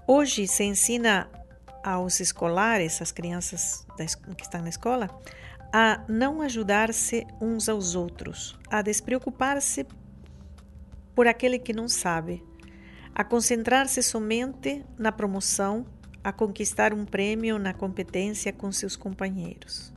Hoje 0.06 0.46
se 0.46 0.64
ensina 0.64 1.28
aos 1.82 2.20
escolares, 2.20 3.00
às 3.00 3.10
crianças 3.10 3.86
que 4.36 4.42
estão 4.42 4.60
na 4.60 4.68
escola, 4.68 5.08
a 5.72 6.04
não 6.08 6.42
ajudar-se 6.42 7.26
uns 7.40 7.68
aos 7.68 7.94
outros, 7.94 8.58
a 8.70 8.82
despreocupar-se 8.82 9.86
por 11.14 11.26
aquele 11.26 11.58
que 11.58 11.72
não 11.72 11.88
sabe, 11.88 12.44
a 13.14 13.24
concentrar-se 13.24 14.02
somente 14.02 14.84
na 14.98 15.10
promoção, 15.10 15.86
a 16.22 16.32
conquistar 16.32 16.92
um 16.92 17.04
prêmio 17.06 17.58
na 17.58 17.72
competência 17.72 18.52
com 18.52 18.70
seus 18.70 18.94
companheiros. 18.94 19.95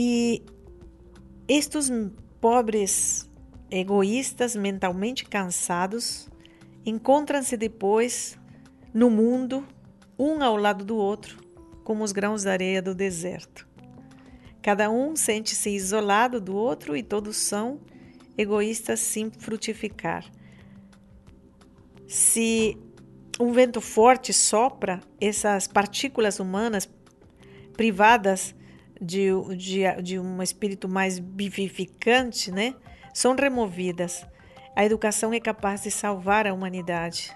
E 0.00 0.44
estes 1.48 1.90
pobres 2.40 3.28
egoístas 3.68 4.54
mentalmente 4.54 5.24
cansados 5.24 6.28
encontram-se 6.86 7.56
depois 7.56 8.38
no 8.94 9.10
mundo, 9.10 9.66
um 10.16 10.40
ao 10.40 10.56
lado 10.56 10.84
do 10.84 10.96
outro, 10.96 11.36
como 11.82 12.04
os 12.04 12.12
grãos 12.12 12.44
de 12.44 12.48
areia 12.48 12.80
do 12.80 12.94
deserto. 12.94 13.66
Cada 14.62 14.88
um 14.88 15.16
sente-se 15.16 15.70
isolado 15.70 16.40
do 16.40 16.54
outro 16.54 16.96
e 16.96 17.02
todos 17.02 17.36
são 17.36 17.80
egoístas 18.36 19.00
sem 19.00 19.32
frutificar. 19.32 20.24
Se 22.06 22.78
um 23.40 23.50
vento 23.50 23.80
forte 23.80 24.32
sopra, 24.32 25.00
essas 25.20 25.66
partículas 25.66 26.38
humanas 26.38 26.88
privadas 27.76 28.54
de, 29.00 29.28
de, 29.56 30.02
de 30.02 30.18
um 30.18 30.42
espírito 30.42 30.88
mais 30.88 31.18
vivificante, 31.18 32.50
né, 32.50 32.74
são 33.12 33.34
removidas. 33.34 34.26
A 34.74 34.84
educação 34.84 35.32
é 35.32 35.40
capaz 35.40 35.82
de 35.82 35.90
salvar 35.90 36.46
a 36.46 36.54
humanidade 36.54 37.34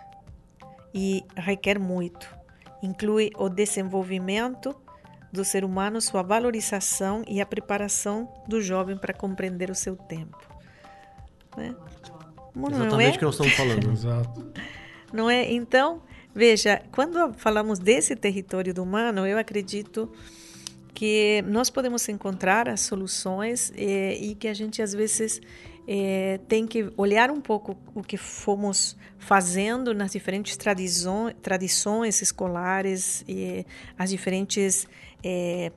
e 0.95 1.25
requer 1.37 1.79
muito. 1.79 2.29
Inclui 2.83 3.31
o 3.37 3.49
desenvolvimento 3.49 4.75
do 5.33 5.45
ser 5.45 5.65
humano, 5.65 6.01
sua 6.01 6.23
valorização 6.23 7.25
e 7.27 7.41
a 7.41 7.47
preparação 7.47 8.29
do 8.47 8.61
jovem 8.61 8.97
para 8.97 9.15
compreender 9.15 9.71
o 9.71 9.75
seu 9.75 9.97
tempo. 9.97 10.39
Né? 11.57 11.75
Exatamente 12.55 12.95
o 12.95 13.01
é? 13.01 13.19
que 13.19 13.25
nós 13.25 13.35
estamos 13.35 13.55
falando. 13.55 13.91
Exato. 13.93 14.53
Não 15.13 15.31
é? 15.31 15.51
Então, 15.51 16.03
veja, 16.35 16.83
quando 16.93 17.33
falamos 17.35 17.79
desse 17.79 18.15
território 18.15 18.75
do 18.75 18.83
humano, 18.83 19.27
eu 19.27 19.39
acredito 19.39 20.13
que 20.95 21.43
nós 21.47 21.71
podemos 21.71 22.09
encontrar 22.09 22.69
as 22.69 22.81
soluções 22.81 23.73
eh, 23.77 24.17
e 24.21 24.35
que 24.35 24.47
a 24.47 24.55
gente 24.55 24.83
às 24.83 24.93
vezes 24.93 25.41
eh, 25.89 26.39
tem 26.49 26.67
que 26.67 26.93
olhar 26.97 27.31
um 27.31 27.41
pouco 27.41 27.77
o 27.95 28.03
que 28.03 28.17
fomos 28.17 28.97
fazendo 29.19 29.95
nas 29.95 30.13
diferentes 30.13 30.57
tradições, 30.57 31.35
tradições 31.43 32.23
escolares 32.23 33.25
e 33.27 33.67
as 33.99 34.11
diferentes 34.11 34.87
é, 35.25 35.73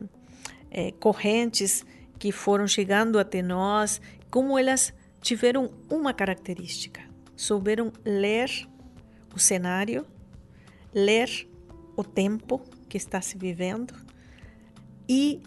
é, 0.69 0.91
correntes 0.91 1.85
que 2.19 2.31
foram 2.31 2.67
chegando 2.67 3.17
até 3.17 3.41
nós, 3.41 4.01
como 4.29 4.59
elas 4.59 4.93
tiveram 5.21 5.71
uma 5.89 6.13
característica: 6.13 7.01
souberam 7.35 7.91
ler 8.03 8.49
o 9.33 9.39
cenário, 9.39 10.05
ler 10.93 11.47
o 11.95 12.03
tempo 12.03 12.61
que 12.87 12.97
está 12.97 13.21
se 13.21 13.37
vivendo 13.37 14.04
e, 15.07 15.41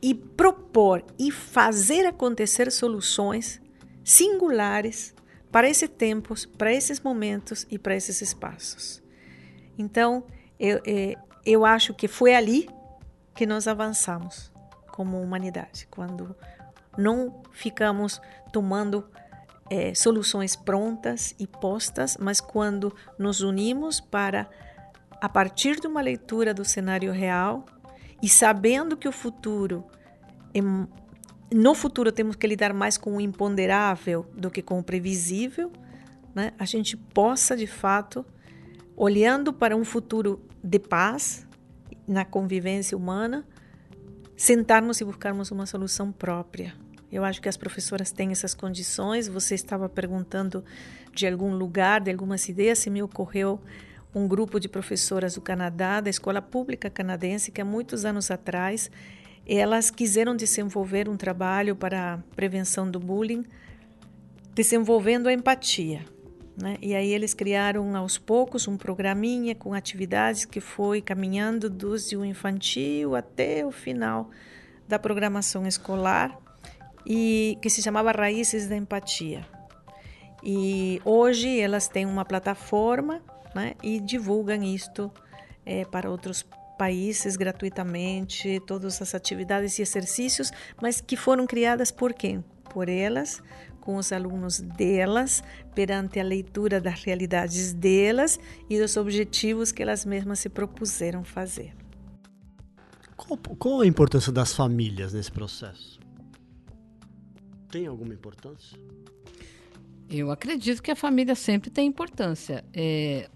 e 0.00 0.14
propor 0.14 1.04
e 1.18 1.30
fazer 1.30 2.06
acontecer 2.06 2.70
soluções 2.70 3.60
singulares 4.02 5.14
para 5.50 5.68
esses 5.68 5.88
tempos, 5.88 6.44
para 6.44 6.72
esses 6.72 7.00
momentos 7.00 7.66
e 7.70 7.78
para 7.78 7.94
esses 7.94 8.20
espaços. 8.20 9.02
Então, 9.78 10.24
eu, 10.58 10.80
é, 10.86 11.14
eu 11.44 11.64
acho 11.64 11.94
que 11.94 12.08
foi 12.08 12.34
ali 12.34 12.68
que 13.34 13.46
nós 13.46 13.66
avançamos 13.66 14.52
como 14.88 15.20
humanidade, 15.20 15.88
quando 15.90 16.36
não 16.96 17.42
ficamos 17.52 18.20
tomando 18.52 19.08
é, 19.70 19.94
soluções 19.94 20.54
prontas 20.54 21.34
e 21.38 21.46
postas, 21.46 22.16
mas 22.18 22.40
quando 22.40 22.94
nos 23.18 23.40
unimos 23.40 24.00
para, 24.00 24.48
a 25.20 25.28
partir 25.28 25.80
de 25.80 25.86
uma 25.86 26.00
leitura 26.00 26.54
do 26.54 26.64
cenário 26.64 27.12
real 27.12 27.64
e 28.24 28.28
sabendo 28.30 28.96
que 28.96 29.06
o 29.06 29.12
futuro, 29.12 29.84
é, 30.54 30.60
no 31.54 31.74
futuro 31.74 32.10
temos 32.10 32.36
que 32.36 32.46
lidar 32.46 32.72
mais 32.72 32.96
com 32.96 33.18
o 33.18 33.20
imponderável 33.20 34.24
do 34.34 34.50
que 34.50 34.62
com 34.62 34.78
o 34.78 34.82
previsível, 34.82 35.70
né? 36.34 36.54
a 36.58 36.64
gente 36.64 36.96
possa 36.96 37.54
de 37.54 37.66
fato, 37.66 38.24
olhando 38.96 39.52
para 39.52 39.76
um 39.76 39.84
futuro 39.84 40.40
de 40.62 40.78
paz, 40.78 41.46
na 42.08 42.24
convivência 42.24 42.96
humana, 42.96 43.46
sentarmos 44.34 45.02
e 45.02 45.04
buscarmos 45.04 45.50
uma 45.50 45.66
solução 45.66 46.10
própria. 46.10 46.72
Eu 47.12 47.24
acho 47.24 47.42
que 47.42 47.48
as 47.50 47.58
professoras 47.58 48.10
têm 48.10 48.30
essas 48.30 48.54
condições. 48.54 49.28
Você 49.28 49.54
estava 49.54 49.86
perguntando 49.86 50.64
de 51.12 51.26
algum 51.26 51.54
lugar, 51.54 52.00
de 52.00 52.10
algumas 52.10 52.48
ideias. 52.48 52.78
Se 52.78 52.88
me 52.88 53.02
ocorreu 53.02 53.60
um 54.14 54.28
grupo 54.28 54.60
de 54.60 54.68
professoras 54.68 55.34
do 55.34 55.40
Canadá, 55.40 56.00
da 56.00 56.08
escola 56.08 56.40
pública 56.40 56.88
canadense, 56.88 57.50
que 57.50 57.60
há 57.60 57.64
muitos 57.64 58.04
anos 58.04 58.30
atrás 58.30 58.90
elas 59.46 59.90
quiseram 59.90 60.34
desenvolver 60.34 61.08
um 61.08 61.16
trabalho 61.16 61.76
para 61.76 62.14
a 62.14 62.18
prevenção 62.34 62.90
do 62.90 62.98
bullying, 62.98 63.44
desenvolvendo 64.54 65.26
a 65.26 65.32
empatia. 65.32 66.04
Né? 66.56 66.76
E 66.80 66.94
aí 66.94 67.12
eles 67.12 67.34
criaram 67.34 67.94
aos 67.96 68.16
poucos 68.16 68.68
um 68.68 68.76
programinha 68.76 69.54
com 69.54 69.74
atividades 69.74 70.44
que 70.44 70.60
foi 70.60 71.02
caminhando 71.02 71.68
desde 71.68 72.16
o 72.16 72.24
infantil 72.24 73.16
até 73.16 73.66
o 73.66 73.72
final 73.72 74.30
da 74.86 74.98
programação 74.98 75.66
escolar 75.66 76.38
e 77.04 77.58
que 77.60 77.68
se 77.68 77.82
chamava 77.82 78.12
Raízes 78.12 78.68
da 78.68 78.76
Empatia. 78.76 79.44
E 80.42 81.00
hoje 81.04 81.58
elas 81.58 81.88
têm 81.88 82.06
uma 82.06 82.24
plataforma 82.24 83.20
né, 83.54 83.74
e 83.82 84.00
divulgam 84.00 84.62
isto 84.62 85.12
é, 85.64 85.84
para 85.84 86.10
outros 86.10 86.44
países 86.76 87.36
gratuitamente, 87.36 88.60
todas 88.66 89.00
as 89.00 89.14
atividades 89.14 89.78
e 89.78 89.82
exercícios, 89.82 90.50
mas 90.80 91.00
que 91.00 91.16
foram 91.16 91.46
criadas 91.46 91.90
por 91.90 92.12
quem? 92.12 92.44
Por 92.70 92.88
elas, 92.88 93.42
com 93.80 93.96
os 93.96 94.12
alunos 94.12 94.60
delas, 94.60 95.42
perante 95.74 96.18
a 96.18 96.24
leitura 96.24 96.80
das 96.80 97.02
realidades 97.04 97.72
delas 97.72 98.40
e 98.68 98.78
dos 98.78 98.96
objetivos 98.96 99.70
que 99.70 99.82
elas 99.82 100.04
mesmas 100.04 100.40
se 100.40 100.48
propuseram 100.48 101.22
fazer. 101.22 101.74
Qual, 103.16 103.38
qual 103.38 103.80
a 103.80 103.86
importância 103.86 104.32
das 104.32 104.52
famílias 104.52 105.12
nesse 105.12 105.30
processo? 105.30 106.00
Tem 107.70 107.86
alguma 107.86 108.14
importância? 108.14 108.78
Eu 110.08 110.30
acredito 110.30 110.82
que 110.82 110.90
a 110.90 110.96
família 110.96 111.34
sempre 111.34 111.70
tem 111.70 111.88
importância. 111.88 112.64
É, 112.72 113.28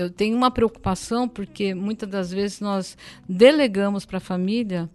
eu 0.00 0.10
tenho 0.10 0.36
uma 0.36 0.50
preocupação 0.50 1.28
porque 1.28 1.74
muitas 1.74 2.08
das 2.08 2.32
vezes 2.32 2.60
nós 2.60 2.96
delegamos 3.28 4.06
para 4.06 4.16
a 4.16 4.20
família 4.20 4.88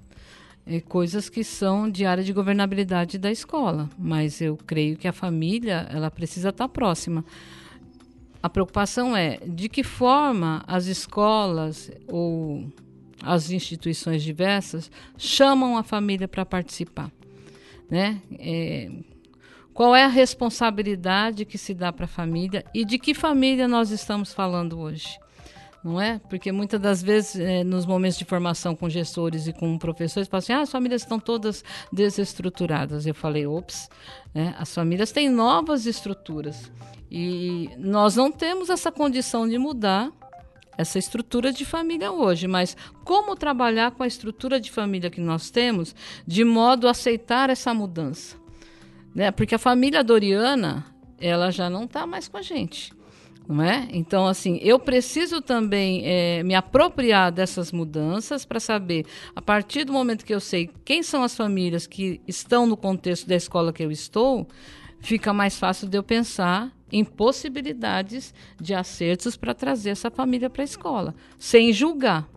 é, 0.66 0.80
coisas 0.80 1.30
que 1.30 1.43
são 1.43 1.89
de 1.89 2.06
área 2.06 2.24
de 2.24 2.34
governabilidade 2.34 3.18
da 3.18 3.32
escola, 3.32 3.88
mas 3.97 4.41
eu 4.41 4.58
creio 4.58 4.97
que 4.97 5.08
a 5.08 5.14
família 5.14 5.88
ela 5.91 6.10
precisa 6.10 6.49
estar 6.49 6.68
próxima. 6.68 7.24
A 8.41 8.49
preocupação 8.49 9.16
é 9.16 9.38
de 9.45 9.70
que 9.70 9.84
forma 9.84 10.64
as 10.68 10.88
escolas 10.88 11.91
ou 12.08 12.66
as 13.22 13.51
instituições 13.51 14.24
diversas 14.24 14.89
chamam 15.18 15.78
a 15.78 15.84
família 15.84 16.28
para 16.28 16.45
participar, 16.45 17.12
né? 17.89 18.22
É, 18.39 18.89
qual 19.76 19.93
é 19.93 20.05
a 20.05 20.07
responsabilidade 20.07 21.43
que 21.43 21.57
se 21.57 21.73
dá 21.73 21.91
para 21.91 22.05
a 22.05 22.07
família 22.07 22.63
e 22.73 22.86
de 22.86 22.97
que 22.97 23.13
família 23.13 23.67
nós 23.67 23.91
estamos 23.91 24.34
falando 24.34 24.80
hoje? 24.80 25.19
não 25.84 26.01
é? 26.01 26.19
Porque 26.28 26.51
muitas 26.51 26.82
das 26.82 27.03
vezes, 27.03 27.36
é, 27.36 27.63
nos 27.63 27.86
momentos 27.86 28.17
de 28.17 28.26
formação 28.26 28.76
com 28.76 28.89
gestores 28.89 29.45
e 29.45 29.53
com 29.53 29.78
professores, 29.78 30.28
falam 30.28 30.39
assim: 30.39 30.53
ah, 30.53 30.61
as 30.61 30.71
famílias 30.71 31.03
estão 31.03 31.19
todas 31.19 31.63
desestruturadas. 31.93 33.05
Eu 33.05 33.13
falei: 33.13 33.45
ops, 33.45 33.88
né? 34.34 34.55
as 34.57 34.73
famílias 34.73 35.11
têm 35.11 35.30
novas 35.30 35.86
estruturas. 35.86 36.71
E 37.11 37.69
nós 37.78 38.15
não 38.15 38.32
temos 38.32 38.71
essa 38.71 38.91
condição 38.91 39.47
de 39.47 39.59
mudar 39.59 40.11
essa 40.76 40.97
estrutura 40.97 41.53
de 41.53 41.63
família 41.63 42.11
hoje, 42.11 42.47
mas 42.47 42.76
como 43.03 43.36
trabalhar 43.36 43.91
com 43.91 44.01
a 44.01 44.07
estrutura 44.07 44.59
de 44.59 44.71
família 44.71 45.11
que 45.11 45.21
nós 45.21 45.51
temos 45.51 45.95
de 46.26 46.43
modo 46.43 46.88
a 46.88 46.91
aceitar 46.91 47.51
essa 47.51 47.76
mudança? 47.76 48.43
Né? 49.16 49.32
Porque 49.32 49.55
a 49.55 49.59
família 49.59 50.03
doriana, 50.03 50.86
ela 51.18 51.49
já 51.49 51.70
não 51.70 51.86
está 51.86 52.05
mais 52.05 52.28
com 52.28 52.38
a 52.38 52.41
gente 52.41 52.93
não 53.47 53.63
é? 53.63 53.88
Então, 53.91 54.26
assim, 54.26 54.59
eu 54.61 54.80
preciso 54.80 55.41
também 55.41 56.01
é, 56.03 56.43
me 56.43 56.55
apropriar 56.55 57.32
dessas 57.32 57.72
mudanças 57.72 58.43
para 58.43 58.59
saber, 58.59 59.05
a 59.36 59.41
partir 59.41 59.84
do 59.84 59.93
momento 59.93 60.26
que 60.26 60.34
eu 60.34 60.39
sei 60.39 60.70
quem 60.84 61.03
são 61.03 61.24
as 61.24 61.36
famílias 61.36 61.86
que 61.86 62.20
estão 62.28 62.66
no 62.66 62.76
contexto 62.76 63.28
da 63.28 63.36
escola 63.36 63.72
que 63.72 63.84
eu 63.84 63.91
estou, 63.91 64.47
fica 64.99 65.32
mais 65.32 65.57
fácil 65.59 65.88
de 65.88 65.97
eu 65.97 66.03
pensar 66.03 66.72
em 66.91 67.03
possibilidades 67.03 68.34
de 68.59 68.74
acertos 68.74 69.36
para 69.36 69.53
trazer 69.53 69.91
essa 69.91 70.09
família 70.09 70.49
para 70.49 70.63
a 70.63 70.66
escola, 70.66 71.16
sem 71.38 71.72
julgar. 71.72 72.28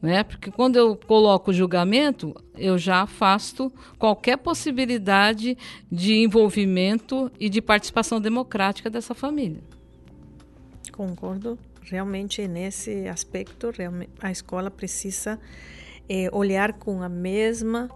Né? 0.00 0.22
Porque 0.22 0.50
quando 0.50 0.76
eu 0.76 0.94
coloco 0.94 1.52
julgamento, 1.52 2.34
eu 2.56 2.76
já 2.76 3.02
afasto 3.02 3.72
qualquer 3.98 4.36
possibilidade 4.36 5.56
de 5.90 6.14
envolvimento 6.14 7.30
e 7.40 7.48
de 7.48 7.62
participação 7.62 8.20
democrática 8.20 8.90
dessa 8.90 9.14
família 9.14 9.62
concordo. 10.96 11.58
Realmente, 11.82 12.48
nesse 12.48 13.06
aspecto, 13.06 13.70
a 14.20 14.30
escola 14.30 14.70
precisa 14.70 15.38
é, 16.08 16.28
olhar 16.32 16.72
com 16.72 17.02
a 17.02 17.08
mesma 17.08 17.88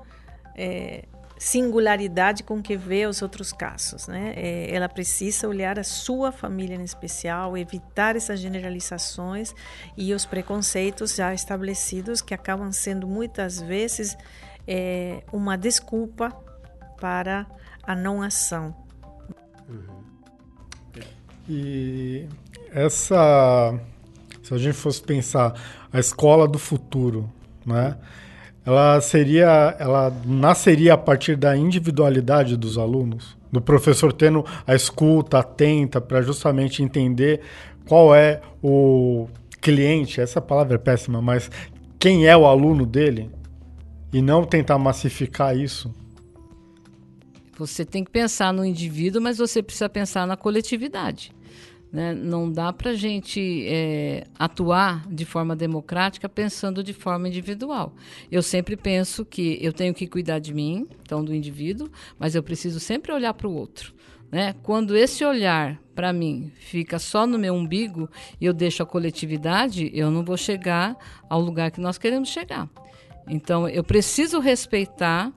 é, 0.57 1.05
singularidade 1.41 2.43
com 2.43 2.63
que 2.63 2.77
vê 2.77 3.07
os 3.07 3.23
outros 3.23 3.51
casos. 3.51 4.07
Né? 4.07 4.35
É, 4.37 4.75
ela 4.75 4.91
precisa 4.91 5.49
olhar 5.49 5.79
a 5.79 5.83
sua 5.83 6.31
família 6.31 6.77
em 6.77 6.85
especial, 6.85 7.57
evitar 7.57 8.15
essas 8.15 8.39
generalizações 8.39 9.55
e 9.97 10.13
os 10.13 10.27
preconceitos 10.27 11.15
já 11.15 11.33
estabelecidos 11.33 12.21
que 12.21 12.35
acabam 12.35 12.71
sendo 12.71 13.09
muitas 13.09 13.59
vezes 13.59 14.19
é, 14.69 15.23
uma 15.33 15.57
desculpa 15.57 16.29
para 17.01 17.47
a 17.83 17.97
não 17.97 18.21
ação. 18.21 18.77
E 21.49 22.29
essa. 22.71 23.81
Se 24.43 24.53
a 24.53 24.59
gente 24.59 24.75
fosse 24.75 25.03
pensar 25.03 25.55
a 25.91 25.99
escola 25.99 26.47
do 26.47 26.59
futuro, 26.59 27.33
né? 27.65 27.97
Ela 28.65 29.01
seria. 29.01 29.77
Ela 29.79 30.13
nasceria 30.25 30.95
a 30.95 30.99
partir 30.99 31.37
da 31.37 31.57
individualidade 31.57 32.57
dos 32.57 32.77
alunos? 32.79 33.37
Do 33.51 33.61
professor 33.61 34.13
tendo 34.13 34.45
a 34.67 34.75
escuta 34.75 35.39
atenta 35.39 36.01
para 36.01 36.23
justamente 36.23 36.83
entender 36.83 37.41
qual 37.87 38.15
é 38.15 38.41
o 38.63 39.27
cliente, 39.61 40.21
essa 40.21 40.41
palavra 40.41 40.77
é 40.77 40.79
péssima, 40.79 41.21
mas 41.21 41.51
quem 41.99 42.27
é 42.27 42.37
o 42.37 42.47
aluno 42.47 42.87
dele 42.87 43.31
e 44.13 44.23
não 44.23 44.45
tentar 44.45 44.79
massificar 44.79 45.57
isso. 45.57 45.93
Você 47.59 47.85
tem 47.85 48.03
que 48.03 48.11
pensar 48.11 48.53
no 48.53 48.65
indivíduo, 48.65 49.21
mas 49.21 49.39
você 49.39 49.63
precisa 49.63 49.89
pensar 49.89 50.27
na 50.27 50.37
coletividade. 50.37 51.31
Né? 51.93 52.15
Não 52.15 52.51
dá 52.51 52.73
para 52.73 52.91
a 52.91 52.95
gente 52.95 53.67
é, 53.67 54.27
atuar 54.39 55.07
de 55.09 55.25
forma 55.25 55.57
democrática 55.57 56.29
pensando 56.29 56.85
de 56.85 56.93
forma 56.93 57.29
individual. 57.29 57.95
Eu 58.31 58.43
sempre 58.43 58.77
penso 58.77 59.25
que 59.25 59.59
eu 59.61 59.73
tenho 59.73 59.93
que 59.93 60.07
cuidar 60.07 60.39
de 60.39 60.55
mim, 60.55 60.87
então 61.03 61.25
do 61.25 61.35
indivíduo, 61.35 61.91
mas 62.19 62.35
eu 62.35 62.43
preciso 62.43 62.79
sempre 62.79 63.13
olhar 63.13 63.35
para 63.35 63.49
o 63.49 63.55
outro. 63.55 63.93
Né? 64.31 64.55
Quando 64.63 64.97
esse 64.97 65.25
olhar 65.25 65.81
para 65.95 66.13
mim 66.13 66.53
fica 66.61 66.99
só 66.99 67.27
no 67.27 67.39
meu 67.39 67.55
umbigo 67.55 68.09
e 68.41 68.47
eu 68.47 68.53
deixo 68.53 68.83
a 68.83 68.87
coletividade, 68.87 69.91
eu 69.93 70.11
não 70.11 70.25
vou 70.25 70.37
chegar 70.37 70.97
ao 71.29 71.41
lugar 71.41 71.73
que 71.73 71.81
nós 71.81 71.99
queremos 71.99 72.29
chegar. 72.29 72.69
Então 73.29 73.69
eu 73.69 73.83
preciso 73.83 74.39
respeitar 74.39 75.33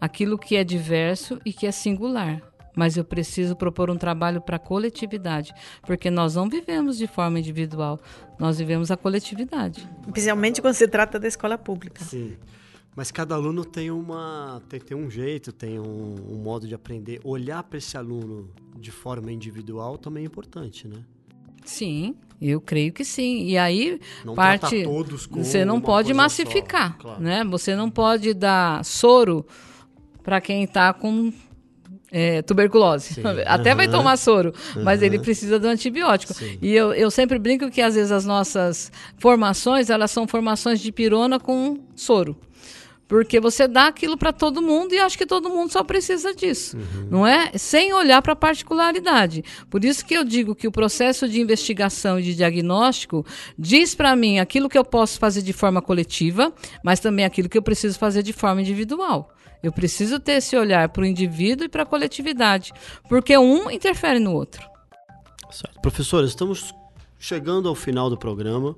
aquilo 0.00 0.36
que 0.36 0.56
é 0.56 0.64
diverso 0.64 1.40
e 1.44 1.52
que 1.52 1.66
é 1.66 1.70
singular. 1.70 2.42
Mas 2.76 2.96
eu 2.96 3.04
preciso 3.04 3.54
propor 3.54 3.90
um 3.90 3.96
trabalho 3.96 4.40
para 4.40 4.56
a 4.56 4.58
coletividade, 4.58 5.54
porque 5.86 6.10
nós 6.10 6.34
não 6.34 6.48
vivemos 6.48 6.98
de 6.98 7.06
forma 7.06 7.38
individual, 7.38 8.00
nós 8.38 8.58
vivemos 8.58 8.90
a 8.90 8.96
coletividade. 8.96 9.88
Principalmente 10.10 10.60
quando 10.60 10.74
se 10.74 10.88
trata 10.88 11.18
da 11.18 11.28
escola 11.28 11.56
pública. 11.56 12.04
Sim. 12.04 12.36
Mas 12.96 13.10
cada 13.10 13.34
aluno 13.34 13.64
tem 13.64 13.90
uma 13.90 14.62
tem, 14.68 14.78
tem 14.78 14.96
um 14.96 15.10
jeito, 15.10 15.52
tem 15.52 15.80
um, 15.80 16.14
um 16.30 16.36
modo 16.36 16.66
de 16.66 16.74
aprender. 16.74 17.20
Olhar 17.24 17.62
para 17.64 17.78
esse 17.78 17.96
aluno 17.96 18.50
de 18.78 18.90
forma 18.90 19.32
individual 19.32 19.98
também 19.98 20.22
é 20.22 20.26
importante, 20.26 20.86
né? 20.86 21.04
Sim, 21.64 22.14
eu 22.40 22.60
creio 22.60 22.92
que 22.92 23.04
sim. 23.04 23.46
E 23.46 23.58
aí 23.58 24.00
Não 24.24 24.34
parte 24.34 24.84
você 25.30 25.64
não 25.64 25.80
pode 25.80 26.12
massificar, 26.14 26.92
só, 26.92 26.98
claro. 26.98 27.22
né? 27.22 27.42
Você 27.44 27.74
não 27.74 27.90
pode 27.90 28.32
dar 28.32 28.84
soro 28.84 29.44
para 30.22 30.40
quem 30.40 30.64
está 30.64 30.92
com 30.92 31.32
é, 32.14 32.42
tuberculose. 32.42 33.14
Sim. 33.14 33.22
Até 33.44 33.74
vai 33.74 33.86
Aham. 33.86 33.96
tomar 33.96 34.16
soro, 34.16 34.54
mas 34.84 35.00
Aham. 35.00 35.06
ele 35.06 35.18
precisa 35.18 35.58
do 35.58 35.66
antibiótico. 35.66 36.32
Sim. 36.32 36.56
E 36.62 36.72
eu, 36.72 36.94
eu 36.94 37.10
sempre 37.10 37.40
brinco 37.40 37.68
que 37.72 37.82
às 37.82 37.96
vezes 37.96 38.12
as 38.12 38.24
nossas 38.24 38.92
formações, 39.18 39.90
elas 39.90 40.12
são 40.12 40.26
formações 40.28 40.80
de 40.80 40.92
pirona 40.92 41.40
com 41.40 41.80
soro. 41.96 42.36
Porque 43.06 43.38
você 43.38 43.68
dá 43.68 43.88
aquilo 43.88 44.16
para 44.16 44.32
todo 44.32 44.62
mundo 44.62 44.94
e 44.94 44.98
acho 44.98 45.18
que 45.18 45.26
todo 45.26 45.50
mundo 45.50 45.70
só 45.70 45.84
precisa 45.84 46.34
disso, 46.34 46.78
não 47.10 47.26
é? 47.26 47.50
Sem 47.54 47.92
olhar 47.92 48.22
para 48.22 48.32
a 48.32 48.36
particularidade. 48.36 49.44
Por 49.68 49.84
isso 49.84 50.06
que 50.06 50.14
eu 50.14 50.24
digo 50.24 50.54
que 50.54 50.66
o 50.66 50.72
processo 50.72 51.28
de 51.28 51.38
investigação 51.38 52.18
e 52.18 52.22
de 52.22 52.34
diagnóstico 52.34 53.24
diz 53.58 53.94
para 53.94 54.16
mim 54.16 54.38
aquilo 54.38 54.70
que 54.70 54.78
eu 54.78 54.84
posso 54.84 55.18
fazer 55.18 55.42
de 55.42 55.52
forma 55.52 55.82
coletiva, 55.82 56.50
mas 56.82 56.98
também 56.98 57.26
aquilo 57.26 57.48
que 57.48 57.58
eu 57.58 57.62
preciso 57.62 57.98
fazer 57.98 58.22
de 58.22 58.32
forma 58.32 58.62
individual. 58.62 59.33
Eu 59.64 59.72
preciso 59.72 60.20
ter 60.20 60.32
esse 60.32 60.54
olhar 60.54 60.90
para 60.90 61.02
o 61.02 61.06
indivíduo 61.06 61.64
e 61.64 61.68
para 61.70 61.84
a 61.84 61.86
coletividade, 61.86 62.70
porque 63.08 63.36
um 63.38 63.70
interfere 63.70 64.18
no 64.20 64.34
outro. 64.34 64.62
Certo. 65.50 65.80
Professora, 65.80 66.26
estamos 66.26 66.74
chegando 67.18 67.66
ao 67.66 67.74
final 67.74 68.10
do 68.10 68.18
programa, 68.18 68.76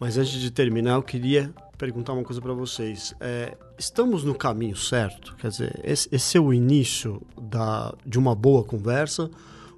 mas 0.00 0.16
antes 0.16 0.32
de 0.32 0.50
terminar, 0.50 0.94
eu 0.94 1.02
queria 1.02 1.52
perguntar 1.76 2.14
uma 2.14 2.24
coisa 2.24 2.40
para 2.40 2.54
vocês. 2.54 3.14
É, 3.20 3.54
estamos 3.78 4.24
no 4.24 4.34
caminho 4.34 4.74
certo? 4.74 5.36
Quer 5.36 5.48
dizer, 5.48 5.80
esse, 5.84 6.08
esse 6.10 6.38
é 6.38 6.40
o 6.40 6.50
início 6.50 7.20
da, 7.38 7.94
de 8.06 8.18
uma 8.18 8.34
boa 8.34 8.64
conversa 8.64 9.30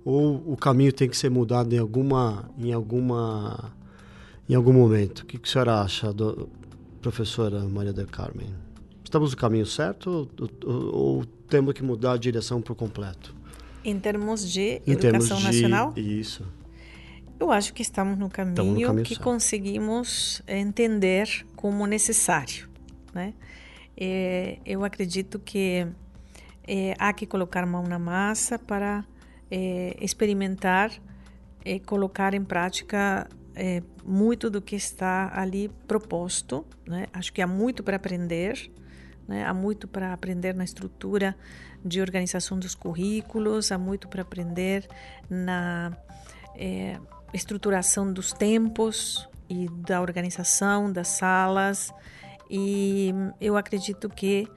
ou 0.05 0.36
o 0.46 0.57
caminho 0.57 0.92
tem 0.92 1.09
que 1.09 1.16
ser 1.16 1.30
mudado 1.30 1.74
em 1.74 1.78
alguma, 1.78 2.48
em 2.57 2.72
alguma, 2.72 3.72
em 4.48 4.55
algum 4.55 4.72
momento? 4.72 5.20
O 5.20 5.26
que, 5.26 5.36
que 5.36 5.48
a 5.48 5.52
senhora 5.52 5.80
acha, 5.80 6.12
do, 6.12 6.48
professora 7.02 7.64
Maria 7.64 7.92
del 7.92 8.07
Carmen? 8.07 8.63
Estamos 9.14 9.30
no 9.30 9.36
caminho 9.36 9.64
certo 9.64 10.28
ou, 10.36 10.48
ou- 10.66 10.94
ou 10.94 11.24
temos 11.48 11.72
que 11.72 11.84
mudar 11.84 12.14
a 12.14 12.16
direção 12.16 12.60
por 12.60 12.74
completo? 12.74 13.32
Em 13.84 13.96
termos 13.96 14.50
de 14.50 14.82
Em 14.84 14.96
termos 14.96 15.26
educação 15.30 15.36
de 15.38 15.44
nacional, 15.44 15.92
isso. 15.96 16.44
eu 17.38 17.52
acho 17.52 17.72
que 17.72 17.80
estamos 17.80 18.18
no 18.18 18.28
caminho, 18.28 18.88
caminho 18.88 19.04
que 19.04 19.14
certo. 19.14 19.22
conseguimos 19.22 20.42
entender 20.48 21.46
como 21.54 21.86
necessário. 21.86 22.68
Né? 23.14 23.34
Eh, 23.96 24.58
eu 24.66 24.84
acredito 24.84 25.38
que 25.38 25.86
eh, 26.66 26.94
há 26.98 27.12
que 27.12 27.24
colocar 27.24 27.64
mão 27.66 27.84
na 27.84 28.00
massa 28.00 28.58
para 28.58 29.04
eh, 29.48 29.96
experimentar 30.00 30.90
e 31.64 31.78
colocar 31.78 32.34
em 32.34 32.42
prática 32.42 33.28
eh, 33.54 33.80
muito 34.04 34.50
do 34.50 34.60
que 34.60 34.74
está 34.74 35.30
ali 35.32 35.70
proposto. 35.86 36.64
Né? 36.84 37.06
Acho 37.12 37.32
que 37.32 37.40
há 37.40 37.46
muito 37.46 37.84
para 37.84 37.94
aprender, 37.94 38.72
né? 39.27 39.45
há 39.45 39.55
muito 39.55 39.87
para 39.89 40.12
aprender 40.12 40.55
na 40.55 40.64
estrutura 40.64 41.37
de 41.85 42.01
organização 42.01 42.59
dos 42.59 42.75
currículos, 42.75 43.70
há 43.72 43.79
muito 43.79 44.09
para 44.09 44.22
aprender 44.22 44.87
na 45.29 45.97
eh, 46.57 46.99
estruturação 47.33 48.12
dos 48.12 48.33
tempos 48.33 49.29
e 49.49 49.68
da 49.68 50.01
organização 50.01 50.91
das 50.91 51.09
salas. 51.09 51.93
E 52.51 53.12
eu 53.41 53.57
acredito 53.57 54.09
que 54.09 54.49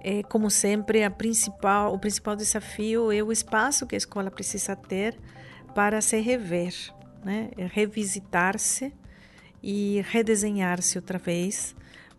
é, 0.00 0.22
como 0.22 0.50
sempre, 0.50 1.02
a 1.02 1.10
principal, 1.10 1.92
o 1.92 1.98
principal 1.98 2.36
desafio 2.36 3.10
é 3.10 3.22
o 3.22 3.32
espaço 3.32 3.86
que 3.86 3.96
a 3.96 3.98
escola 3.98 4.30
precisa 4.30 4.76
ter 4.76 5.18
para 5.74 6.00
se 6.00 6.20
rever, 6.20 6.72
né? 7.24 7.50
É 7.56 7.66
revisitar-se 7.66 8.92
e 9.62 10.04
redesenhar-se 10.08 10.98
outra 10.98 11.18
vez, 11.18 11.74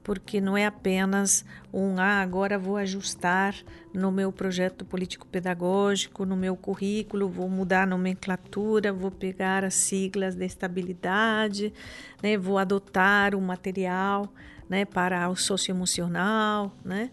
porque 0.09 0.41
não 0.41 0.57
é 0.57 0.65
apenas 0.65 1.45
um 1.71 1.99
ah, 1.99 2.19
agora 2.19 2.57
vou 2.57 2.77
ajustar 2.77 3.53
no 3.93 4.11
meu 4.11 4.31
projeto 4.31 4.83
político-pedagógico, 4.83 6.25
no 6.25 6.35
meu 6.35 6.55
currículo, 6.55 7.29
vou 7.29 7.47
mudar 7.47 7.83
a 7.83 7.85
nomenclatura, 7.85 8.91
vou 8.91 9.11
pegar 9.11 9.63
as 9.63 9.75
siglas 9.75 10.33
de 10.33 10.43
estabilidade, 10.43 11.71
né? 12.23 12.35
vou 12.39 12.57
adotar 12.57 13.35
o 13.35 13.41
material 13.41 14.33
né? 14.67 14.83
para 14.83 15.29
o 15.29 15.35
socioemocional, 15.35 16.75
né? 16.83 17.11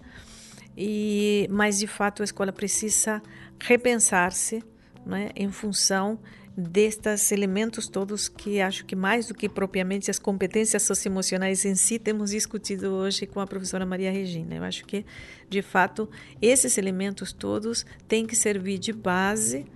E, 0.75 1.47
mas 1.51 1.79
de 1.79 1.87
fato 1.87 2.23
a 2.23 2.25
escola 2.25 2.51
precisa 2.51 3.23
repensar-se 3.61 4.65
né, 5.05 5.29
em 5.37 5.51
função 5.51 6.19
destes 6.57 7.31
elementos 7.33 7.87
todos 7.87 8.29
que 8.29 8.61
acho 8.61 8.87
que 8.87 8.97
mais 8.97 9.27
do 9.27 9.35
que 9.35 9.49
propriamente 9.49 10.11
as 10.11 10.19
competências 10.19 10.83
socioemocionais 10.83 11.65
em 11.65 11.75
si 11.75 11.99
temos 11.99 12.31
discutido 12.31 12.93
hoje 12.93 13.27
com 13.27 13.41
a 13.41 13.47
professora 13.47 13.85
Maria 13.85 14.11
Regina. 14.11 14.55
Eu 14.55 14.65
acho 14.65 14.85
que 14.87 15.05
de 15.49 15.61
fato 15.61 16.09
esses 16.41 16.79
elementos 16.79 17.33
todos 17.33 17.85
têm 18.09 18.27
que 18.27 18.35
servir 18.35 18.79
de 18.79 18.93
base 18.93 19.67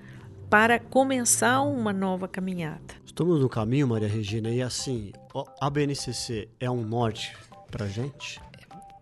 para 0.48 0.78
começar 0.78 1.60
uma 1.60 1.92
nova 1.92 2.26
caminhada. 2.26 2.94
Estamos 3.04 3.40
no 3.40 3.48
caminho, 3.48 3.86
Maria 3.86 4.08
Regina, 4.08 4.50
e 4.50 4.62
assim, 4.62 5.12
a 5.60 5.68
BNCC 5.68 6.48
é 6.58 6.70
um 6.70 6.82
norte 6.82 7.36
pra 7.70 7.86
gente? 7.86 8.40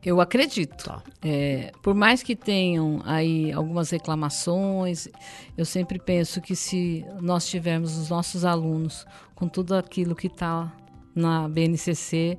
Eu 0.04 0.20
acredito. 0.20 0.84
Tá. 0.84 1.02
É, 1.22 1.72
por 1.82 1.94
mais 1.94 2.22
que 2.22 2.36
tenham 2.36 3.02
aí 3.04 3.52
algumas 3.52 3.90
reclamações, 3.90 5.08
eu 5.56 5.64
sempre 5.64 5.98
penso 5.98 6.40
que 6.40 6.54
se 6.54 7.04
nós 7.20 7.46
tivermos 7.48 7.96
os 7.96 8.10
nossos 8.10 8.44
alunos 8.44 9.06
com 9.34 9.48
tudo 9.48 9.74
aquilo 9.74 10.14
que 10.14 10.28
está 10.28 10.72
na 11.14 11.48
BNCC, 11.48 12.38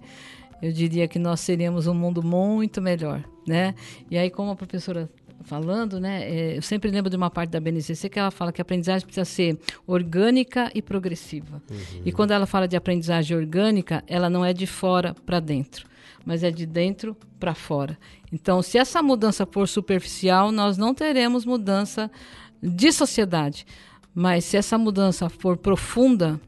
eu 0.61 0.71
diria 0.71 1.07
que 1.07 1.19
nós 1.19 1.39
seríamos 1.39 1.87
um 1.87 1.93
mundo 1.93 2.23
muito 2.23 2.81
melhor, 2.81 3.23
né? 3.47 3.75
E 4.09 4.17
aí, 4.17 4.29
como 4.29 4.51
a 4.51 4.55
professora 4.55 5.09
falando, 5.43 5.99
né, 5.99 6.23
é, 6.29 6.57
eu 6.57 6.61
sempre 6.61 6.91
lembro 6.91 7.09
de 7.09 7.15
uma 7.15 7.29
parte 7.29 7.49
da 7.49 7.59
BNCC 7.59 8.09
que 8.09 8.19
ela 8.19 8.31
fala 8.31 8.51
que 8.51 8.61
a 8.61 8.63
aprendizagem 8.63 9.05
precisa 9.05 9.25
ser 9.25 9.57
orgânica 9.87 10.69
e 10.75 10.81
progressiva. 10.81 11.61
E 12.05 12.11
quando 12.11 12.31
ela 12.31 12.45
fala 12.45 12.67
de 12.67 12.75
aprendizagem 12.75 13.35
orgânica, 13.37 14.03
ela 14.05 14.29
não 14.29 14.43
é 14.43 14.53
de 14.53 14.67
fora 14.67 15.15
para 15.25 15.39
dentro, 15.39 15.87
mas 16.29 16.43
é 16.43 16.51
de 16.51 16.67
dentro 16.67 17.17
para 17.39 17.55
fora. 17.55 17.97
Então, 18.31 18.61
se 18.61 18.77
essa 18.77 19.01
mudança 19.01 19.47
for 19.47 19.67
superficial, 19.67 20.51
nós 20.51 20.77
não 20.77 20.93
teremos 20.93 21.43
mudança 21.43 22.11
de 22.61 22.91
sociedade. 22.91 23.65
Mas 24.13 24.45
se 24.45 24.55
essa 24.55 24.77
mudança 24.77 25.27
for 25.27 25.57
profunda, 25.57 26.39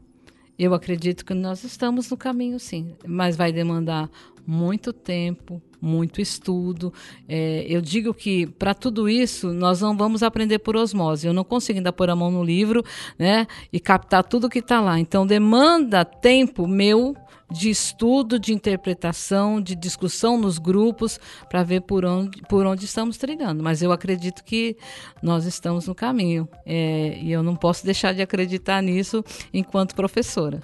eu 0.55 0.75
acredito 0.75 1.25
que 1.25 1.33
nós 1.33 1.63
estamos 1.63 2.11
no 2.11 2.15
caminho, 2.15 2.59
sim. 2.59 2.93
Mas 3.07 3.35
vai 3.35 3.51
demandar 3.51 4.07
muito 4.45 4.91
tempo, 4.93 5.61
muito 5.81 6.21
estudo. 6.21 6.93
É, 7.27 7.65
eu 7.67 7.81
digo 7.81 8.13
que 8.13 8.45
para 8.45 8.73
tudo 8.73 9.09
isso 9.09 9.51
nós 9.53 9.81
não 9.81 9.97
vamos 9.97 10.23
aprender 10.23 10.59
por 10.59 10.75
osmose. 10.75 11.27
Eu 11.27 11.33
não 11.33 11.43
consigo 11.43 11.79
ainda 11.79 11.91
pôr 11.91 12.09
a 12.09 12.15
mão 12.15 12.31
no 12.31 12.43
livro, 12.43 12.83
né, 13.17 13.47
e 13.71 13.79
captar 13.79 14.23
tudo 14.23 14.49
que 14.49 14.59
está 14.59 14.79
lá. 14.79 14.99
Então 14.99 15.25
demanda 15.25 16.05
tempo 16.05 16.67
meu 16.67 17.15
de 17.51 17.69
estudo, 17.69 18.39
de 18.39 18.53
interpretação, 18.53 19.61
de 19.61 19.75
discussão 19.75 20.37
nos 20.37 20.57
grupos 20.57 21.19
para 21.49 21.63
ver 21.63 21.81
por 21.81 22.05
onde, 22.05 22.41
por 22.43 22.65
onde 22.65 22.85
estamos 22.85 23.17
trilhando. 23.17 23.61
Mas 23.61 23.81
eu 23.81 23.91
acredito 23.91 24.43
que 24.43 24.77
nós 25.21 25.45
estamos 25.45 25.85
no 25.85 25.93
caminho 25.93 26.47
é, 26.65 27.19
e 27.21 27.31
eu 27.31 27.43
não 27.43 27.55
posso 27.55 27.83
deixar 27.83 28.13
de 28.13 28.21
acreditar 28.21 28.81
nisso 28.81 29.23
enquanto 29.53 29.95
professora. 29.95 30.61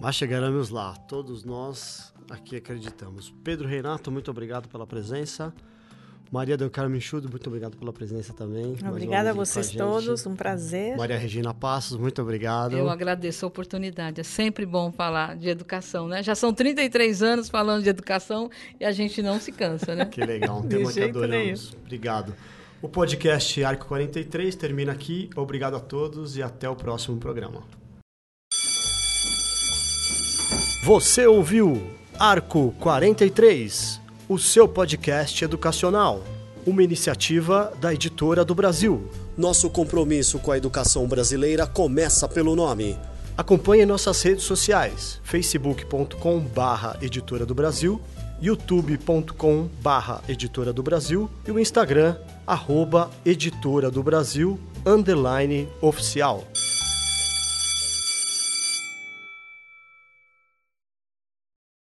Mas 0.00 0.14
chegaremos 0.14 0.70
lá, 0.70 0.94
todos 0.94 1.42
nós 1.42 2.14
aqui 2.30 2.56
acreditamos. 2.56 3.34
Pedro 3.42 3.68
Renato, 3.68 4.10
muito 4.10 4.30
obrigado 4.30 4.68
pela 4.68 4.86
presença. 4.86 5.52
Maria 6.30 6.58
Del 6.58 6.70
Carmen 6.70 7.00
Chudo, 7.00 7.28
muito 7.30 7.46
obrigado 7.46 7.76
pela 7.76 7.92
presença 7.92 8.34
também. 8.34 8.76
Obrigada 8.86 9.30
a 9.30 9.32
vocês 9.32 9.70
todos, 9.70 10.26
um 10.26 10.36
prazer. 10.36 10.96
Maria 10.96 11.16
Regina 11.16 11.54
Passos, 11.54 11.96
muito 11.96 12.20
obrigado. 12.20 12.76
Eu 12.76 12.90
agradeço 12.90 13.46
a 13.46 13.48
oportunidade, 13.48 14.20
é 14.20 14.24
sempre 14.24 14.66
bom 14.66 14.92
falar 14.92 15.36
de 15.36 15.48
educação, 15.48 16.06
né? 16.06 16.22
Já 16.22 16.34
são 16.34 16.52
33 16.52 17.22
anos 17.22 17.48
falando 17.48 17.82
de 17.82 17.88
educação 17.88 18.50
e 18.78 18.84
a 18.84 18.92
gente 18.92 19.22
não 19.22 19.40
se 19.40 19.52
cansa, 19.52 19.94
né? 19.94 20.04
Que 20.18 20.20
legal, 20.24 20.58
um 20.58 20.68
tema 20.68 20.92
que 20.92 21.02
adoramos. 21.02 21.70
Nenhum. 21.70 21.82
Obrigado. 21.84 22.34
O 22.82 22.88
podcast 22.88 23.64
Arco 23.64 23.86
43 23.86 24.54
termina 24.54 24.92
aqui. 24.92 25.30
Obrigado 25.34 25.76
a 25.76 25.80
todos 25.80 26.36
e 26.36 26.42
até 26.42 26.68
o 26.68 26.76
próximo 26.76 27.16
programa. 27.18 27.62
Você 30.84 31.26
ouviu 31.26 31.97
Arco 32.18 32.74
43 32.80 34.00
o 34.28 34.36
seu 34.38 34.66
podcast 34.68 35.44
educacional, 35.44 36.24
uma 36.66 36.82
iniciativa 36.82 37.72
da 37.80 37.94
Editora 37.94 38.44
do 38.44 38.56
Brasil. 38.56 39.08
Nosso 39.36 39.70
compromisso 39.70 40.40
com 40.40 40.50
a 40.50 40.58
educação 40.58 41.06
brasileira 41.06 41.64
começa 41.64 42.28
pelo 42.28 42.56
nome. 42.56 42.98
Acompanhe 43.36 43.86
nossas 43.86 44.20
redes 44.20 44.42
sociais: 44.42 45.20
facebook.com/barra 45.22 46.98
Editora 47.00 47.46
do 47.46 47.54
Brasil, 47.54 48.00
youtube.com/barra 48.42 50.20
Editora 50.28 50.72
do 50.72 50.82
Brasil 50.82 51.30
e 51.46 51.52
o 51.52 51.58
Instagram 51.60 52.16
arroba 52.44 53.10
Editora 53.24 53.92
do 53.92 54.02
Brasil 54.02 54.58
underline 54.84 55.68
oficial. 55.80 56.44